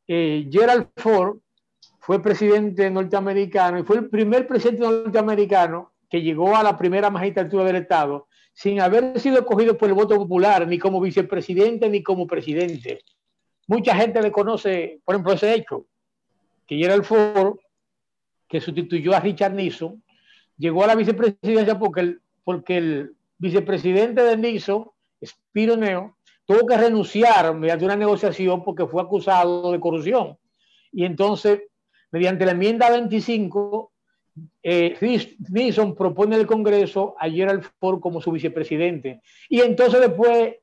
eh, 0.08 0.48
Gerald 0.52 0.88
Ford 0.98 1.38
fue 2.00 2.22
presidente 2.22 2.90
norteamericano 2.90 3.80
y 3.80 3.84
fue 3.84 3.98
el 3.98 4.10
primer 4.10 4.48
presidente 4.48 4.82
norteamericano 4.82 5.92
que 6.10 6.22
llegó 6.22 6.56
a 6.56 6.64
la 6.64 6.78
primera 6.78 7.10
magistratura 7.10 7.64
del 7.64 7.78
Estado 7.78 8.28
sin 8.54 8.82
haber 8.82 9.20
sido 9.20 9.40
escogido 9.40 9.78
por 9.78 9.88
el 9.88 9.96
voto 9.96 10.16
popular, 10.16 10.68
ni 10.68 10.78
como 10.78 11.00
vicepresidente, 11.00 11.90
ni 11.90 12.04
como 12.04 12.28
presidente. 12.28 13.00
Mucha 13.68 13.96
gente 13.96 14.22
le 14.22 14.32
conoce, 14.32 15.00
por 15.06 15.16
ejemplo, 15.16 15.34
ese 15.34 15.54
hecho, 15.54 15.86
que 16.68 16.84
era 16.84 16.94
el 16.94 17.06
foro, 17.06 17.60
que 18.48 18.60
sustituyó 18.60 19.16
a 19.16 19.22
Richard 19.22 19.54
Nixon, 19.54 20.04
llegó 20.58 20.84
a 20.84 20.88
la 20.88 20.96
vicepresidencia 20.96 21.80
porque 21.80 22.02
el, 22.02 22.22
porque 22.44 22.78
el 22.78 23.16
vicepresidente 23.42 24.22
de 24.22 24.38
Nixon, 24.38 24.86
Spiro 25.26 25.76
Neo, 25.76 26.18
tuvo 26.46 26.66
que 26.68 26.78
renunciar 26.78 27.56
mediante 27.56 27.86
una 27.86 27.96
negociación 27.96 28.64
porque 28.64 28.86
fue 28.86 29.02
acusado 29.02 29.72
de 29.72 29.80
corrupción. 29.80 30.38
Y 30.92 31.06
entonces, 31.06 31.64
mediante 32.12 32.46
la 32.46 32.52
enmienda 32.52 32.92
25, 32.92 33.92
eh, 34.62 34.96
Nixon 35.50 35.96
propone 35.96 36.36
al 36.36 36.46
Congreso 36.46 37.16
a 37.20 37.28
Gerald 37.30 37.66
Ford 37.80 38.00
como 38.00 38.22
su 38.22 38.32
vicepresidente. 38.32 39.22
Y 39.50 39.62
entonces 39.62 40.00
después 40.00 40.56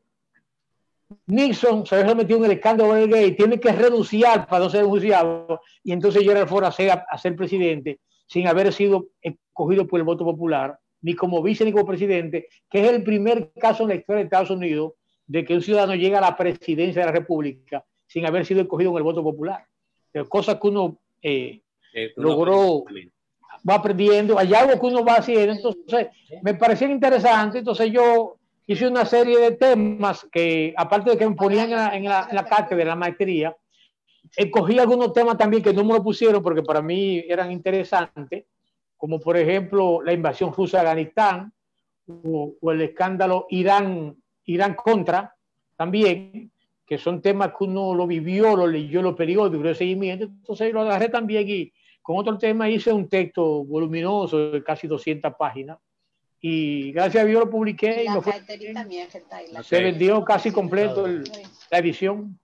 Nixon 1.27 1.85
se 1.85 1.97
había 1.97 2.15
metido 2.15 2.39
en 2.39 2.45
el 2.45 2.53
escándalo 2.53 2.95
del 2.95 3.11
gay, 3.11 3.35
tiene 3.35 3.59
que 3.59 3.73
renunciar 3.73 4.47
para 4.47 4.65
no 4.65 4.71
ser 4.71 4.85
juzgado, 4.85 5.61
y 5.83 5.93
entonces 5.93 6.23
Gerald 6.23 6.49
Ford 6.49 6.65
a 6.65 6.71
ser, 6.71 6.91
a 6.91 7.19
ser 7.19 7.35
presidente 7.35 7.99
sin 8.29 8.47
haber 8.47 8.73
sido 8.73 9.07
escogido 9.23 9.87
por 9.87 9.99
el 9.99 10.05
voto 10.05 10.25
popular, 10.25 10.79
ni 11.03 11.15
como 11.15 11.43
vice 11.43 11.65
ni 11.65 11.73
como 11.73 11.87
presidente, 11.87 12.49
que 12.71 12.81
es 12.85 12.91
el 12.91 13.03
primer 13.03 13.53
caso 13.53 13.83
en 13.83 13.91
la 13.91 13.95
historia 13.95 14.19
de 14.19 14.25
Estados 14.25 14.51
Unidos 14.51 14.93
de 15.27 15.45
que 15.45 15.55
un 15.55 15.63
ciudadano 15.63 15.95
llega 15.95 16.19
a 16.19 16.23
la 16.23 16.37
presidencia 16.37 17.03
de 17.03 17.07
la 17.07 17.13
República 17.13 17.85
sin 18.07 18.27
haber 18.27 18.47
sido 18.47 18.63
escogido 18.63 18.91
en 18.91 18.97
el 18.97 19.03
voto 19.03 19.23
popular. 19.23 19.65
Cosa 20.29 20.59
que 20.59 20.67
uno 20.67 20.99
eh, 21.23 21.61
eh, 21.95 22.13
logró, 22.17 22.85
va 23.69 23.75
aprendiendo, 23.75 24.39
hay 24.39 24.55
algo 24.55 24.81
que 24.81 24.87
uno 24.87 25.05
va 25.05 25.17
haciendo, 25.17 25.53
entonces 25.53 26.09
me 26.43 26.55
parecía 26.55 26.89
interesante, 26.89 27.59
entonces 27.59 27.93
yo 27.93 28.37
hice 28.67 28.87
una 28.87 29.05
serie 29.05 29.39
de 29.39 29.53
temas 29.53 30.27
que, 30.31 30.75
aparte 30.77 31.11
de 31.11 31.19
que 31.19 31.29
me 31.29 31.35
ponían 31.35 31.71
en 31.71 32.05
la, 32.05 32.29
en 32.29 32.37
la, 32.37 32.45
cátedra, 32.45 32.83
en 32.83 32.89
la 32.89 32.97
maestría, 32.97 33.57
escogí 34.37 34.79
algunos 34.79 35.13
temas 35.13 35.39
también 35.39 35.63
que 35.63 35.73
no 35.73 35.85
me 35.85 35.95
lo 35.95 36.03
pusieron 36.03 36.43
porque 36.43 36.63
para 36.63 36.83
mí 36.83 37.25
eran 37.29 37.51
interesantes, 37.51 38.45
como 38.99 39.19
por 39.19 39.39
ejemplo 39.39 40.03
la 40.03 40.13
invasión 40.13 40.53
rusa 40.53 40.79
de 40.79 40.89
Afganistán 40.89 41.53
o, 42.07 42.55
o 42.61 42.73
el 42.73 42.83
escándalo 42.83 43.47
Irán 43.49 44.17
Irán 44.49 44.75
contra 44.75 45.35
también, 45.77 46.51
que 46.85 46.99
son 46.99 47.21
temas 47.21 47.53
que 47.57 47.65
uno 47.65 47.95
lo 47.95 48.07
vivió, 48.07 48.57
lo 48.57 48.67
leyó 48.67 49.01
en 49.01 49.05
los 49.07 49.15
periódicos, 49.15 49.65
de 49.65 49.75
seguimiento, 49.75 50.25
entonces 50.25 50.73
lo 50.73 50.81
agarré 50.81 51.09
también 51.09 51.49
y 51.49 51.73
con 52.03 52.17
otro 52.17 52.39
tema 52.39 52.69
hice 52.69 52.91
un 52.93 53.09
texto 53.09 53.65
voluminoso 53.65 54.51
de 54.51 54.65
casi 54.65 54.87
200 54.87 55.35
páginas. 55.39 55.79
Y 56.41 56.93
gracias 56.93 57.25
a 57.25 57.27
Dios 57.27 57.45
lo 57.45 57.51
publiqué 57.51 58.05
y, 58.05 58.21
fue, 58.23 58.33
se 59.63 59.83
vendió 59.83 60.25
casi 60.25 60.51
completo 60.51 61.07
la 61.07 61.79
edición. 61.79 62.39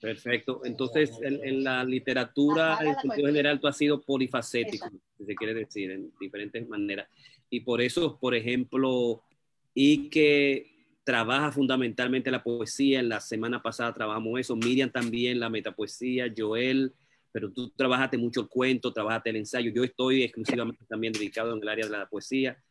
Perfecto. 0.00 0.60
Entonces, 0.64 1.10
en, 1.22 1.64
la 1.64 1.82
literatura, 1.84 2.78
en 2.80 2.94
sentido 3.00 3.26
general, 3.26 3.60
tú 3.60 3.66
has 3.66 3.76
sido 3.76 4.00
polifacético, 4.00 4.88
si 5.16 5.24
se 5.24 5.34
quiere 5.34 5.54
decir, 5.54 5.90
en 5.90 6.12
diferentes 6.20 6.68
maneras. 6.68 7.08
Y 7.50 7.60
por 7.60 7.80
eso, 7.80 8.18
por 8.20 8.34
ejemplo, 8.34 9.22
y 9.74 10.08
que 10.08 10.78
trabaja 11.02 11.50
fundamentalmente 11.50 12.30
la 12.30 12.42
poesía. 12.44 13.00
En 13.00 13.08
la 13.08 13.20
semana 13.20 13.60
pasada 13.62 13.94
trabajamos 13.94 14.38
eso. 14.38 14.54
Miriam 14.54 14.90
también, 14.90 15.40
la 15.40 15.48
metapoesía. 15.48 16.32
Joel, 16.36 16.92
pero 17.32 17.50
tú 17.50 17.70
trabajaste 17.70 18.18
mucho 18.18 18.42
el 18.42 18.48
cuento, 18.48 18.92
trabajaste 18.92 19.30
el 19.30 19.36
ensayo. 19.36 19.72
Yo 19.74 19.82
estoy 19.82 20.22
exclusivamente 20.22 20.84
también 20.88 21.12
dedicado 21.12 21.56
en 21.56 21.62
el 21.62 21.68
área 21.68 21.86
de 21.86 21.90
la 21.90 22.08
poesía. 22.08 22.62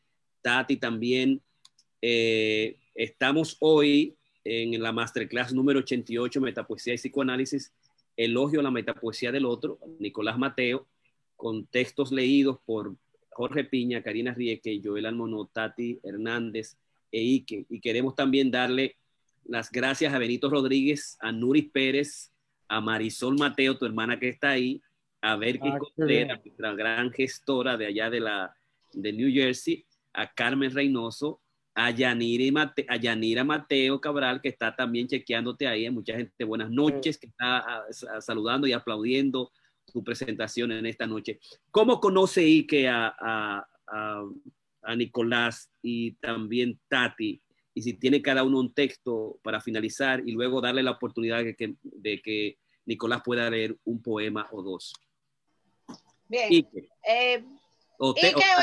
Tati 0.41 0.77
también. 0.77 1.41
Eh, 2.01 2.77
estamos 2.93 3.57
hoy 3.59 4.15
en 4.47 4.81
la 4.81 4.93
masterclass 4.93 5.53
número 5.53 5.79
88, 5.79 6.39
Metapoesía 6.39 6.93
y 6.93 6.97
Psicoanálisis, 6.97 7.73
Elogio 8.15 8.61
a 8.61 8.63
la 8.63 8.71
Metapoesía 8.71 9.31
del 9.31 9.45
Otro, 9.45 9.77
Nicolás 9.99 10.37
Mateo, 10.37 10.87
con 11.35 11.65
textos 11.67 12.11
leídos 12.11 12.57
por 12.65 12.95
Jorge 13.29 13.65
Piña, 13.65 14.01
Karina 14.01 14.33
Rieke, 14.33 14.81
Joel 14.83 15.05
Almonó, 15.05 15.45
Tati 15.45 15.99
Hernández, 16.01 16.77
e 17.11 17.21
Y 17.21 17.79
queremos 17.81 18.15
también 18.15 18.49
darle 18.49 18.95
las 19.45 19.71
gracias 19.71 20.13
a 20.13 20.17
Benito 20.17 20.49
Rodríguez, 20.49 21.17
a 21.19 21.31
Nuris 21.31 21.69
Pérez, 21.69 22.31
a 22.67 22.81
Marisol 22.81 23.37
Mateo, 23.37 23.77
tu 23.77 23.85
hermana 23.85 24.19
que 24.19 24.29
está 24.29 24.51
ahí, 24.51 24.81
a 25.21 25.35
Berky 25.35 25.69
ah, 25.69 25.77
Contreras, 25.77 26.39
nuestra 26.43 26.73
gran 26.73 27.11
gestora 27.11 27.77
de 27.77 27.85
allá 27.85 28.09
de, 28.09 28.19
la, 28.19 28.55
de 28.93 29.13
New 29.13 29.31
Jersey, 29.31 29.85
a 30.13 30.33
Carmen 30.33 30.73
Reynoso, 30.73 31.41
a 31.79 31.91
Yanira, 31.91 32.51
Mate, 32.51 32.87
a 32.89 32.95
Yanira 32.95 33.43
Mateo 33.43 34.01
Cabral, 34.01 34.41
que 34.41 34.49
está 34.49 34.75
también 34.75 35.07
chequeándote 35.07 35.67
ahí. 35.67 35.87
mucha 35.91 36.15
gente, 36.15 36.43
buenas 36.43 36.71
noches, 36.71 37.19
que 37.19 37.27
está 37.27 37.59
ah, 37.59 37.85
saludando 38.19 38.65
y 38.65 38.73
aplaudiendo 38.73 39.51
tu 39.93 40.03
presentación 40.03 40.71
en 40.71 40.87
esta 40.87 41.05
noche. 41.05 41.39
¿Cómo 41.69 41.99
conoce 41.99 42.41
Ike 42.41 42.87
a, 42.87 43.15
a, 43.19 44.25
a 44.81 44.95
Nicolás 44.95 45.71
y 45.83 46.13
también 46.13 46.79
Tati, 46.87 47.39
y 47.75 47.81
si 47.83 47.93
tiene 47.93 48.23
cada 48.23 48.43
uno 48.43 48.59
un 48.59 48.73
texto 48.73 49.39
para 49.43 49.61
finalizar 49.61 50.23
y 50.25 50.31
luego 50.31 50.61
darle 50.61 50.81
la 50.81 50.91
oportunidad 50.91 51.43
de 51.43 51.55
que, 51.55 51.75
de 51.83 52.21
que 52.23 52.57
Nicolás 52.87 53.21
pueda 53.23 53.51
leer 53.51 53.77
un 53.83 54.01
poema 54.01 54.47
o 54.51 54.63
dos. 54.63 54.95
Bien. 56.27 56.51
Ike. 56.51 56.89
Eh, 57.07 57.45
o, 57.99 58.09
o, 58.09 58.15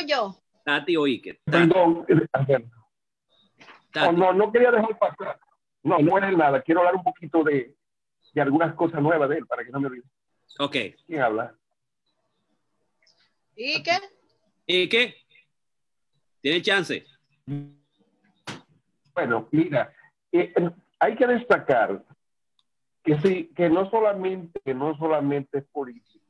yo? 0.04 0.36
Tati 0.64 0.96
o 0.96 1.06
Ike. 1.06 1.38
Perdón. 1.44 2.04
Oh, 3.96 4.12
no, 4.12 4.32
no 4.32 4.50
quería 4.52 4.70
dejar 4.70 4.98
pasar. 4.98 5.38
No, 5.82 5.98
no 5.98 6.18
es 6.18 6.36
nada. 6.36 6.62
Quiero 6.62 6.80
hablar 6.80 6.96
un 6.96 7.04
poquito 7.04 7.44
de, 7.44 7.74
de 8.32 8.40
algunas 8.40 8.74
cosas 8.74 9.00
nuevas 9.00 9.28
de 9.28 9.38
él 9.38 9.46
para 9.46 9.64
que 9.64 9.70
no 9.70 9.80
me 9.80 9.86
olvide. 9.88 10.04
Ok. 10.58 10.76
¿Quién 11.06 11.20
habla? 11.20 11.54
¿Ike? 13.56 13.92
¿Ike? 14.66 15.14
Tiene 16.40 16.62
chance. 16.62 17.06
Bueno, 19.14 19.48
mira, 19.52 19.92
eh, 20.32 20.52
hay 20.98 21.14
que 21.16 21.26
destacar 21.26 22.02
que 23.04 23.20
sí, 23.20 23.52
que 23.54 23.68
no 23.68 23.88
solamente, 23.90 24.60
que 24.64 24.74
no 24.74 24.96
solamente 24.96 25.58
es 25.58 25.64
político, 25.66 26.24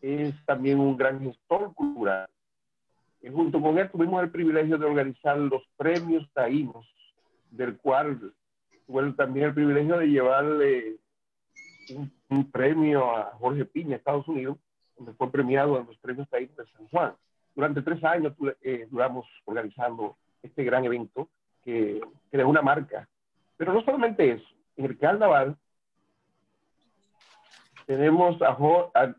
es 0.00 0.34
también 0.46 0.78
un 0.78 0.96
gran 0.96 1.20
gestor 1.20 1.74
cultural. 1.74 2.28
Junto 3.26 3.60
con 3.60 3.78
él 3.78 3.90
tuvimos 3.90 4.22
el 4.22 4.30
privilegio 4.30 4.78
de 4.78 4.86
organizar 4.86 5.36
los 5.36 5.62
premios 5.76 6.28
Taínos, 6.32 6.86
del 7.50 7.76
cual 7.78 8.32
tuve 8.86 9.12
también 9.12 9.46
el 9.46 9.54
privilegio 9.54 9.98
de 9.98 10.06
llevarle 10.06 10.96
un, 12.28 12.50
premio 12.50 13.16
a 13.16 13.36
Jorge 13.38 13.64
Piña, 13.64 13.96
Estados 13.96 14.28
Unidos, 14.28 14.58
donde 14.96 15.12
fue 15.14 15.30
premiado 15.30 15.78
en 15.78 15.86
los 15.86 15.96
premios 15.98 16.28
Taínos 16.28 16.56
de 16.56 16.66
San 16.66 16.88
Juan 16.88 17.14
durante 17.58 17.82
tres 17.82 18.04
años 18.04 18.34
eh, 18.62 18.86
duramos 18.88 19.26
organizando 19.44 20.16
este 20.44 20.62
gran 20.62 20.84
evento 20.84 21.28
que, 21.64 22.00
que 22.30 22.44
una 22.44 22.62
marca. 22.62 23.08
Pero 23.56 23.72
no 23.72 23.82
solamente 23.82 24.30
eso, 24.30 24.46
en 24.76 24.84
el 24.84 24.96
carnaval 24.96 25.56
tenemos, 27.84 28.38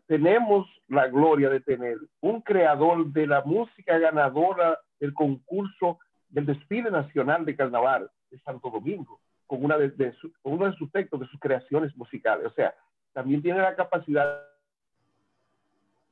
tenemos 0.06 0.66
la 0.90 1.06
gloria 1.06 1.48
de 1.48 1.60
tener 1.60 1.96
un 2.20 2.40
creador 2.42 3.06
de 3.12 3.26
la 3.26 3.42
música 3.42 3.96
ganadora 3.98 4.76
del 4.98 5.14
concurso 5.14 6.00
del 6.28 6.46
desfile 6.46 6.90
nacional 6.90 7.44
de 7.44 7.56
carnaval 7.56 8.10
de 8.30 8.40
Santo 8.40 8.70
Domingo, 8.70 9.20
con, 9.46 9.64
una 9.64 9.78
de, 9.78 10.14
uno 10.42 10.66
de 10.66 10.76
sus 10.76 10.90
textos, 10.90 11.20
de 11.20 11.26
sus 11.28 11.38
creaciones 11.38 11.96
musicales. 11.96 12.44
O 12.46 12.50
sea, 12.50 12.74
también 13.12 13.40
tiene 13.40 13.60
la 13.60 13.76
capacidad 13.76 14.42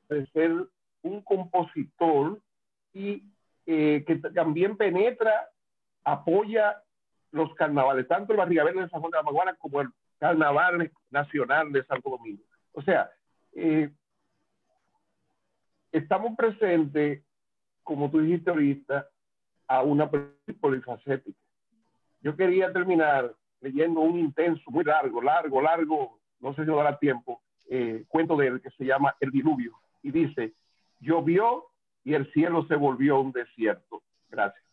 de 0.09 0.27
ser 0.29 0.53
un 1.03 1.23
compositor 1.23 2.39
y 2.93 3.25
eh, 3.67 4.05
que 4.07 4.17
también 4.17 4.77
penetra, 4.77 5.49
apoya 6.05 6.81
los 7.33 7.53
carnavales, 7.55 8.07
tanto 8.07 8.33
el 8.33 8.39
Barrigabel 8.39 8.77
de 8.77 8.89
San 8.89 9.01
Juan 9.01 9.11
de 9.11 9.19
la 9.19 9.25
Maguana 9.25 9.55
como 9.59 9.81
el 9.81 9.89
Carnaval 10.19 10.91
Nacional 11.11 11.73
de 11.73 11.85
Santo 11.85 12.11
Domingo. 12.11 12.43
O 12.73 12.83
sea, 12.83 13.11
eh, 13.55 13.91
estamos 15.93 16.37
presentes, 16.37 17.23
como 17.83 18.11
tú 18.11 18.21
dijiste 18.21 18.51
ahorita, 18.51 19.09
a 19.67 19.83
una 19.83 20.11
polifacética. 20.61 21.39
Yo 22.21 22.37
quería 22.37 22.73
terminar 22.73 23.35
leyendo 23.61 24.01
un 24.01 24.19
intenso, 24.19 24.63
muy 24.71 24.85
largo, 24.85 25.21
largo, 25.23 25.61
largo, 25.61 26.21
no 26.41 26.55
sé 26.55 26.63
si 26.63 26.69
nos 26.69 26.79
dará 26.79 26.99
tiempo, 26.99 27.43
eh, 27.69 28.05
cuento 28.09 28.37
de 28.37 28.49
él 28.49 28.61
que 28.61 28.71
se 28.71 28.85
llama 28.85 29.15
El 29.21 29.31
Diluvio. 29.31 29.73
Y 30.03 30.11
dice, 30.11 30.55
llovió 31.01 31.67
y 32.05 32.15
el 32.15 32.31
cielo 32.33 32.67
se 32.67 32.77
volvió 32.77 33.21
un 33.21 33.33
desierto. 33.33 34.03
Gracias. 34.31 34.65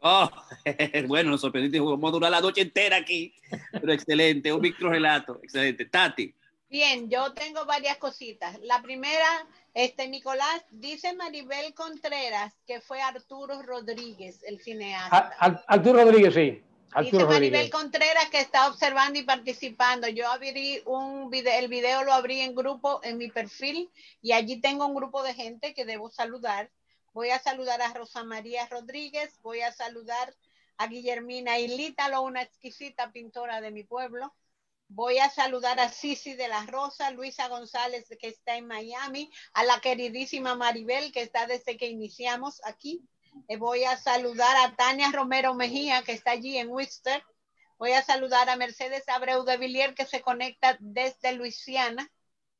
Oh, 0.00 0.30
bueno, 1.08 1.30
nos 1.30 1.40
sorprendiste. 1.40 1.78
Vamos 1.78 2.08
a 2.08 2.12
durar 2.12 2.30
la 2.30 2.40
noche 2.40 2.62
entera 2.62 2.96
aquí. 2.96 3.34
Pero 3.72 3.92
excelente, 3.92 4.52
un 4.52 4.60
micro 4.60 4.90
relato. 4.90 5.40
Excelente. 5.42 5.84
Tati. 5.86 6.34
Bien, 6.68 7.10
yo 7.10 7.32
tengo 7.32 7.66
varias 7.66 7.98
cositas. 7.98 8.58
La 8.60 8.80
primera, 8.80 9.26
este 9.74 10.08
Nicolás, 10.08 10.64
dice 10.70 11.12
Maribel 11.14 11.74
Contreras 11.74 12.54
que 12.66 12.80
fue 12.80 13.00
Arturo 13.00 13.62
Rodríguez, 13.62 14.42
el 14.44 14.60
cineasta. 14.60 15.34
Arturo 15.66 16.04
Rodríguez, 16.04 16.34
sí. 16.34 16.62
Dice 16.98 17.24
Maribel 17.24 17.70
Contreras 17.70 18.30
que 18.30 18.40
está 18.40 18.66
observando 18.68 19.18
y 19.18 19.22
participando. 19.22 20.08
Yo 20.08 20.28
abrí 20.28 20.82
un 20.86 21.30
video, 21.30 21.56
el 21.58 21.68
video 21.68 22.02
lo 22.02 22.12
abrí 22.12 22.40
en 22.40 22.54
grupo 22.54 23.00
en 23.04 23.16
mi 23.16 23.30
perfil 23.30 23.90
y 24.20 24.32
allí 24.32 24.60
tengo 24.60 24.86
un 24.86 24.94
grupo 24.94 25.22
de 25.22 25.34
gente 25.34 25.72
que 25.72 25.84
debo 25.84 26.10
saludar. 26.10 26.68
Voy 27.12 27.30
a 27.30 27.38
saludar 27.38 27.80
a 27.80 27.92
Rosa 27.92 28.24
María 28.24 28.66
Rodríguez, 28.66 29.38
voy 29.42 29.60
a 29.60 29.72
saludar 29.72 30.34
a 30.78 30.88
Guillermina 30.88 31.58
Ilítalo, 31.58 32.22
una 32.22 32.42
exquisita 32.42 33.12
pintora 33.12 33.60
de 33.60 33.70
mi 33.70 33.84
pueblo. 33.84 34.32
Voy 34.92 35.18
a 35.18 35.30
saludar 35.30 35.78
a 35.78 35.88
Sisi 35.88 36.34
de 36.34 36.48
la 36.48 36.66
Rosa, 36.66 37.12
Luisa 37.12 37.46
González 37.46 38.08
que 38.18 38.26
está 38.26 38.56
en 38.56 38.66
Miami, 38.66 39.30
a 39.52 39.62
la 39.62 39.80
queridísima 39.80 40.56
Maribel 40.56 41.12
que 41.12 41.22
está 41.22 41.46
desde 41.46 41.76
que 41.76 41.86
iniciamos 41.86 42.60
aquí. 42.64 43.08
Eh, 43.46 43.56
voy 43.56 43.84
a 43.84 43.96
saludar 43.96 44.56
a 44.56 44.74
Tania 44.74 45.12
Romero 45.12 45.54
Mejía 45.54 46.02
que 46.02 46.10
está 46.10 46.32
allí 46.32 46.58
en 46.58 46.70
Worcester. 46.70 47.22
Voy 47.78 47.92
a 47.92 48.02
saludar 48.02 48.48
a 48.50 48.56
Mercedes 48.56 49.08
Abreu 49.08 49.44
de 49.44 49.58
Villiers 49.58 49.94
que 49.94 50.06
se 50.06 50.22
conecta 50.22 50.76
desde 50.80 51.34
Luisiana, 51.34 52.10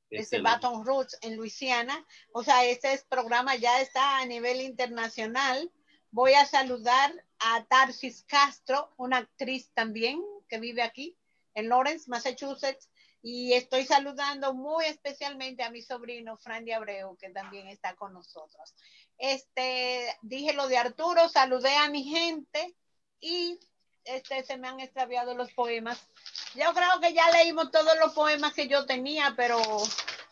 desde 0.09 0.41
Baton 0.41 0.87
Rouge 0.87 1.17
en 1.23 1.37
Luisiana. 1.37 2.07
O 2.33 2.45
sea, 2.45 2.65
este 2.65 2.97
programa 3.09 3.57
ya 3.57 3.81
está 3.81 4.19
a 4.19 4.27
nivel 4.27 4.61
internacional. 4.61 5.69
Voy 6.13 6.35
a 6.35 6.47
saludar 6.47 7.13
a 7.41 7.65
Tarsis 7.65 8.23
Castro, 8.29 8.95
una 8.99 9.17
actriz 9.17 9.73
también 9.75 10.23
que 10.49 10.61
vive 10.61 10.83
aquí 10.83 11.17
en 11.55 11.69
Lawrence, 11.69 12.09
Massachusetts. 12.09 12.89
Y 13.23 13.53
estoy 13.53 13.85
saludando 13.85 14.55
muy 14.55 14.87
especialmente 14.87 15.63
a 15.63 15.71
mi 15.71 15.83
sobrino 15.83 16.39
Fran 16.39 16.65
de 16.65 16.73
Abreu, 16.73 17.17
que 17.19 17.29
también 17.31 17.69
está 17.69 17.95
con 17.95 18.15
nosotros. 18.15 18.75
Este, 19.19 20.07
dije 20.23 20.55
lo 20.55 20.69
de 20.69 20.79
Arturo, 20.79 21.29
saludé 21.29 21.77
a 21.77 21.91
mi 21.91 22.05
gente 22.05 22.75
y 23.21 23.59
este, 24.05 24.43
se 24.43 24.57
me 24.57 24.69
han 24.69 24.81
extraviado 24.81 25.35
los 25.35 25.53
poemas. 25.53 26.09
Yo 26.55 26.73
creo 26.73 27.01
que 27.03 27.13
ya 27.13 27.31
leímos 27.31 27.71
todos 27.71 27.99
los 28.01 28.15
poemas 28.15 28.55
que 28.55 28.69
yo 28.69 28.87
tenía, 28.87 29.35
pero 29.37 29.61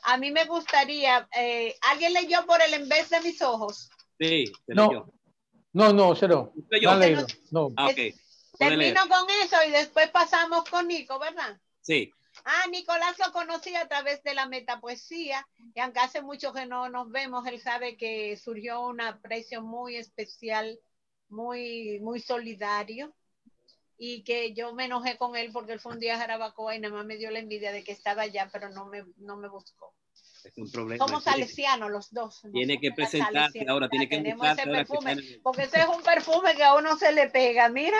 a 0.05 0.17
mí 0.17 0.31
me 0.31 0.47
gustaría, 0.47 1.29
eh, 1.37 1.77
¿alguien 1.91 2.15
leyó 2.15 2.47
por 2.47 2.63
el 2.63 2.73
en 2.73 2.89
vez 2.89 3.11
de 3.11 3.21
mis 3.21 3.43
ojos? 3.43 3.91
Sí, 4.19 4.45
no. 4.69 5.13
No, 5.75 5.93
no, 5.93 6.15
cero. 6.17 6.53
No, 6.81 7.27
no. 7.51 7.75
Ah, 7.77 7.89
okay. 7.91 8.15
Termino 8.59 9.01
con 9.09 9.27
eso 9.43 9.57
y 9.67 9.71
después 9.71 10.11
pasamos 10.11 10.65
con 10.69 10.89
Nico, 10.89 11.19
¿verdad? 11.19 11.61
Sí. 11.81 12.13
Ah, 12.45 12.67
Nicolás 12.71 13.19
lo 13.19 13.33
conocí 13.33 13.75
a 13.75 13.89
través 13.89 14.23
de 14.23 14.35
la 14.35 14.47
metapoesía 14.47 15.47
y 15.75 15.81
aunque 15.81 16.01
hace 16.01 16.23
mucho 16.23 16.53
que 16.53 16.67
no 16.67 16.89
nos 16.89 17.11
vemos, 17.11 17.47
él 17.47 17.61
sabe 17.61 17.97
que 17.97 18.37
surgió 18.37 18.87
un 18.87 19.01
aprecio 19.01 19.63
muy 19.63 19.97
especial, 19.97 20.79
muy, 21.29 21.99
muy 22.01 22.21
solidario 22.21 23.13
y 23.99 24.23
que 24.23 24.55
yo 24.55 24.73
me 24.75 24.85
enojé 24.85 25.17
con 25.17 25.37
él 25.37 25.51
porque 25.53 25.73
él 25.73 25.81
fue 25.81 25.93
un 25.93 25.99
día 25.99 26.15
a 26.15 26.19
Jarabacoa 26.19 26.77
y 26.77 26.81
nada 26.81 26.95
más 26.95 27.07
me 27.07 27.17
dio 27.17 27.31
la 27.31 27.41
envidia 27.41 27.73
de 27.73 27.83
que 27.83 27.93
estaba 27.93 28.23
allá, 28.23 28.49
pero 28.53 28.69
no 28.71 28.87
me, 28.87 29.05
no 29.17 29.37
me 29.37 29.49
buscó. 29.49 29.93
Es 30.45 30.57
un 30.57 30.71
problema. 30.71 31.05
Somos 31.05 31.25
salesianos 31.25 31.91
los 31.91 32.13
dos. 32.13 32.43
Tiene 32.53 32.79
que 32.79 32.93
presentarse 32.93 33.67
ahora, 33.69 33.89
tiene 33.89 34.09
que 34.09 34.17
Tenemos 34.17 34.47
ese 34.47 34.71
perfume, 34.71 35.17
porque 35.43 35.63
ese 35.63 35.81
es 35.81 35.89
un 35.89 36.03
perfume 36.03 36.55
que 36.55 36.63
a 36.63 36.75
uno 36.75 36.97
se 36.97 37.13
le 37.13 37.29
pega, 37.29 37.69
mira. 37.69 37.99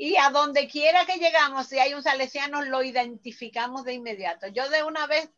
Y 0.00 0.16
a 0.16 0.30
donde 0.30 0.68
quiera 0.68 1.04
que 1.04 1.18
llegamos, 1.18 1.66
si 1.66 1.80
hay 1.80 1.92
un 1.92 2.04
salesiano, 2.04 2.62
lo 2.62 2.84
identificamos 2.84 3.84
de 3.84 3.94
inmediato. 3.94 4.46
Yo 4.46 4.70
de 4.70 4.84
una 4.84 5.08
vez 5.08 5.28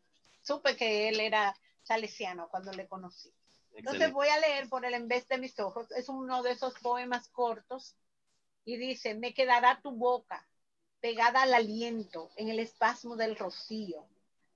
supe 0.43 0.77
que 0.77 1.09
él 1.09 1.19
era 1.19 1.57
salesiano 1.81 2.47
cuando 2.47 2.71
le 2.71 2.87
conocí. 2.87 3.33
Entonces 3.73 4.11
voy 4.11 4.27
a 4.27 4.39
leer 4.39 4.69
por 4.69 4.85
el 4.85 4.93
en 4.93 5.07
vez 5.07 5.27
de 5.27 5.39
mis 5.39 5.59
ojos. 5.59 5.89
Es 5.91 6.09
uno 6.09 6.43
de 6.43 6.51
esos 6.51 6.75
poemas 6.75 7.27
cortos 7.29 7.95
y 8.63 8.77
dice, 8.77 9.15
me 9.15 9.33
quedará 9.33 9.81
tu 9.81 9.93
boca 9.93 10.47
pegada 10.99 11.41
al 11.41 11.55
aliento 11.55 12.29
en 12.35 12.49
el 12.49 12.59
espasmo 12.59 13.15
del 13.15 13.37
rocío. 13.37 14.05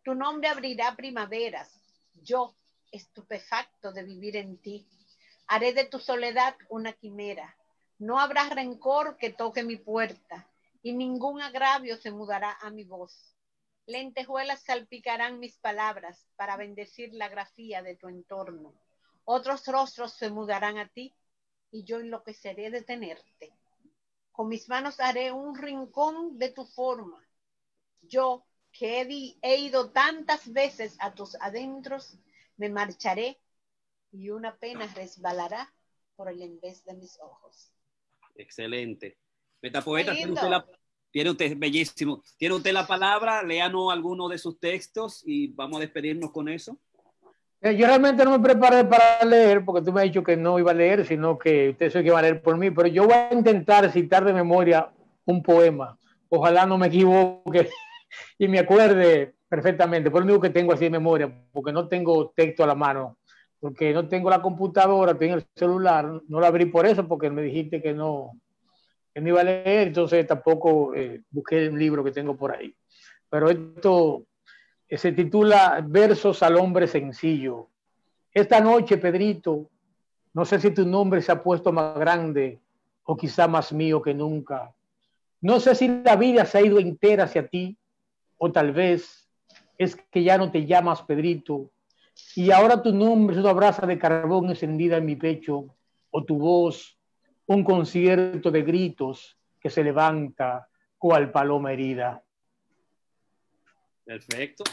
Tu 0.03 0.13
nombre 0.13 0.49
abrirá 0.49 0.95
primaveras. 0.95 1.81
Yo, 2.13 2.55
estupefacto 2.91 3.91
de 3.91 4.03
vivir 4.03 4.37
en 4.37 4.57
ti, 4.61 4.87
haré 5.47 5.73
de 5.73 5.85
tu 5.85 5.97
soledad 5.99 6.55
una 6.69 6.93
quimera 6.93 7.57
no 7.97 8.19
habrá 8.19 8.49
rencor 8.49 9.17
que 9.17 9.29
toque 9.29 9.63
mi 9.63 9.77
puerta 9.77 10.47
y 10.81 10.93
ningún 10.93 11.41
agravio 11.41 11.97
se 11.97 12.11
mudará 12.11 12.57
a 12.61 12.69
mi 12.69 12.83
voz. 12.83 13.35
Lentejuelas 13.87 14.63
salpicarán 14.63 15.39
mis 15.39 15.57
palabras 15.57 16.27
para 16.35 16.57
bendecir 16.57 17.13
la 17.13 17.29
grafía 17.29 17.81
de 17.81 17.95
tu 17.95 18.07
entorno. 18.07 18.73
Otros 19.23 19.65
rostros 19.67 20.13
se 20.13 20.29
mudarán 20.29 20.77
a 20.77 20.87
ti 20.87 21.13
y 21.71 21.83
yo 21.83 21.99
enloqueceré 21.99 22.69
de 22.69 22.81
tenerte. 22.81 23.53
Con 24.31 24.49
mis 24.49 24.67
manos 24.69 24.99
haré 24.99 25.31
un 25.31 25.55
rincón 25.57 26.37
de 26.37 26.49
tu 26.49 26.65
forma. 26.65 27.25
Yo, 28.01 28.45
que 28.71 29.01
he, 29.41 29.57
ido 29.57 29.91
tantas 29.91 30.51
veces 30.51 30.97
a 30.99 31.13
tus 31.13 31.35
adentros, 31.41 32.17
me 32.57 32.69
marcharé 32.69 33.39
y 34.11 34.29
una 34.29 34.57
pena 34.57 34.85
resbalará 34.93 35.73
por 36.15 36.29
el 36.29 36.41
en 36.41 36.59
vez 36.59 36.83
de 36.85 36.93
mis 36.95 37.19
ojos. 37.21 37.74
Excelente. 38.35 39.17
Metapoeta, 39.61 40.13
tiene 40.13 40.33
usted, 40.33 40.49
la, 40.49 40.65
tiene 41.11 41.29
usted, 41.31 41.57
bellísimo. 41.57 42.21
Tiene 42.37 42.55
usted 42.55 42.73
la 42.73 42.85
palabra, 42.85 43.41
léanos 43.41 43.91
alguno 43.91 44.27
de 44.27 44.37
sus 44.37 44.59
textos 44.59 45.23
y 45.25 45.47
vamos 45.47 45.77
a 45.77 45.81
despedirnos 45.81 46.31
con 46.31 46.49
eso. 46.49 46.77
Eh, 47.61 47.75
yo 47.75 47.87
realmente 47.87 48.23
no 48.23 48.31
me 48.31 48.39
preparé 48.39 48.83
para 48.85 49.23
leer 49.25 49.63
porque 49.65 49.81
tú 49.81 49.91
me 49.91 50.01
has 50.01 50.07
dicho 50.07 50.23
que 50.23 50.37
no 50.37 50.59
iba 50.59 50.71
a 50.71 50.75
leer, 50.75 51.05
sino 51.05 51.39
que 51.39 51.69
usted 51.69 51.89
se 51.89 52.01
iba 52.01 52.19
a 52.19 52.21
leer 52.21 52.41
por 52.41 52.57
mí, 52.57 52.69
pero 52.69 52.87
yo 52.87 53.05
voy 53.05 53.13
a 53.13 53.33
intentar 53.33 53.91
citar 53.91 54.23
de 54.23 54.33
memoria 54.33 54.89
un 55.25 55.41
poema. 55.41 55.97
Ojalá 56.29 56.65
no 56.65 56.77
me 56.77 56.87
equivoque 56.87 57.69
y 58.37 58.47
me 58.47 58.59
acuerde 58.59 59.33
perfectamente. 59.47 60.11
Por 60.11 60.21
lo 60.21 60.25
único 60.25 60.41
que 60.41 60.49
tengo 60.49 60.73
así 60.73 60.83
de 60.83 60.89
memoria, 60.91 61.33
porque 61.51 61.71
no 61.71 61.87
tengo 61.87 62.31
texto 62.35 62.63
a 62.63 62.67
la 62.67 62.75
mano 62.75 63.17
porque 63.65 63.91
no 63.93 64.07
tengo 64.07 64.29
la 64.29 64.43
computadora, 64.43 65.17
tengo 65.17 65.37
el 65.37 65.45
celular, 65.55 66.21
no 66.27 66.39
lo 66.39 66.45
abrí 66.45 66.65
por 66.65 66.85
eso, 66.85 67.07
porque 67.07 67.31
me 67.31 67.41
dijiste 67.41 67.81
que 67.81 67.95
no, 67.95 68.39
que 69.11 69.19
no 69.19 69.29
iba 69.29 69.41
a 69.41 69.43
leer, 69.43 69.87
entonces 69.87 70.27
tampoco 70.27 70.93
eh, 70.93 71.23
busqué 71.31 71.65
el 71.65 71.73
libro 71.73 72.03
que 72.03 72.11
tengo 72.11 72.35
por 72.37 72.51
ahí. 72.51 72.75
Pero 73.27 73.49
esto 73.49 74.21
eh, 74.87 74.99
se 74.99 75.13
titula 75.13 75.83
Versos 75.83 76.43
al 76.43 76.57
hombre 76.57 76.85
sencillo. 76.85 77.69
Esta 78.31 78.59
noche, 78.59 78.99
Pedrito, 78.99 79.67
no 80.35 80.45
sé 80.45 80.59
si 80.59 80.69
tu 80.69 80.85
nombre 80.85 81.23
se 81.23 81.31
ha 81.31 81.41
puesto 81.41 81.71
más 81.71 81.97
grande 81.97 82.59
o 83.03 83.17
quizá 83.17 83.47
más 83.47 83.73
mío 83.73 83.99
que 83.99 84.13
nunca. 84.13 84.75
No 85.41 85.59
sé 85.59 85.73
si 85.73 86.03
la 86.03 86.15
vida 86.15 86.45
se 86.45 86.59
ha 86.59 86.61
ido 86.61 86.77
entera 86.77 87.23
hacia 87.23 87.47
ti 87.47 87.75
o 88.37 88.51
tal 88.51 88.73
vez 88.73 89.27
es 89.79 89.95
que 89.95 90.21
ya 90.23 90.37
no 90.37 90.51
te 90.51 90.67
llamas 90.67 91.01
Pedrito, 91.01 91.71
y 92.35 92.51
ahora 92.51 92.81
tu 92.81 92.93
nombre 92.93 93.35
es 93.35 93.41
una 93.41 93.53
brasa 93.53 93.85
de 93.85 93.99
carbón 93.99 94.49
encendida 94.49 94.97
en 94.97 95.05
mi 95.05 95.15
pecho, 95.15 95.75
o 96.11 96.23
tu 96.23 96.37
voz, 96.37 96.97
un 97.45 97.63
concierto 97.63 98.51
de 98.51 98.63
gritos 98.63 99.37
que 99.59 99.69
se 99.69 99.83
levanta 99.83 100.67
cual 100.97 101.31
paloma 101.31 101.73
herida. 101.73 102.23
Perfecto. 104.05 104.63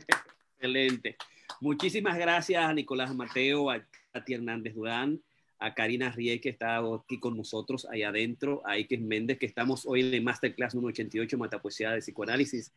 Excelente. 0.56 1.16
Muchísimas 1.60 2.16
gracias 2.18 2.64
a 2.64 2.72
Nicolás 2.72 3.14
Mateo, 3.14 3.70
a 3.70 3.84
Tati 4.10 4.34
Hernández 4.34 4.74
Durán, 4.74 5.22
a 5.58 5.74
Karina 5.74 6.10
Rie, 6.10 6.40
que 6.40 6.48
está 6.48 6.78
aquí 6.78 7.20
con 7.20 7.36
nosotros, 7.36 7.86
ahí 7.90 8.02
adentro, 8.02 8.62
a 8.64 8.72
Ike 8.72 8.98
Méndez, 8.98 9.38
que 9.38 9.46
estamos 9.46 9.86
hoy 9.86 10.00
en 10.00 10.14
el 10.14 10.22
Masterclass 10.22 10.72
188, 10.72 11.38
Matapoesía 11.38 11.92
de 11.92 12.00
Psicoanálisis 12.00 12.72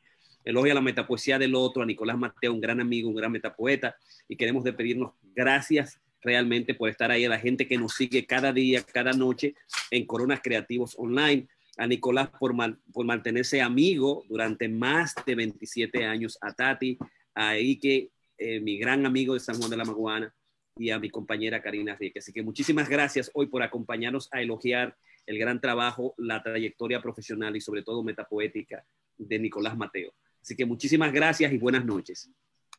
elogia 0.46 0.74
la 0.74 0.82
metapoesía 0.82 1.38
del 1.38 1.56
otro, 1.56 1.84
a 1.84 1.86
Nicolás 1.86 2.18
Mateo, 2.18 2.54
un 2.54 2.62
gran 2.62 2.80
amigo, 2.80 3.10
un 3.10 3.16
gran 3.16 3.32
metapoeta, 3.32 3.96
y 4.30 4.38
queremos 4.38 4.64
despedirnos. 4.64 5.14
Gracias 5.36 6.00
realmente 6.22 6.74
por 6.74 6.89
estar 6.89 7.12
ahí, 7.12 7.26
a 7.26 7.30
la 7.30 7.39
gente 7.39 7.68
que 7.68 7.78
nos 7.78 7.93
sigue 7.93 8.26
cada 8.26 8.54
día, 8.54 8.82
cada 8.82 9.12
noche 9.12 9.56
en 9.91 10.06
Coronas 10.06 10.39
Creativos 10.41 10.96
Online, 10.98 11.48
a 11.78 11.88
Nicolás 11.88 12.30
por, 12.39 12.56
por 12.93 13.06
mantenerse 13.06 13.62
amigo 13.62 14.24
durante 14.30 14.70
más 14.70 15.14
de 15.26 15.36
27 15.36 16.06
años, 16.06 16.38
a 16.41 16.54
Tati, 16.54 16.98
a 17.34 17.58
Ike, 17.58 18.10
eh, 18.38 18.60
mi 18.60 18.78
gran 18.78 19.06
amigo 19.06 19.34
de 19.34 19.39
San 19.39 19.58
Juan 19.58 19.70
de 19.70 19.78
la 19.78 19.86
Maguana, 19.86 20.34
y 20.78 20.89
a 20.89 21.00
mi 21.00 21.10
compañera 21.10 21.62
Karina 21.62 21.96
Rieke. 21.96 22.20
Así 22.20 22.34
que 22.34 22.43
muchísimas 22.43 22.89
gracias 22.89 23.32
hoy 23.34 23.48
por 23.48 23.64
acompañarnos 23.64 24.28
a 24.32 24.41
elogiar 24.41 24.98
el 25.26 25.38
gran 25.38 25.62
trabajo, 25.62 26.14
la 26.18 26.43
trayectoria 26.43 27.02
profesional 27.02 27.56
y 27.56 27.62
sobre 27.62 27.82
todo 27.82 28.04
metapoética 28.04 28.86
de 29.18 29.39
Nicolás 29.39 29.78
Mateo. 29.78 30.14
Así 30.46 30.56
que 30.56 30.64
muchísimas 30.64 31.12
gracias 31.12 31.52
y 31.52 31.58
buenas 31.58 31.84
noches. 31.84 32.30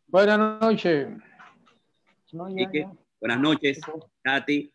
Buenas 0.07 0.39
noches. 0.61 1.09
buenas 3.21 3.41
noches, 3.41 3.81
Tati. 4.23 4.73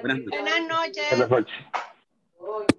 Buenas 0.00 0.20
noches. 0.20 1.04
Buenas 1.10 1.30
noches. 1.30 2.76